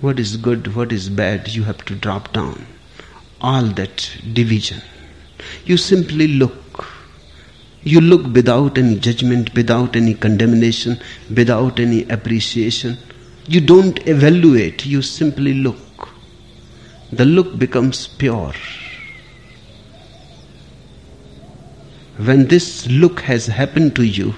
What 0.00 0.20
is 0.20 0.36
good, 0.36 0.74
what 0.76 0.92
is 0.92 1.08
bad, 1.08 1.48
you 1.48 1.64
have 1.64 1.84
to 1.86 1.94
drop 1.94 2.32
down. 2.32 2.66
All 3.40 3.64
that 3.64 4.10
division. 4.32 4.82
You 5.64 5.76
simply 5.76 6.28
look. 6.28 6.69
You 7.82 8.00
look 8.00 8.32
without 8.34 8.78
any 8.78 8.96
judgment, 8.96 9.54
without 9.54 9.96
any 9.96 10.14
condemnation, 10.14 10.98
without 11.34 11.80
any 11.80 12.08
appreciation. 12.08 12.98
You 13.46 13.60
don't 13.60 14.06
evaluate, 14.06 14.84
you 14.86 15.02
simply 15.02 15.54
look 15.54 15.78
the 17.12 17.24
look 17.24 17.58
becomes 17.58 18.06
pure. 18.06 18.52
When 22.18 22.46
this 22.46 22.86
look 22.86 23.20
has 23.20 23.46
happened 23.46 23.96
to 23.96 24.04
you 24.04 24.34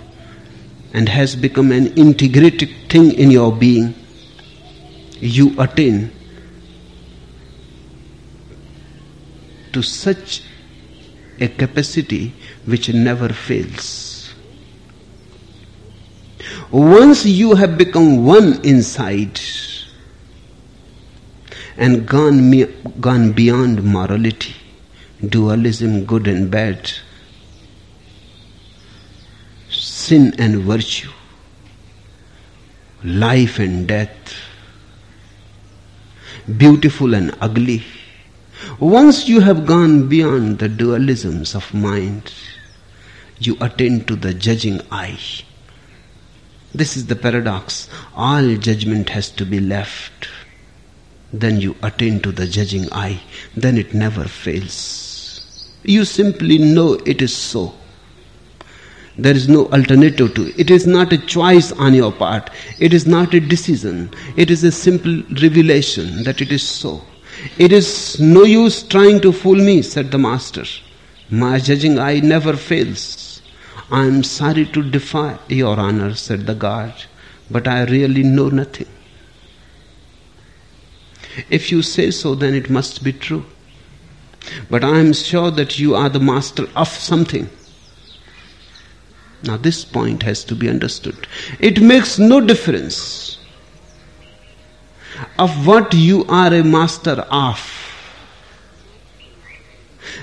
and 0.95 1.09
has 1.09 1.37
become 1.37 1.73
an 1.73 1.89
integrated 1.95 2.71
thing 2.89 3.13
in 3.13 3.31
your 3.31 3.53
being, 3.53 3.95
you 5.21 5.55
attain 5.61 6.11
to 9.73 9.83
such 9.83 10.43
a 11.41 11.49
capacity 11.49 12.35
which 12.67 12.89
never 12.93 13.29
fails. 13.29 14.35
Once 16.71 17.27
you 17.27 17.55
have 17.55 17.77
become 17.77 18.25
one 18.25 18.61
inside, 18.65 19.39
and 21.77 22.07
gone, 22.07 22.51
me, 22.51 22.65
gone 23.01 23.33
beyond 23.33 23.83
morality, 23.83 24.55
dualism, 25.29 26.05
good 26.05 26.27
and 26.29 26.51
bad, 26.51 26.91
sin 29.71 30.35
and 30.39 30.63
virtue, 30.63 31.11
life 33.05 33.59
and 33.59 33.89
death, 33.89 34.35
beautiful 36.57 37.15
and 37.15 37.37
ugly. 37.41 37.83
Once 38.79 39.29
you 39.29 39.41
have 39.41 39.67
gone 39.67 40.09
beyond 40.09 40.59
the 40.59 40.69
dualisms 40.69 41.55
of 41.55 41.73
mind, 41.75 42.33
you 43.47 43.57
attend 43.61 44.09
to 44.09 44.17
the 44.17 44.35
judging 44.35 44.81
eye. 44.91 45.19
This 46.75 46.97
is 46.97 47.07
the 47.07 47.17
paradox. 47.17 47.89
All 48.15 48.57
judgment 48.57 49.11
has 49.11 49.31
to 49.31 49.45
be 49.45 49.61
left 49.61 50.29
then 51.33 51.61
you 51.61 51.75
attain 51.83 52.21
to 52.21 52.31
the 52.33 52.47
judging 52.47 52.93
eye. 52.93 53.21
Then 53.57 53.79
it 53.79 53.95
never 53.95 54.25
fails. 54.25 55.71
You 55.83 56.05
simply 56.05 56.59
know 56.59 56.95
it 57.07 57.23
is 57.23 57.35
so. 57.35 57.75
There 59.17 59.35
is 59.35 59.49
no 59.49 59.67
alternative 59.69 60.35
to 60.35 60.49
it. 60.49 60.59
It 60.61 60.71
is 60.71 60.87
not 60.87 61.13
a 61.13 61.19
choice 61.19 61.73
on 61.73 61.95
your 61.95 62.13
part. 62.13 62.51
It 62.79 62.93
is 62.95 63.07
not 63.07 63.35
a 63.35 63.41
decision. 63.41 64.11
It 64.37 64.51
is 64.51 64.63
a 64.65 64.73
simple 64.73 65.23
revelation 65.41 66.23
that 66.25 66.41
it 66.41 66.53
is 66.53 66.63
so. 66.63 67.03
It 67.59 67.73
is 67.73 68.21
no 68.21 68.45
use 68.45 68.83
trying 68.83 69.21
to 69.23 69.33
fool 69.33 69.57
me, 69.57 69.83
said 69.83 70.11
the 70.11 70.19
master. 70.19 70.65
My 71.31 71.59
judging 71.59 71.99
eye 71.99 72.21
never 72.21 72.57
fails. 72.57 73.22
I 73.93 74.07
am 74.07 74.25
sorry 74.25 74.65
to 74.65 74.83
defy 74.83 75.39
your 75.49 75.79
honor, 75.79 76.15
said 76.15 76.47
the 76.47 76.55
guard, 76.55 76.95
but 77.51 77.69
I 77.69 77.85
really 77.85 78.23
know 78.23 78.49
nothing. 78.49 78.87
If 81.51 81.71
you 81.71 81.83
say 81.83 82.11
so, 82.11 82.35
then 82.35 82.55
it 82.55 82.71
must 82.71 83.05
be 83.05 83.13
true. 83.13 83.45
But 84.71 84.83
I 84.83 84.99
am 84.99 85.13
sure 85.13 85.51
that 85.51 85.79
you 85.79 85.95
are 85.95 86.09
the 86.09 86.21
master 86.21 86.67
of 86.75 86.89
something. 86.89 87.51
Now, 89.43 89.59
this 89.59 89.85
point 89.85 90.23
has 90.23 90.43
to 90.45 90.55
be 90.55 90.71
understood. 90.71 91.27
It 91.59 91.83
makes 91.83 92.19
no 92.19 92.41
difference 92.41 93.37
of 95.39 95.67
what 95.67 95.93
you 95.93 96.25
are 96.29 96.55
a 96.55 96.65
master 96.65 97.27
of. 97.31 97.82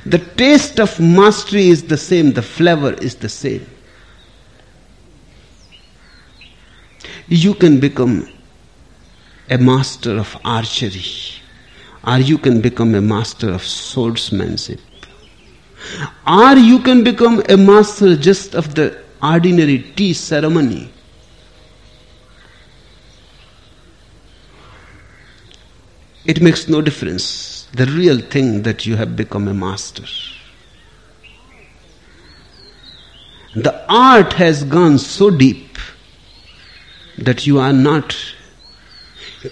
The 0.10 0.18
taste 0.18 0.80
of 0.80 1.00
mastery 1.00 1.68
is 1.68 1.84
the 1.84 1.98
same, 1.98 2.32
the 2.32 2.42
flavor 2.42 2.94
is 2.94 3.14
the 3.14 3.30
same. 3.30 3.64
You 7.28 7.54
can 7.54 7.80
become 7.80 8.28
a 9.52 9.60
master 9.60 10.18
of 10.18 10.36
archery, 10.44 11.06
or 12.08 12.18
you 12.18 12.40
can 12.40 12.60
become 12.60 12.96
a 12.96 13.02
master 13.02 13.52
of 13.52 13.64
swordsmanship, 13.64 14.80
or 16.26 16.54
you 16.58 16.80
can 16.80 17.04
become 17.04 17.44
a 17.48 17.56
master 17.56 18.16
just 18.16 18.56
of 18.56 18.74
the 18.74 19.04
ordinary 19.22 19.78
tea 19.96 20.14
ceremony. 20.14 20.92
It 26.26 26.42
makes 26.42 26.68
no 26.68 26.82
difference. 26.82 27.59
The 27.74 27.86
real 27.86 28.20
thing 28.20 28.64
that 28.64 28.86
you 28.86 28.96
have 28.96 29.16
become 29.16 29.48
a 29.48 29.54
master. 29.54 30.06
The 33.56 33.86
art 33.92 34.34
has 34.34 34.64
gone 34.64 34.98
so 34.98 35.30
deep 35.30 35.78
that 37.18 37.46
you 37.46 37.60
are 37.60 37.74
not 37.74 38.16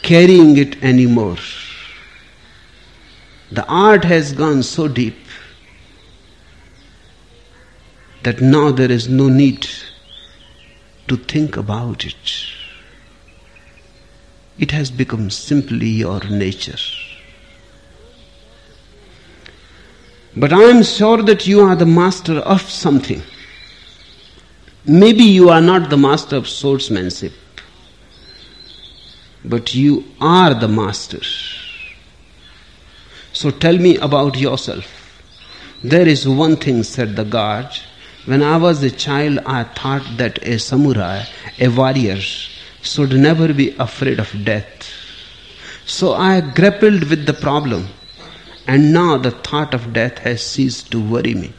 carrying 0.01 0.57
it 0.57 0.82
anymore. 0.84 1.38
The 3.51 3.65
art 3.68 4.03
has 4.03 4.34
gone 4.34 4.63
so 4.63 4.88
deep 4.88 5.18
that 8.24 8.41
now 8.41 8.72
there 8.72 8.91
is 8.91 9.07
no 9.07 9.30
need 9.30 9.68
to 11.07 11.18
think 11.18 11.55
about 11.55 12.05
it. 12.05 12.45
It 14.59 14.72
has 14.72 14.91
become 14.91 15.30
simply 15.30 15.88
your 15.88 16.20
nature. 16.26 16.78
But 20.39 20.53
I 20.53 20.63
am 20.65 20.83
sure 20.83 21.23
that 21.23 21.47
you 21.47 21.61
are 21.61 21.75
the 21.75 21.88
master 21.88 22.35
of 22.35 22.61
something. 22.61 23.23
Maybe 24.85 25.23
you 25.23 25.49
are 25.49 25.61
not 25.61 25.89
the 25.89 25.97
master 25.97 26.35
of 26.35 26.47
swordsmanship, 26.47 27.33
but 29.43 29.73
you 29.73 30.05
are 30.21 30.53
the 30.53 30.67
master. 30.67 31.21
So 33.33 33.49
tell 33.49 33.79
me 33.79 33.97
about 33.97 34.38
yourself. 34.38 34.85
There 35.83 36.07
is 36.07 36.27
one 36.27 36.55
thing, 36.55 36.83
said 36.83 37.15
the 37.15 37.25
guard. 37.25 37.67
When 38.25 38.43
I 38.43 38.57
was 38.57 38.83
a 38.83 38.91
child, 38.91 39.39
I 39.45 39.63
thought 39.63 40.05
that 40.17 40.38
a 40.43 40.59
samurai, 40.59 41.23
a 41.59 41.67
warrior, 41.69 42.17
should 42.17 43.13
never 43.13 43.53
be 43.53 43.75
afraid 43.79 44.19
of 44.19 44.31
death. 44.45 44.88
So 45.88 46.13
I 46.13 46.41
grappled 46.41 47.05
with 47.09 47.25
the 47.25 47.33
problem, 47.33 47.88
and 48.68 48.91
now 48.93 49.18
the 49.18 49.32
thought 49.32 49.74
of 49.74 49.93
death 49.93 50.20
has 50.20 50.45
ceased 50.45 50.91
to 50.91 51.01
worry 51.01 51.34
me. 51.34 51.53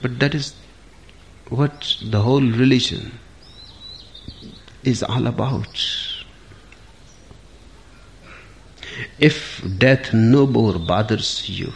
But 0.00 0.20
that 0.20 0.34
is 0.34 0.54
what 1.48 1.96
the 2.00 2.22
whole 2.22 2.40
religion 2.40 3.18
is 4.84 5.02
all 5.02 5.26
about. 5.26 5.84
If 9.18 9.62
death 9.78 10.14
no 10.14 10.46
more 10.46 10.78
bothers 10.78 11.48
you, 11.48 11.72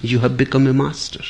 you 0.00 0.18
have 0.18 0.36
become 0.36 0.66
a 0.66 0.74
master. 0.74 1.24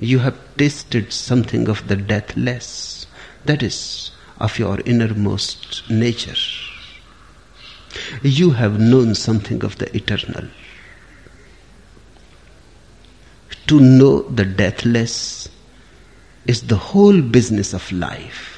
You 0.00 0.18
have 0.18 0.38
tasted 0.56 1.12
something 1.12 1.68
of 1.68 1.86
the 1.86 1.96
deathless, 1.96 3.06
that 3.44 3.62
is, 3.62 4.10
of 4.38 4.58
your 4.58 4.80
innermost 4.80 5.88
nature. 5.88 6.67
You 8.22 8.50
have 8.50 8.80
known 8.80 9.14
something 9.14 9.64
of 9.64 9.78
the 9.78 9.94
eternal. 9.96 10.48
To 13.66 13.80
know 13.80 14.22
the 14.22 14.44
deathless 14.44 15.48
is 16.46 16.62
the 16.62 16.76
whole 16.76 17.20
business 17.20 17.74
of 17.74 17.90
life. 17.92 18.54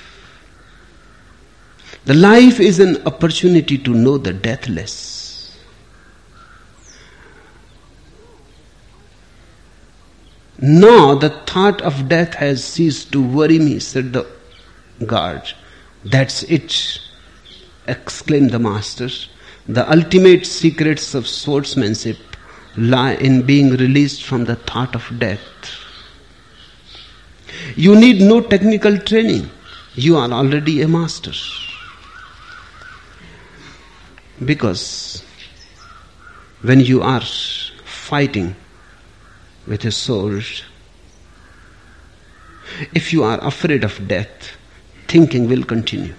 The 2.04 2.14
life 2.14 2.61
is 2.61 2.78
an 2.80 3.04
opportunity 3.06 3.76
to 3.78 3.90
know 3.90 4.16
the 4.16 4.32
deathless. 4.32 5.58
Now 10.62 11.14
the 11.14 11.30
thought 11.30 11.80
of 11.82 12.08
death 12.08 12.34
has 12.34 12.62
ceased 12.62 13.12
to 13.12 13.22
worry 13.22 13.58
me, 13.58 13.78
said 13.78 14.12
the 14.12 14.26
guard. 15.06 15.42
That's 16.04 16.42
it, 16.44 17.00
exclaimed 17.86 18.50
the 18.50 18.58
master. 18.58 19.08
The 19.68 19.91
ultimate 19.91 20.46
secrets 20.46 21.14
of 21.14 21.26
swordsmanship 21.26 22.16
lie 22.76 23.14
in 23.14 23.42
being 23.42 23.70
released 23.70 24.24
from 24.24 24.45
the 24.45 24.57
thought 24.57 24.95
of 24.95 25.18
death. 25.18 25.41
You 27.76 27.95
need 27.95 28.20
no 28.20 28.41
technical 28.41 28.99
training. 28.99 29.50
You 29.95 30.16
are 30.16 30.30
already 30.30 30.82
a 30.82 30.88
master. 30.88 31.32
Because 34.45 35.22
when 36.62 36.80
you 36.80 37.03
are 37.03 37.20
fighting 37.20 38.57
with 39.66 39.84
a 39.84 39.92
sword, 39.92 40.45
if 42.95 43.12
you 43.12 43.24
are 43.24 43.38
afraid 43.45 43.84
of 43.84 44.08
death, 44.08 44.57
thinking 45.08 45.49
will 45.49 45.64
continue. 45.64 46.14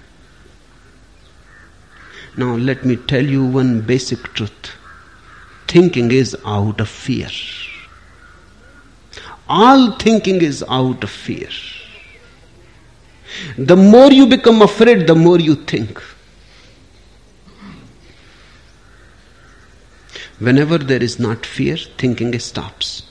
Now, 2.36 2.54
let 2.56 2.84
me 2.84 2.96
tell 2.96 3.24
you 3.24 3.44
one 3.44 3.82
basic 3.82 4.22
truth 4.34 4.72
thinking 5.68 6.10
is 6.10 6.36
out 6.44 6.80
of 6.80 6.88
fear. 6.88 7.28
All 9.48 9.92
thinking 9.98 10.40
is 10.40 10.64
out 10.68 11.04
of 11.04 11.10
fear. 11.10 11.48
The 13.56 13.76
more 13.76 14.10
you 14.12 14.26
become 14.26 14.62
afraid, 14.62 15.06
the 15.06 15.14
more 15.14 15.40
you 15.40 15.54
think. 15.54 16.02
Whenever 20.38 20.78
there 20.78 21.02
is 21.02 21.18
not 21.18 21.46
fear, 21.46 21.76
thinking 21.98 22.38
stops. 22.38 23.02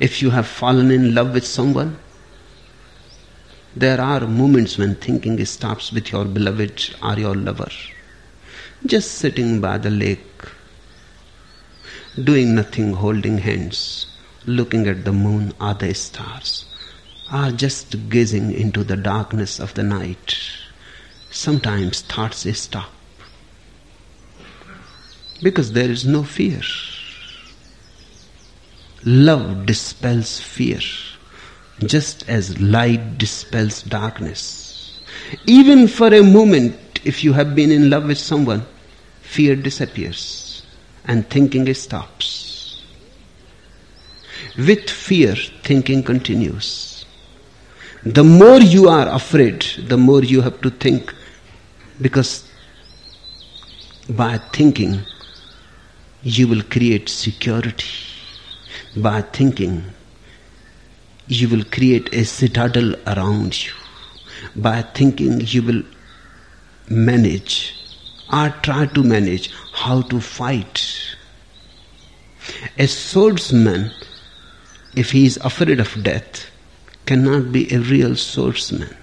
If 0.00 0.22
you 0.22 0.30
have 0.30 0.46
fallen 0.46 0.90
in 0.90 1.14
love 1.14 1.34
with 1.34 1.46
someone, 1.46 1.98
there 3.76 4.00
are 4.00 4.20
moments 4.20 4.78
when 4.78 4.94
thinking 4.94 5.44
stops 5.44 5.92
with 5.92 6.12
your 6.12 6.24
beloved 6.24 6.94
or 7.02 7.18
your 7.18 7.34
lover. 7.34 7.70
Just 8.86 9.12
sitting 9.12 9.62
by 9.62 9.78
the 9.78 9.88
lake, 9.88 10.20
doing 12.22 12.54
nothing, 12.54 12.92
holding 12.92 13.38
hands, 13.38 14.06
looking 14.44 14.86
at 14.86 15.06
the 15.06 15.12
moon 15.12 15.54
or 15.58 15.72
the 15.72 15.94
stars, 15.94 16.66
or 17.32 17.50
just 17.50 18.10
gazing 18.10 18.52
into 18.52 18.84
the 18.84 18.98
darkness 18.98 19.58
of 19.58 19.72
the 19.72 19.82
night. 19.82 20.36
Sometimes 21.30 22.02
thoughts 22.02 22.46
stop 22.58 22.90
because 25.42 25.72
there 25.72 25.90
is 25.90 26.04
no 26.04 26.22
fear. 26.22 26.60
Love 29.06 29.64
dispels 29.64 30.40
fear, 30.40 30.80
just 31.86 32.28
as 32.28 32.60
light 32.60 33.16
dispels 33.16 33.82
darkness. 33.82 35.00
Even 35.46 35.88
for 35.88 36.12
a 36.12 36.22
moment, 36.22 37.00
if 37.04 37.24
you 37.24 37.32
have 37.32 37.54
been 37.54 37.70
in 37.70 37.88
love 37.88 38.04
with 38.04 38.18
someone, 38.18 38.66
fear 39.34 39.56
disappears 39.56 40.62
and 41.06 41.28
thinking 41.28 41.72
stops. 41.74 42.82
With 44.56 44.88
fear, 44.88 45.34
thinking 45.62 46.02
continues. 46.02 47.04
The 48.04 48.24
more 48.24 48.60
you 48.60 48.88
are 48.88 49.08
afraid, 49.08 49.66
the 49.88 49.96
more 49.96 50.22
you 50.22 50.40
have 50.42 50.60
to 50.60 50.70
think 50.70 51.12
because 52.00 52.44
By 54.08 54.36
thinking, 54.52 55.00
you 56.22 56.46
will 56.46 56.62
create 56.62 57.08
security. 57.08 57.88
By 58.94 59.22
thinking, 59.22 59.82
you 61.26 61.48
will 61.48 61.64
create 61.64 62.12
a 62.12 62.24
citadel 62.24 62.96
around 63.06 63.64
you. 63.64 63.72
By 64.54 64.82
thinking, 64.82 65.40
you 65.40 65.62
will 65.62 65.82
manage 66.90 67.73
or 68.32 68.50
try 68.62 68.86
to 68.86 69.02
manage 69.02 69.50
how 69.72 70.02
to 70.02 70.20
fight. 70.20 71.16
A 72.78 72.86
swordsman, 72.86 73.92
if 74.94 75.10
he 75.10 75.26
is 75.26 75.36
afraid 75.38 75.80
of 75.80 76.02
death, 76.02 76.50
cannot 77.06 77.52
be 77.52 77.72
a 77.72 77.80
real 77.80 78.16
swordsman 78.16 78.94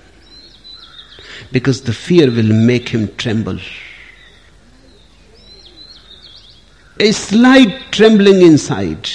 because 1.51 1.81
the 1.81 1.93
fear 1.93 2.29
will 2.31 2.53
make 2.53 2.89
him 2.89 3.13
tremble. 3.15 3.59
A 6.99 7.11
slight 7.11 7.91
trembling 7.91 8.41
inside, 8.41 9.09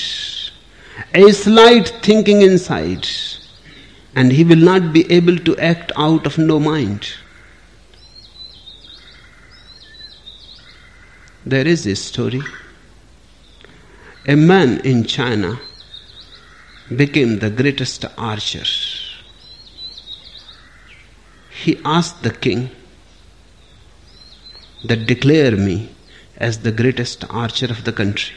a 1.14 1.32
slight 1.32 1.88
thinking 2.02 2.42
inside, 2.42 3.06
and 4.14 4.32
he 4.32 4.44
will 4.44 4.56
not 4.56 4.92
be 4.92 5.10
able 5.10 5.36
to 5.38 5.56
act 5.58 5.92
out 5.96 6.26
of 6.26 6.36
no 6.36 6.58
mind. 6.58 7.08
There 11.46 11.68
is 11.68 11.86
a 11.86 11.94
story. 11.94 12.42
A 14.26 14.34
man 14.34 14.80
in 14.80 15.04
China 15.04 15.60
became 16.94 17.38
the 17.38 17.50
greatest 17.50 18.04
archer. 18.18 18.64
He 21.48 21.78
asked 21.84 22.24
the 22.24 22.30
king 22.30 22.70
that 24.84 25.06
declare 25.06 25.52
me 25.52 25.90
as 26.36 26.58
the 26.58 26.72
greatest 26.72 27.24
archer 27.30 27.66
of 27.66 27.84
the 27.84 27.92
country. 27.92 28.34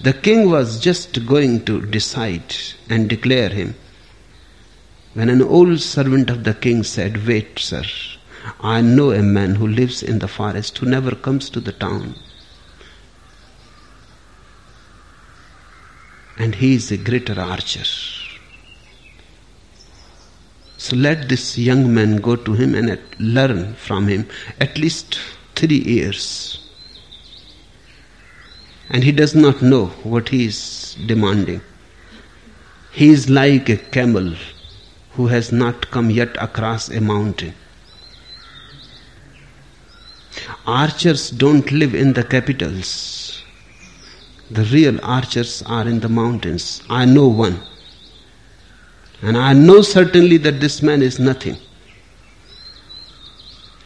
The 0.00 0.14
king 0.14 0.50
was 0.50 0.80
just 0.80 1.26
going 1.26 1.64
to 1.66 1.86
decide 1.86 2.56
and 2.88 3.08
declare 3.08 3.50
him 3.50 3.76
when 5.14 5.28
an 5.28 5.42
old 5.42 5.78
servant 5.80 6.28
of 6.28 6.42
the 6.42 6.54
king 6.54 6.82
said, 6.82 7.24
Wait, 7.24 7.56
sir, 7.60 7.84
I 8.60 8.80
know 8.80 9.12
a 9.12 9.22
man 9.22 9.54
who 9.56 9.66
lives 9.66 10.02
in 10.02 10.18
the 10.18 10.28
forest 10.28 10.78
who 10.78 10.86
never 10.86 11.14
comes 11.14 11.50
to 11.50 11.60
the 11.60 11.72
town. 11.72 12.14
And 16.38 16.54
he 16.54 16.74
is 16.74 16.90
a 16.90 16.96
greater 16.96 17.38
archer. 17.38 17.84
So 20.78 20.96
let 20.96 21.28
this 21.28 21.58
young 21.58 21.92
man 21.92 22.16
go 22.16 22.36
to 22.36 22.54
him 22.54 22.74
and 22.74 22.98
learn 23.18 23.74
from 23.74 24.08
him 24.08 24.26
at 24.58 24.78
least 24.78 25.20
three 25.54 25.82
years. 25.82 26.58
And 28.88 29.04
he 29.04 29.12
does 29.12 29.34
not 29.34 29.60
know 29.60 29.86
what 30.02 30.30
he 30.30 30.46
is 30.46 30.96
demanding. 31.06 31.60
He 32.92 33.10
is 33.10 33.28
like 33.28 33.68
a 33.68 33.76
camel 33.76 34.34
who 35.12 35.26
has 35.26 35.52
not 35.52 35.90
come 35.90 36.10
yet 36.10 36.34
across 36.40 36.88
a 36.88 37.00
mountain. 37.00 37.54
Archers 40.66 41.30
don't 41.30 41.70
live 41.72 41.94
in 41.94 42.12
the 42.12 42.24
capitals. 42.24 43.42
The 44.50 44.64
real 44.64 44.98
archers 45.04 45.62
are 45.66 45.86
in 45.86 46.00
the 46.00 46.08
mountains. 46.08 46.82
I 46.90 47.04
know 47.04 47.28
one. 47.28 47.60
And 49.22 49.36
I 49.36 49.52
know 49.52 49.82
certainly 49.82 50.38
that 50.38 50.60
this 50.60 50.82
man 50.82 51.02
is 51.02 51.18
nothing. 51.18 51.56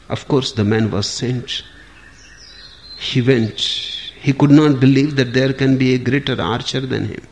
Of 0.08 0.26
course, 0.28 0.52
the 0.52 0.64
man 0.64 0.90
was 0.90 1.08
sent. 1.08 1.62
He 2.98 3.20
went. 3.20 3.60
He 4.20 4.32
could 4.32 4.50
not 4.50 4.80
believe 4.80 5.16
that 5.16 5.32
there 5.32 5.52
can 5.52 5.76
be 5.76 5.94
a 5.94 5.98
greater 5.98 6.40
archer 6.40 6.80
than 6.80 7.06
him. 7.06 7.26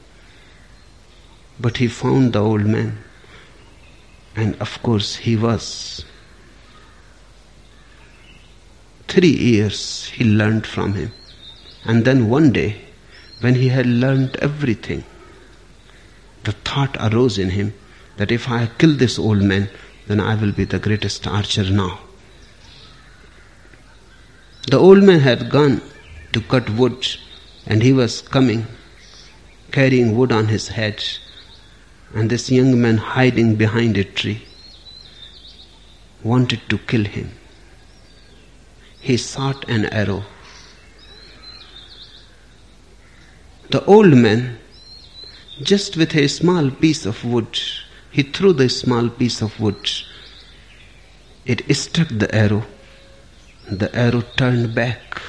But 1.60 1.76
he 1.76 1.88
found 1.88 2.32
the 2.32 2.40
old 2.40 2.66
man. 2.66 2.98
And 4.34 4.56
of 4.56 4.82
course, 4.82 5.16
he 5.16 5.36
was. 5.36 6.04
Three 9.12 9.36
years 9.52 10.06
he 10.06 10.24
learned 10.24 10.66
from 10.66 10.94
him. 10.94 11.12
And 11.84 12.06
then 12.06 12.30
one 12.30 12.50
day, 12.50 12.80
when 13.40 13.56
he 13.56 13.68
had 13.68 13.84
learned 13.86 14.36
everything, 14.36 15.04
the 16.44 16.52
thought 16.52 16.96
arose 16.98 17.36
in 17.38 17.50
him 17.50 17.74
that 18.16 18.32
if 18.32 18.48
I 18.48 18.70
kill 18.78 18.94
this 18.94 19.18
old 19.18 19.42
man, 19.42 19.68
then 20.06 20.18
I 20.18 20.34
will 20.34 20.52
be 20.52 20.64
the 20.64 20.78
greatest 20.78 21.26
archer 21.26 21.64
now. 21.70 21.98
The 24.70 24.78
old 24.78 25.02
man 25.02 25.20
had 25.20 25.50
gone 25.50 25.82
to 26.32 26.40
cut 26.40 26.70
wood 26.70 27.06
and 27.66 27.82
he 27.82 27.92
was 27.92 28.22
coming 28.22 28.66
carrying 29.72 30.16
wood 30.16 30.32
on 30.32 30.48
his 30.48 30.68
head 30.68 31.04
and 32.14 32.30
this 32.30 32.50
young 32.50 32.80
man 32.80 32.96
hiding 32.96 33.56
behind 33.56 33.98
a 33.98 34.04
tree 34.04 34.42
wanted 36.22 36.60
to 36.70 36.78
kill 36.78 37.04
him. 37.04 37.30
He 39.02 39.16
shot 39.16 39.68
an 39.68 39.86
arrow. 39.86 40.24
The 43.70 43.84
old 43.84 44.14
man, 44.16 44.60
just 45.60 45.96
with 45.96 46.14
a 46.14 46.28
small 46.28 46.70
piece 46.70 47.04
of 47.04 47.24
wood, 47.24 47.58
he 48.12 48.22
threw 48.22 48.52
the 48.52 48.68
small 48.68 49.08
piece 49.08 49.42
of 49.42 49.58
wood. 49.58 49.90
It 51.44 51.74
struck 51.74 52.08
the 52.10 52.32
arrow. 52.32 52.64
The 53.68 53.92
arrow 53.92 54.22
turned 54.36 54.72
back. 54.72 55.20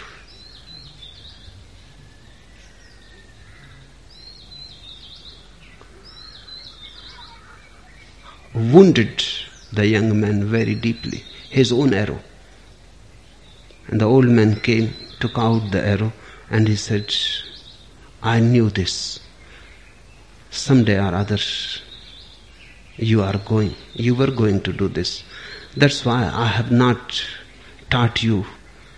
Wounded 8.54 9.24
the 9.72 9.88
young 9.88 10.22
man 10.22 10.46
very 10.46 10.76
deeply, 10.76 11.24
his 11.50 11.72
own 11.72 11.96
arrow. 11.96 12.20
And 13.88 14.00
the 14.02 14.06
old 14.06 14.28
man 14.28 14.60
came, 14.60 14.94
took 15.20 15.38
out 15.38 15.72
the 15.72 15.86
arrow, 15.86 16.14
and 16.50 16.68
he 16.68 16.76
said, 16.76 17.14
I 18.22 18.40
knew 18.40 18.70
this. 18.70 19.20
Someday 20.50 21.00
or 21.00 21.14
other, 21.16 21.40
you 22.98 23.22
are 23.22 23.38
going, 23.38 23.76
you 23.96 24.16
were 24.16 24.32
going 24.32 24.62
to 24.62 24.72
do 24.72 24.88
this. 24.88 25.24
That's 25.76 26.06
why 26.06 26.30
I 26.32 26.46
have 26.46 26.72
not 26.72 27.26
taught 27.90 28.24
you 28.24 28.46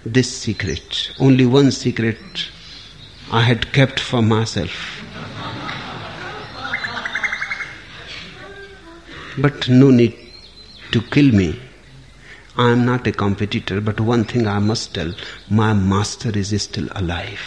this 0.05 0.35
secret. 0.35 1.11
Only 1.19 1.45
one 1.45 1.71
secret 1.71 2.17
I 3.31 3.41
had 3.41 3.71
kept 3.73 3.99
for 3.99 4.21
myself. 4.21 5.01
But 9.37 9.67
no 9.67 9.89
need 9.89 10.15
to 10.91 11.01
kill 11.01 11.31
me. 11.31 11.59
I 12.57 12.71
am 12.71 12.85
not 12.85 13.05
a 13.07 13.11
competitor, 13.11 13.81
but 13.81 13.99
one 13.99 14.23
thing 14.23 14.47
I 14.47 14.59
must 14.59 14.93
tell 14.93 15.13
my 15.49 15.73
master 15.73 16.37
is 16.37 16.61
still 16.61 16.87
alive. 16.91 17.41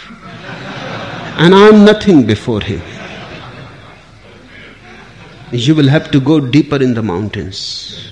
And 1.37 1.55
I 1.55 1.67
am 1.67 1.85
nothing 1.85 2.25
before 2.25 2.61
him 2.61 2.81
you 5.51 5.73
will 5.73 5.87
have 5.87 6.11
to 6.11 6.19
go 6.19 6.39
deeper 6.39 6.75
in 6.81 6.93
the 6.93 7.01
mountains. 7.01 8.11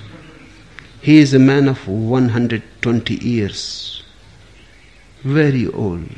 He 1.02 1.18
is 1.18 1.34
a 1.34 1.40
man 1.40 1.68
of 1.68 1.88
120 1.88 3.16
years, 3.16 4.04
very 5.24 5.68
old. 5.68 6.10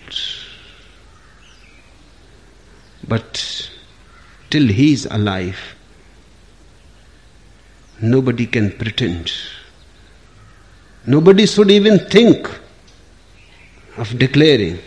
But 3.08 3.70
till 4.50 4.68
he 4.68 4.94
is 4.94 5.06
alive, 5.12 5.60
nobody 8.02 8.46
can 8.46 8.72
pretend. 8.72 9.32
Nobody 11.06 11.46
should 11.46 11.72
even 11.72 12.00
think 12.00 12.50
of 13.98 14.18
declaring. 14.18 14.80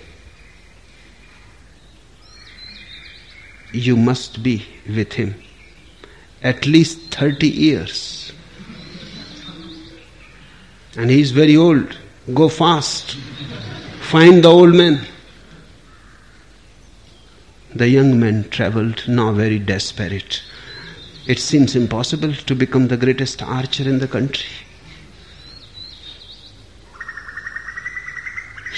You 3.73 3.97
must 3.97 4.43
be 4.43 4.67
with 4.87 5.15
him 5.15 5.35
at 6.43 6.67
least 6.67 7.15
30 7.15 7.49
years. 7.49 8.33
And 10.97 11.09
he 11.11 11.21
is 11.21 11.31
very 11.31 11.57
old. 11.57 11.97
Go 12.35 12.49
fast. 12.49 13.17
Find 14.01 14.45
the 14.45 14.49
old 14.49 14.75
man. 14.75 15.07
The 17.75 17.89
young 17.89 18.21
man 18.21 18.51
traveled, 18.51 19.03
now 19.09 19.33
very 19.33 19.59
desperate. 19.59 20.43
It 21.27 21.39
seems 21.39 21.75
impossible 21.75 22.35
to 22.35 22.55
become 22.55 22.89
the 22.89 22.97
greatest 22.97 23.43
archer 23.43 23.85
in 23.85 23.99
the 23.99 24.09
country. 24.09 24.51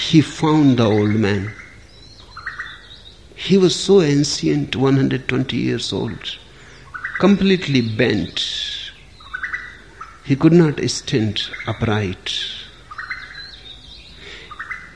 He 0.07 0.21
found 0.21 0.77
the 0.77 0.85
old 0.85 1.15
man. 1.15 1.51
He 3.35 3.57
was 3.57 3.75
so 3.75 4.01
ancient, 4.01 4.75
120 4.75 5.57
years 5.57 5.91
old 5.91 6.37
completely 7.19 7.81
bent. 7.81 8.45
He 10.23 10.35
could 10.35 10.53
not 10.53 10.79
stand 10.89 11.41
upright. 11.67 12.33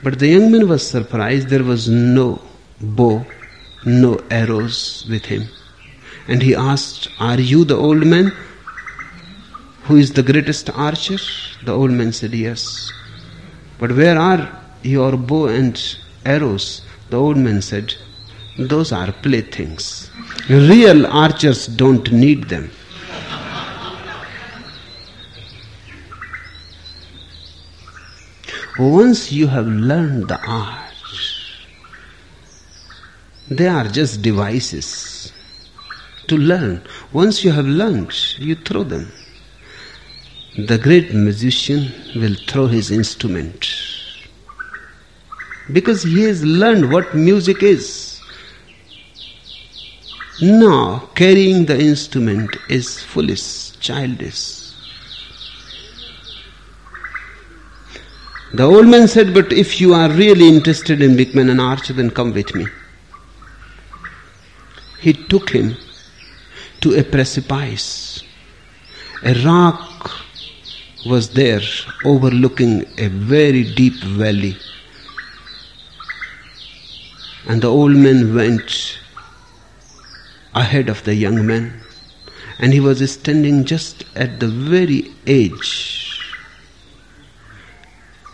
But 0.02 0.18
the 0.18 0.28
young 0.28 0.50
man 0.52 0.68
was 0.68 0.86
surprised 0.86 1.48
there 1.48 1.64
was 1.64 1.88
no 1.88 2.40
bow, 2.80 3.24
no 3.84 4.20
arrows 4.30 5.06
with 5.08 5.24
him. 5.26 5.48
And 6.28 6.42
he 6.42 6.54
asked, 6.54 7.08
Are 7.18 7.40
you 7.40 7.64
the 7.64 7.76
old 7.76 8.06
man 8.06 8.32
who 9.84 9.96
is 9.96 10.12
the 10.12 10.22
greatest 10.22 10.70
archer? 10.70 11.18
The 11.64 11.72
old 11.72 11.90
man 11.90 12.12
said, 12.12 12.34
Yes. 12.34 12.92
But 13.78 13.92
where 13.92 14.18
are 14.18 14.59
your 14.82 15.16
bow 15.16 15.46
and 15.46 15.80
arrows? 16.24 16.82
The 17.10 17.16
old 17.16 17.36
man 17.36 17.60
said, 17.62 17.94
Those 18.58 18.92
are 18.92 19.12
playthings. 19.12 20.10
Real 20.48 21.06
archers 21.06 21.66
don't 21.66 22.10
need 22.12 22.44
them. 22.48 22.70
Once 28.78 29.30
you 29.32 29.46
have 29.46 29.66
learned 29.66 30.28
the 30.28 30.40
art, 30.46 30.94
they 33.50 33.66
are 33.66 33.88
just 33.88 34.22
devices 34.22 35.32
to 36.28 36.36
learn. 36.36 36.82
Once 37.12 37.44
you 37.44 37.50
have 37.50 37.66
learned, 37.66 38.14
you 38.38 38.54
throw 38.54 38.84
them. 38.84 39.10
The 40.56 40.78
great 40.78 41.12
musician 41.12 41.92
will 42.14 42.36
throw 42.46 42.68
his 42.68 42.90
instrument 42.90 43.89
because 45.72 46.02
he 46.02 46.22
has 46.22 46.44
learned 46.44 46.90
what 46.90 47.14
music 47.14 47.62
is. 47.62 48.20
Now, 50.42 51.10
carrying 51.14 51.66
the 51.66 51.78
instrument 51.78 52.56
is 52.68 53.02
foolish, 53.02 53.72
childish. 53.78 54.60
The 58.52 58.64
old 58.64 58.88
man 58.88 59.06
said, 59.06 59.32
But 59.32 59.52
if 59.52 59.80
you 59.80 59.94
are 59.94 60.10
really 60.10 60.48
interested 60.48 61.02
in 61.02 61.16
becoming 61.16 61.50
an 61.50 61.60
archer, 61.60 61.92
then 61.92 62.10
come 62.10 62.32
with 62.32 62.54
me. 62.54 62.66
He 65.00 65.12
took 65.12 65.50
him 65.50 65.76
to 66.80 66.98
a 66.98 67.04
precipice. 67.04 68.24
A 69.22 69.34
rock 69.44 70.10
was 71.06 71.30
there 71.30 71.62
overlooking 72.04 72.86
a 72.98 73.08
very 73.08 73.62
deep 73.62 73.94
valley. 74.02 74.56
And 77.50 77.62
the 77.62 77.68
old 77.68 77.96
man 77.96 78.32
went 78.32 79.00
ahead 80.54 80.88
of 80.88 81.02
the 81.02 81.16
young 81.16 81.44
man, 81.48 81.80
and 82.60 82.72
he 82.72 82.78
was 82.78 83.00
standing 83.10 83.64
just 83.64 84.04
at 84.14 84.38
the 84.38 84.46
very 84.46 85.10
edge 85.26 86.36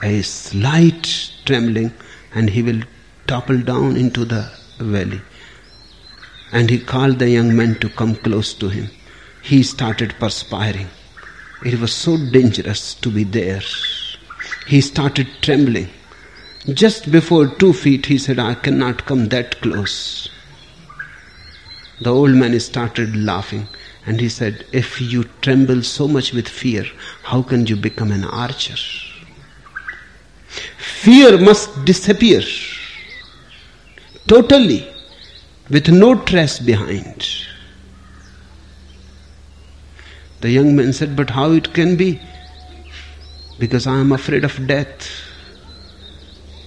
a 0.03 0.21
slight 0.21 1.33
trembling, 1.47 1.95
and 2.35 2.51
he 2.51 2.61
will 2.61 2.83
topple 3.27 3.59
down 3.73 3.97
into 3.97 4.27
the 4.27 4.51
valley. 4.79 5.23
And 6.53 6.69
he 6.69 6.79
called 6.79 7.19
the 7.19 7.31
young 7.31 7.57
man 7.57 7.77
to 7.77 7.89
come 7.89 8.17
close 8.17 8.53
to 8.53 8.69
him. 8.69 8.91
He 9.41 9.63
started 9.63 10.15
perspiring. 10.19 10.91
It 11.63 11.81
was 11.81 11.95
so 11.95 12.19
dangerous 12.19 12.93
to 12.97 13.11
be 13.11 13.25
there. 13.25 13.63
He 14.67 14.83
started 14.83 15.27
trembling. 15.41 15.89
Just 16.73 17.13
before 17.13 17.47
two 17.47 17.73
feet, 17.73 18.07
he 18.07 18.19
said, 18.19 18.41
I 18.41 18.55
cannot 18.55 19.07
come 19.07 19.29
that 19.29 19.61
close. 19.61 20.29
The 22.01 22.11
old 22.11 22.33
man 22.33 22.59
started 22.59 23.15
laughing 23.17 23.69
and 24.05 24.21
he 24.21 24.29
said, 24.29 24.67
If 24.73 25.01
you 25.01 25.25
tremble 25.43 25.83
so 25.83 26.09
much 26.09 26.33
with 26.33 26.49
fear, 26.49 26.85
how 27.23 27.43
can 27.43 27.67
you 27.67 27.77
become 27.77 28.11
an 28.11 28.25
archer? 28.25 28.77
Fear 30.77 31.39
must 31.39 31.85
disappear 31.85 32.43
totally 34.27 34.93
with 35.71 35.89
no 35.89 36.17
trace 36.17 36.59
behind. 36.59 37.29
The 40.41 40.51
young 40.51 40.75
man 40.75 40.93
said, 40.93 41.15
But 41.15 41.31
how 41.31 41.53
it 41.53 41.73
can 41.73 41.97
be? 41.97 42.21
Because 43.59 43.87
I 43.87 44.01
am 44.01 44.11
afraid 44.13 44.45
of 44.45 44.67
death. 44.67 45.26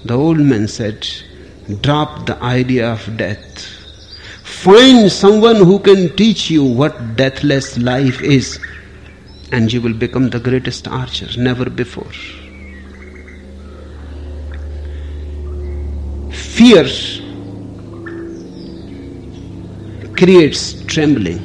The 0.06 0.16
old 0.16 0.40
man 0.40 0.68
said, 0.68 1.08
Drop 1.82 2.26
the 2.26 2.42
idea 2.42 2.92
of 2.94 3.18
death. 3.18 3.66
Find 4.44 5.12
someone 5.12 5.58
who 5.58 5.80
can 5.80 6.16
teach 6.16 6.50
you 6.50 6.64
what 6.64 7.16
deathless 7.16 7.78
life 7.78 8.22
is, 8.22 8.60
and 9.52 9.72
you 9.72 9.82
will 9.82 9.94
become 9.94 10.30
the 10.30 10.40
greatest 10.40 10.88
archer, 10.88 11.28
never 11.38 11.70
before. 11.70 12.12
Fear 16.32 16.86
creates 20.16 20.82
trembling. 20.86 21.40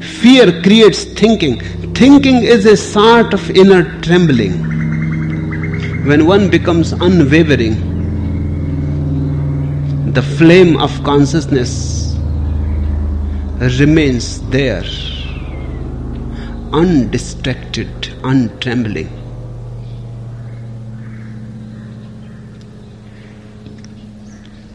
Fear 0.00 0.62
creates 0.62 1.04
thinking. 1.04 1.60
Thinking 1.94 2.42
is 2.42 2.66
a 2.66 2.76
sort 2.76 3.34
of 3.34 3.50
inner 3.50 4.00
trembling. 4.00 4.77
When 6.04 6.26
one 6.26 6.48
becomes 6.48 6.92
unwavering, 6.92 7.74
the 10.12 10.22
flame 10.22 10.76
of 10.78 11.02
consciousness 11.04 12.16
remains 13.78 14.40
there, 14.50 14.84
undistracted, 16.72 17.88
untrembling. 18.22 19.10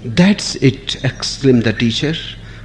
That's 0.04 0.56
it, 0.56 1.04
exclaimed 1.04 1.64
the 1.64 1.74
teacher. 1.74 2.14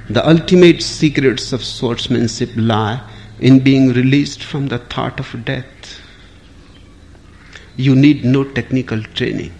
The 0.09 0.27
ultimate 0.27 0.83
secrets 0.83 1.53
of 1.53 1.63
swordsmanship 1.63 2.49
lie 2.55 3.01
in 3.39 3.61
being 3.61 3.93
released 3.93 4.43
from 4.43 4.67
the 4.67 4.79
thought 4.79 5.19
of 5.19 5.45
death. 5.45 6.01
You 7.79 7.95
need 7.95 8.25
no 8.25 8.43
technical 8.43 9.01
training. 9.01 9.53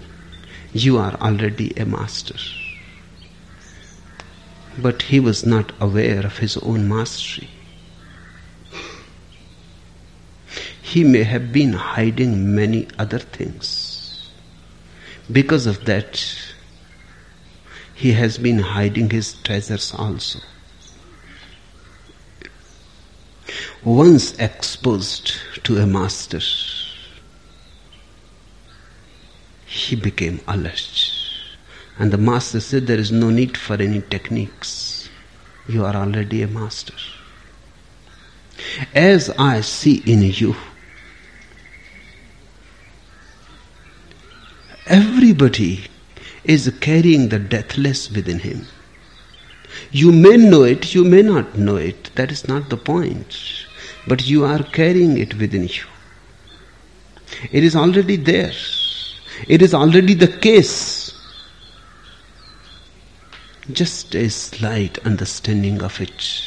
You 0.73 0.97
are 0.97 1.13
already 1.21 1.71
a 1.77 1.85
master. 1.85 2.35
But 4.77 5.03
he 5.03 5.21
was 5.21 5.45
not 5.45 5.71
aware 5.79 6.25
of 6.25 6.39
his 6.39 6.57
own 6.57 6.89
mastery. 6.89 7.47
He 10.81 11.05
may 11.05 11.23
have 11.23 11.53
been 11.53 11.71
hiding 11.71 12.53
many 12.53 12.89
other 12.97 13.19
things. 13.19 14.29
Because 15.31 15.65
of 15.65 15.85
that, 15.85 16.21
he 17.95 18.11
has 18.11 18.37
been 18.37 18.59
hiding 18.59 19.11
his 19.11 19.31
treasures 19.43 19.93
also. 19.93 20.39
Once 23.85 24.37
exposed 24.39 25.35
to 25.63 25.77
a 25.77 25.87
master, 25.87 26.41
he 29.69 29.95
became 29.95 30.41
alert. 30.47 31.11
And 31.99 32.11
the 32.11 32.17
master 32.17 32.59
said, 32.59 32.87
There 32.87 32.97
is 32.97 33.11
no 33.11 33.29
need 33.29 33.55
for 33.55 33.75
any 33.75 34.01
techniques. 34.01 35.09
You 35.67 35.85
are 35.85 35.95
already 35.95 36.41
a 36.41 36.47
master. 36.47 36.95
As 38.95 39.29
I 39.31 39.61
see 39.61 39.97
in 40.05 40.23
you, 40.23 40.55
everybody 44.87 45.85
is 46.43 46.73
carrying 46.81 47.29
the 47.29 47.37
deathless 47.37 48.09
within 48.09 48.39
him. 48.39 48.65
You 49.91 50.11
may 50.11 50.35
know 50.37 50.63
it, 50.63 50.95
you 50.95 51.03
may 51.05 51.21
not 51.21 51.57
know 51.57 51.75
it. 51.75 52.09
That 52.15 52.31
is 52.31 52.47
not 52.47 52.69
the 52.69 52.77
point. 52.77 53.37
But 54.07 54.27
you 54.27 54.45
are 54.45 54.63
carrying 54.63 55.17
it 55.19 55.35
within 55.35 55.67
you. 55.67 55.83
It 57.51 57.63
is 57.63 57.75
already 57.75 58.15
there. 58.15 58.53
It 59.47 59.61
is 59.61 59.73
already 59.73 60.13
the 60.13 60.27
case. 60.27 61.13
Just 63.71 64.15
a 64.15 64.29
slight 64.29 64.97
understanding 65.05 65.81
of 65.83 66.01
it, 66.01 66.43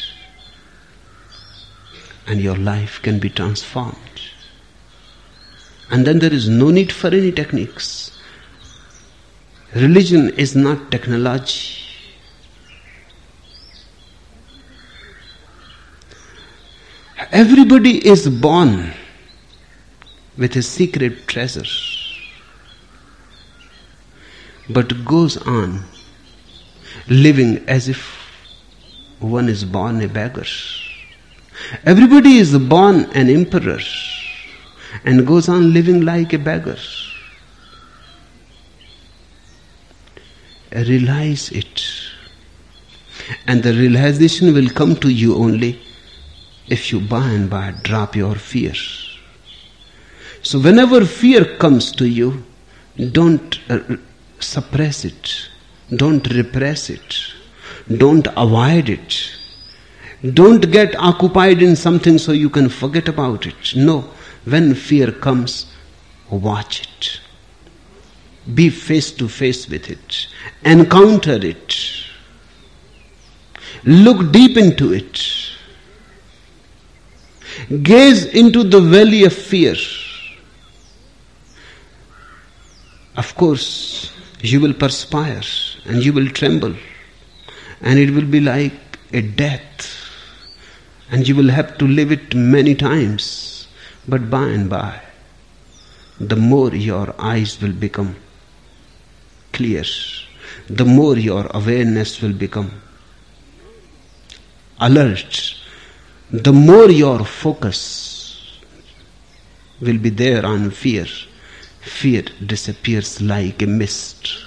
and 2.27 2.41
your 2.41 2.57
life 2.57 3.01
can 3.03 3.21
be 3.21 3.31
transformed. 3.31 3.97
And 5.91 6.05
then 6.07 6.19
there 6.19 6.33
is 6.33 6.49
no 6.49 6.71
need 6.71 6.91
for 6.91 7.09
any 7.09 7.31
techniques. 7.31 8.11
Religion 9.75 10.31
is 10.31 10.57
not 10.57 10.91
technology. 10.91 11.77
Everybody 17.31 18.07
is 18.07 18.29
born 18.29 18.93
with 20.37 20.57
a 20.57 20.63
secret 20.63 21.27
treasure, 21.29 21.65
but 24.69 25.05
goes 25.05 25.37
on 25.37 25.85
living 27.09 27.65
as 27.69 27.89
if 27.89 28.01
one 29.21 29.49
is 29.49 29.65
born 29.65 30.01
a 30.03 30.09
beggar. 30.09 30.47
Everybody 31.85 32.39
is 32.39 32.57
born 32.59 33.05
an 33.15 33.29
emperor 33.29 33.81
and 35.05 35.27
goes 35.27 35.49
on 35.49 35.73
living 35.73 36.03
like 36.03 36.33
a 36.33 36.39
beggar. 36.39 36.79
realize 40.75 41.51
it. 41.51 41.83
And 43.47 43.63
the 43.63 43.73
realization 43.73 44.55
will 44.55 44.71
come 44.71 44.97
to 44.97 45.09
you 45.09 45.37
only 45.37 45.79
if 46.69 46.93
you 46.93 47.01
by 47.01 47.29
and 47.29 47.51
by 47.51 47.73
drop 47.83 48.17
your 48.17 48.35
fear. 48.35 48.75
So, 50.43 50.59
whenever 50.59 51.05
fear 51.05 51.57
comes 51.59 51.93
to 51.93 52.09
you, 52.09 52.45
don't 53.13 53.59
uh, 53.71 53.81
suppress 54.43 55.05
it, 55.05 55.49
don't 55.95 56.27
repress 56.35 56.91
it, 56.91 57.19
don't 57.97 58.27
avoid 58.37 58.89
it, 58.89 59.31
don't 60.35 60.71
get 60.71 60.95
occupied 60.97 61.63
in 61.63 61.75
something 61.75 62.17
so 62.17 62.33
you 62.33 62.49
can 62.49 62.69
forget 62.69 63.09
about 63.09 63.47
it. 63.47 63.75
No, 63.75 64.05
when 64.45 64.75
fear 64.75 65.11
comes, 65.11 65.67
watch 66.31 66.83
it. 66.83 67.21
Be 68.55 68.71
face 68.71 69.11
to 69.13 69.29
face 69.29 69.69
with 69.69 69.91
it. 69.91 70.29
Encounter 70.65 71.45
it. 71.45 71.77
Look 73.85 74.33
deep 74.33 74.57
into 74.57 74.93
it. 74.93 75.21
Gaze 77.83 78.27
into 78.27 78.63
the 78.63 78.81
valley 78.81 79.25
of 79.25 79.33
fear. 79.33 79.75
Of 83.17 83.35
course, 83.35 84.13
you 84.43 84.61
will 84.61 84.75
perspire 84.75 85.43
and 85.85 86.05
you 86.05 86.13
will 86.13 86.29
tremble, 86.29 86.75
and 87.81 87.99
it 87.99 88.11
will 88.11 88.27
be 88.27 88.41
like 88.41 88.99
a 89.13 89.23
death, 89.23 89.89
and 91.11 91.27
you 91.27 91.37
will 91.37 91.49
have 91.49 91.79
to 91.79 91.87
live 91.87 92.13
it 92.13 92.35
many 92.35 92.75
times. 92.75 93.69
But 94.07 94.29
by 94.29 94.49
and 94.49 94.69
by, 94.69 95.01
the 96.19 96.37
more 96.37 96.75
your 96.75 97.15
eyes 97.19 97.61
will 97.61 97.73
become 97.73 98.17
clear, 99.53 99.85
the 100.69 100.85
more 100.85 101.17
your 101.17 101.47
awareness 101.55 102.21
will 102.21 102.33
become 102.33 102.71
alert, 104.81 105.57
the 106.31 106.53
more 106.53 106.91
your 106.91 107.25
focus 107.25 108.61
will 109.81 109.99
be 109.99 110.11
there 110.11 110.45
on 110.45 110.71
fear. 110.71 111.07
Fear 111.83 112.23
disappears 112.47 113.21
like 113.21 113.61
a 113.61 113.67
mist. 113.67 114.45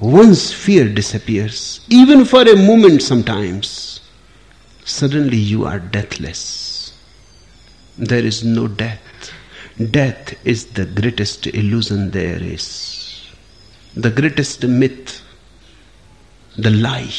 Once 0.00 0.52
fear 0.52 0.88
disappears, 0.88 1.80
even 1.88 2.24
for 2.24 2.42
a 2.42 2.56
moment 2.56 3.02
sometimes, 3.02 4.00
suddenly 4.84 5.36
you 5.36 5.64
are 5.64 5.78
deathless. 5.78 6.92
There 7.96 8.24
is 8.24 8.44
no 8.44 8.68
death. 8.68 9.00
Death 9.90 10.34
is 10.44 10.66
the 10.66 10.86
greatest 10.86 11.46
illusion 11.46 12.10
there 12.10 12.42
is, 12.42 13.28
the 13.94 14.10
greatest 14.10 14.64
myth, 14.64 15.22
the 16.56 16.70
lie. 16.70 17.12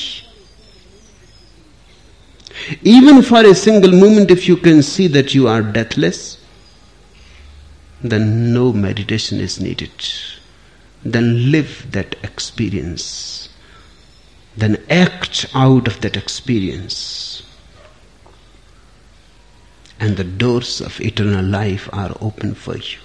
Even 2.83 3.21
for 3.21 3.45
a 3.45 3.55
single 3.55 3.93
moment, 3.93 4.29
if 4.29 4.47
you 4.47 4.57
can 4.57 4.83
see 4.83 5.07
that 5.07 5.33
you 5.33 5.47
are 5.47 5.61
deathless, 5.61 6.38
then 8.01 8.53
no 8.53 8.71
meditation 8.73 9.39
is 9.39 9.59
needed. 9.59 9.91
Then 11.03 11.51
live 11.51 11.87
that 11.91 12.15
experience. 12.23 13.49
Then 14.55 14.83
act 14.89 15.45
out 15.53 15.87
of 15.87 16.01
that 16.01 16.17
experience 16.17 17.43
and 19.99 20.15
the 20.15 20.23
doors 20.23 20.79
of 20.81 20.99
eternal 21.01 21.43
life 21.43 21.89
are 21.91 22.15
open 22.21 22.55
for 22.55 22.77
you. 22.77 22.97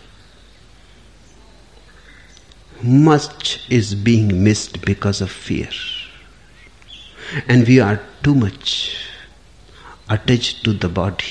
Much 2.82 3.68
is 3.68 3.94
being 3.94 4.44
missed 4.44 4.84
because 4.84 5.20
of 5.20 5.30
fear. 5.30 5.70
And 7.48 7.66
we 7.66 7.80
are 7.80 8.00
too 8.22 8.34
much 8.34 8.96
attached 10.08 10.64
to 10.64 10.72
the 10.72 10.88
body. 10.88 11.24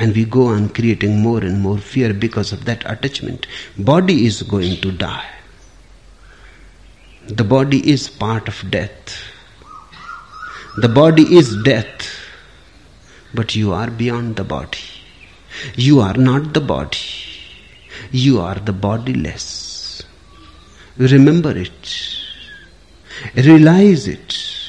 And 0.00 0.14
we 0.14 0.24
go 0.24 0.46
on 0.46 0.70
creating 0.70 1.20
more 1.20 1.40
and 1.40 1.60
more 1.60 1.78
fear 1.78 2.14
because 2.14 2.52
of 2.52 2.64
that 2.64 2.82
attachment. 2.90 3.46
Body 3.78 4.26
is 4.26 4.42
going 4.42 4.80
to 4.80 4.92
die. 4.92 5.28
The 7.28 7.44
body 7.44 7.88
is 7.88 8.08
part 8.08 8.48
of 8.48 8.70
death. 8.70 9.22
The 10.78 10.88
body 10.88 11.36
is 11.36 11.62
death 11.62 12.20
but 13.32 13.54
you 13.54 13.72
are 13.72 13.90
beyond 13.90 14.36
the 14.36 14.44
body. 14.44 14.78
You 15.76 16.00
are 16.00 16.14
not 16.14 16.52
the 16.52 16.60
body. 16.60 16.98
You 18.10 18.40
are 18.40 18.56
the 18.56 18.72
bodiless. 18.72 20.02
Remember 20.96 21.56
it. 21.56 22.16
Realize 23.36 24.08
it. 24.08 24.59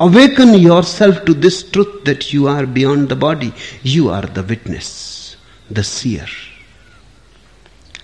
Awaken 0.00 0.54
yourself 0.54 1.26
to 1.26 1.34
this 1.34 1.62
truth 1.62 2.04
that 2.04 2.32
you 2.32 2.48
are 2.48 2.64
beyond 2.64 3.10
the 3.10 3.16
body. 3.16 3.52
You 3.82 4.08
are 4.08 4.22
the 4.22 4.42
witness, 4.42 5.36
the 5.70 5.84
seer. 5.84 6.26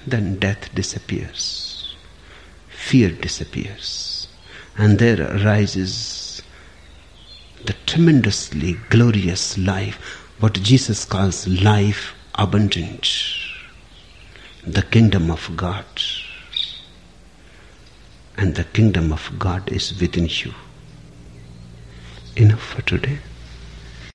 Then 0.06 0.38
death 0.38 0.74
disappears. 0.74 1.96
Fear 2.68 3.12
disappears. 3.12 4.28
And 4.76 4.98
there 4.98 5.22
arises 5.22 6.42
the 7.64 7.72
tremendously 7.86 8.74
glorious 8.90 9.56
life, 9.56 9.96
what 10.38 10.52
Jesus 10.52 11.06
calls 11.06 11.48
life 11.48 12.14
abundant, 12.34 13.08
the 14.66 14.82
kingdom 14.82 15.30
of 15.30 15.50
God. 15.56 15.86
And 18.36 18.54
the 18.54 18.64
kingdom 18.64 19.14
of 19.14 19.30
God 19.38 19.72
is 19.72 19.98
within 19.98 20.28
you. 20.30 20.52
Enough 22.38 22.60
for 22.60 22.82
today. 22.82 23.18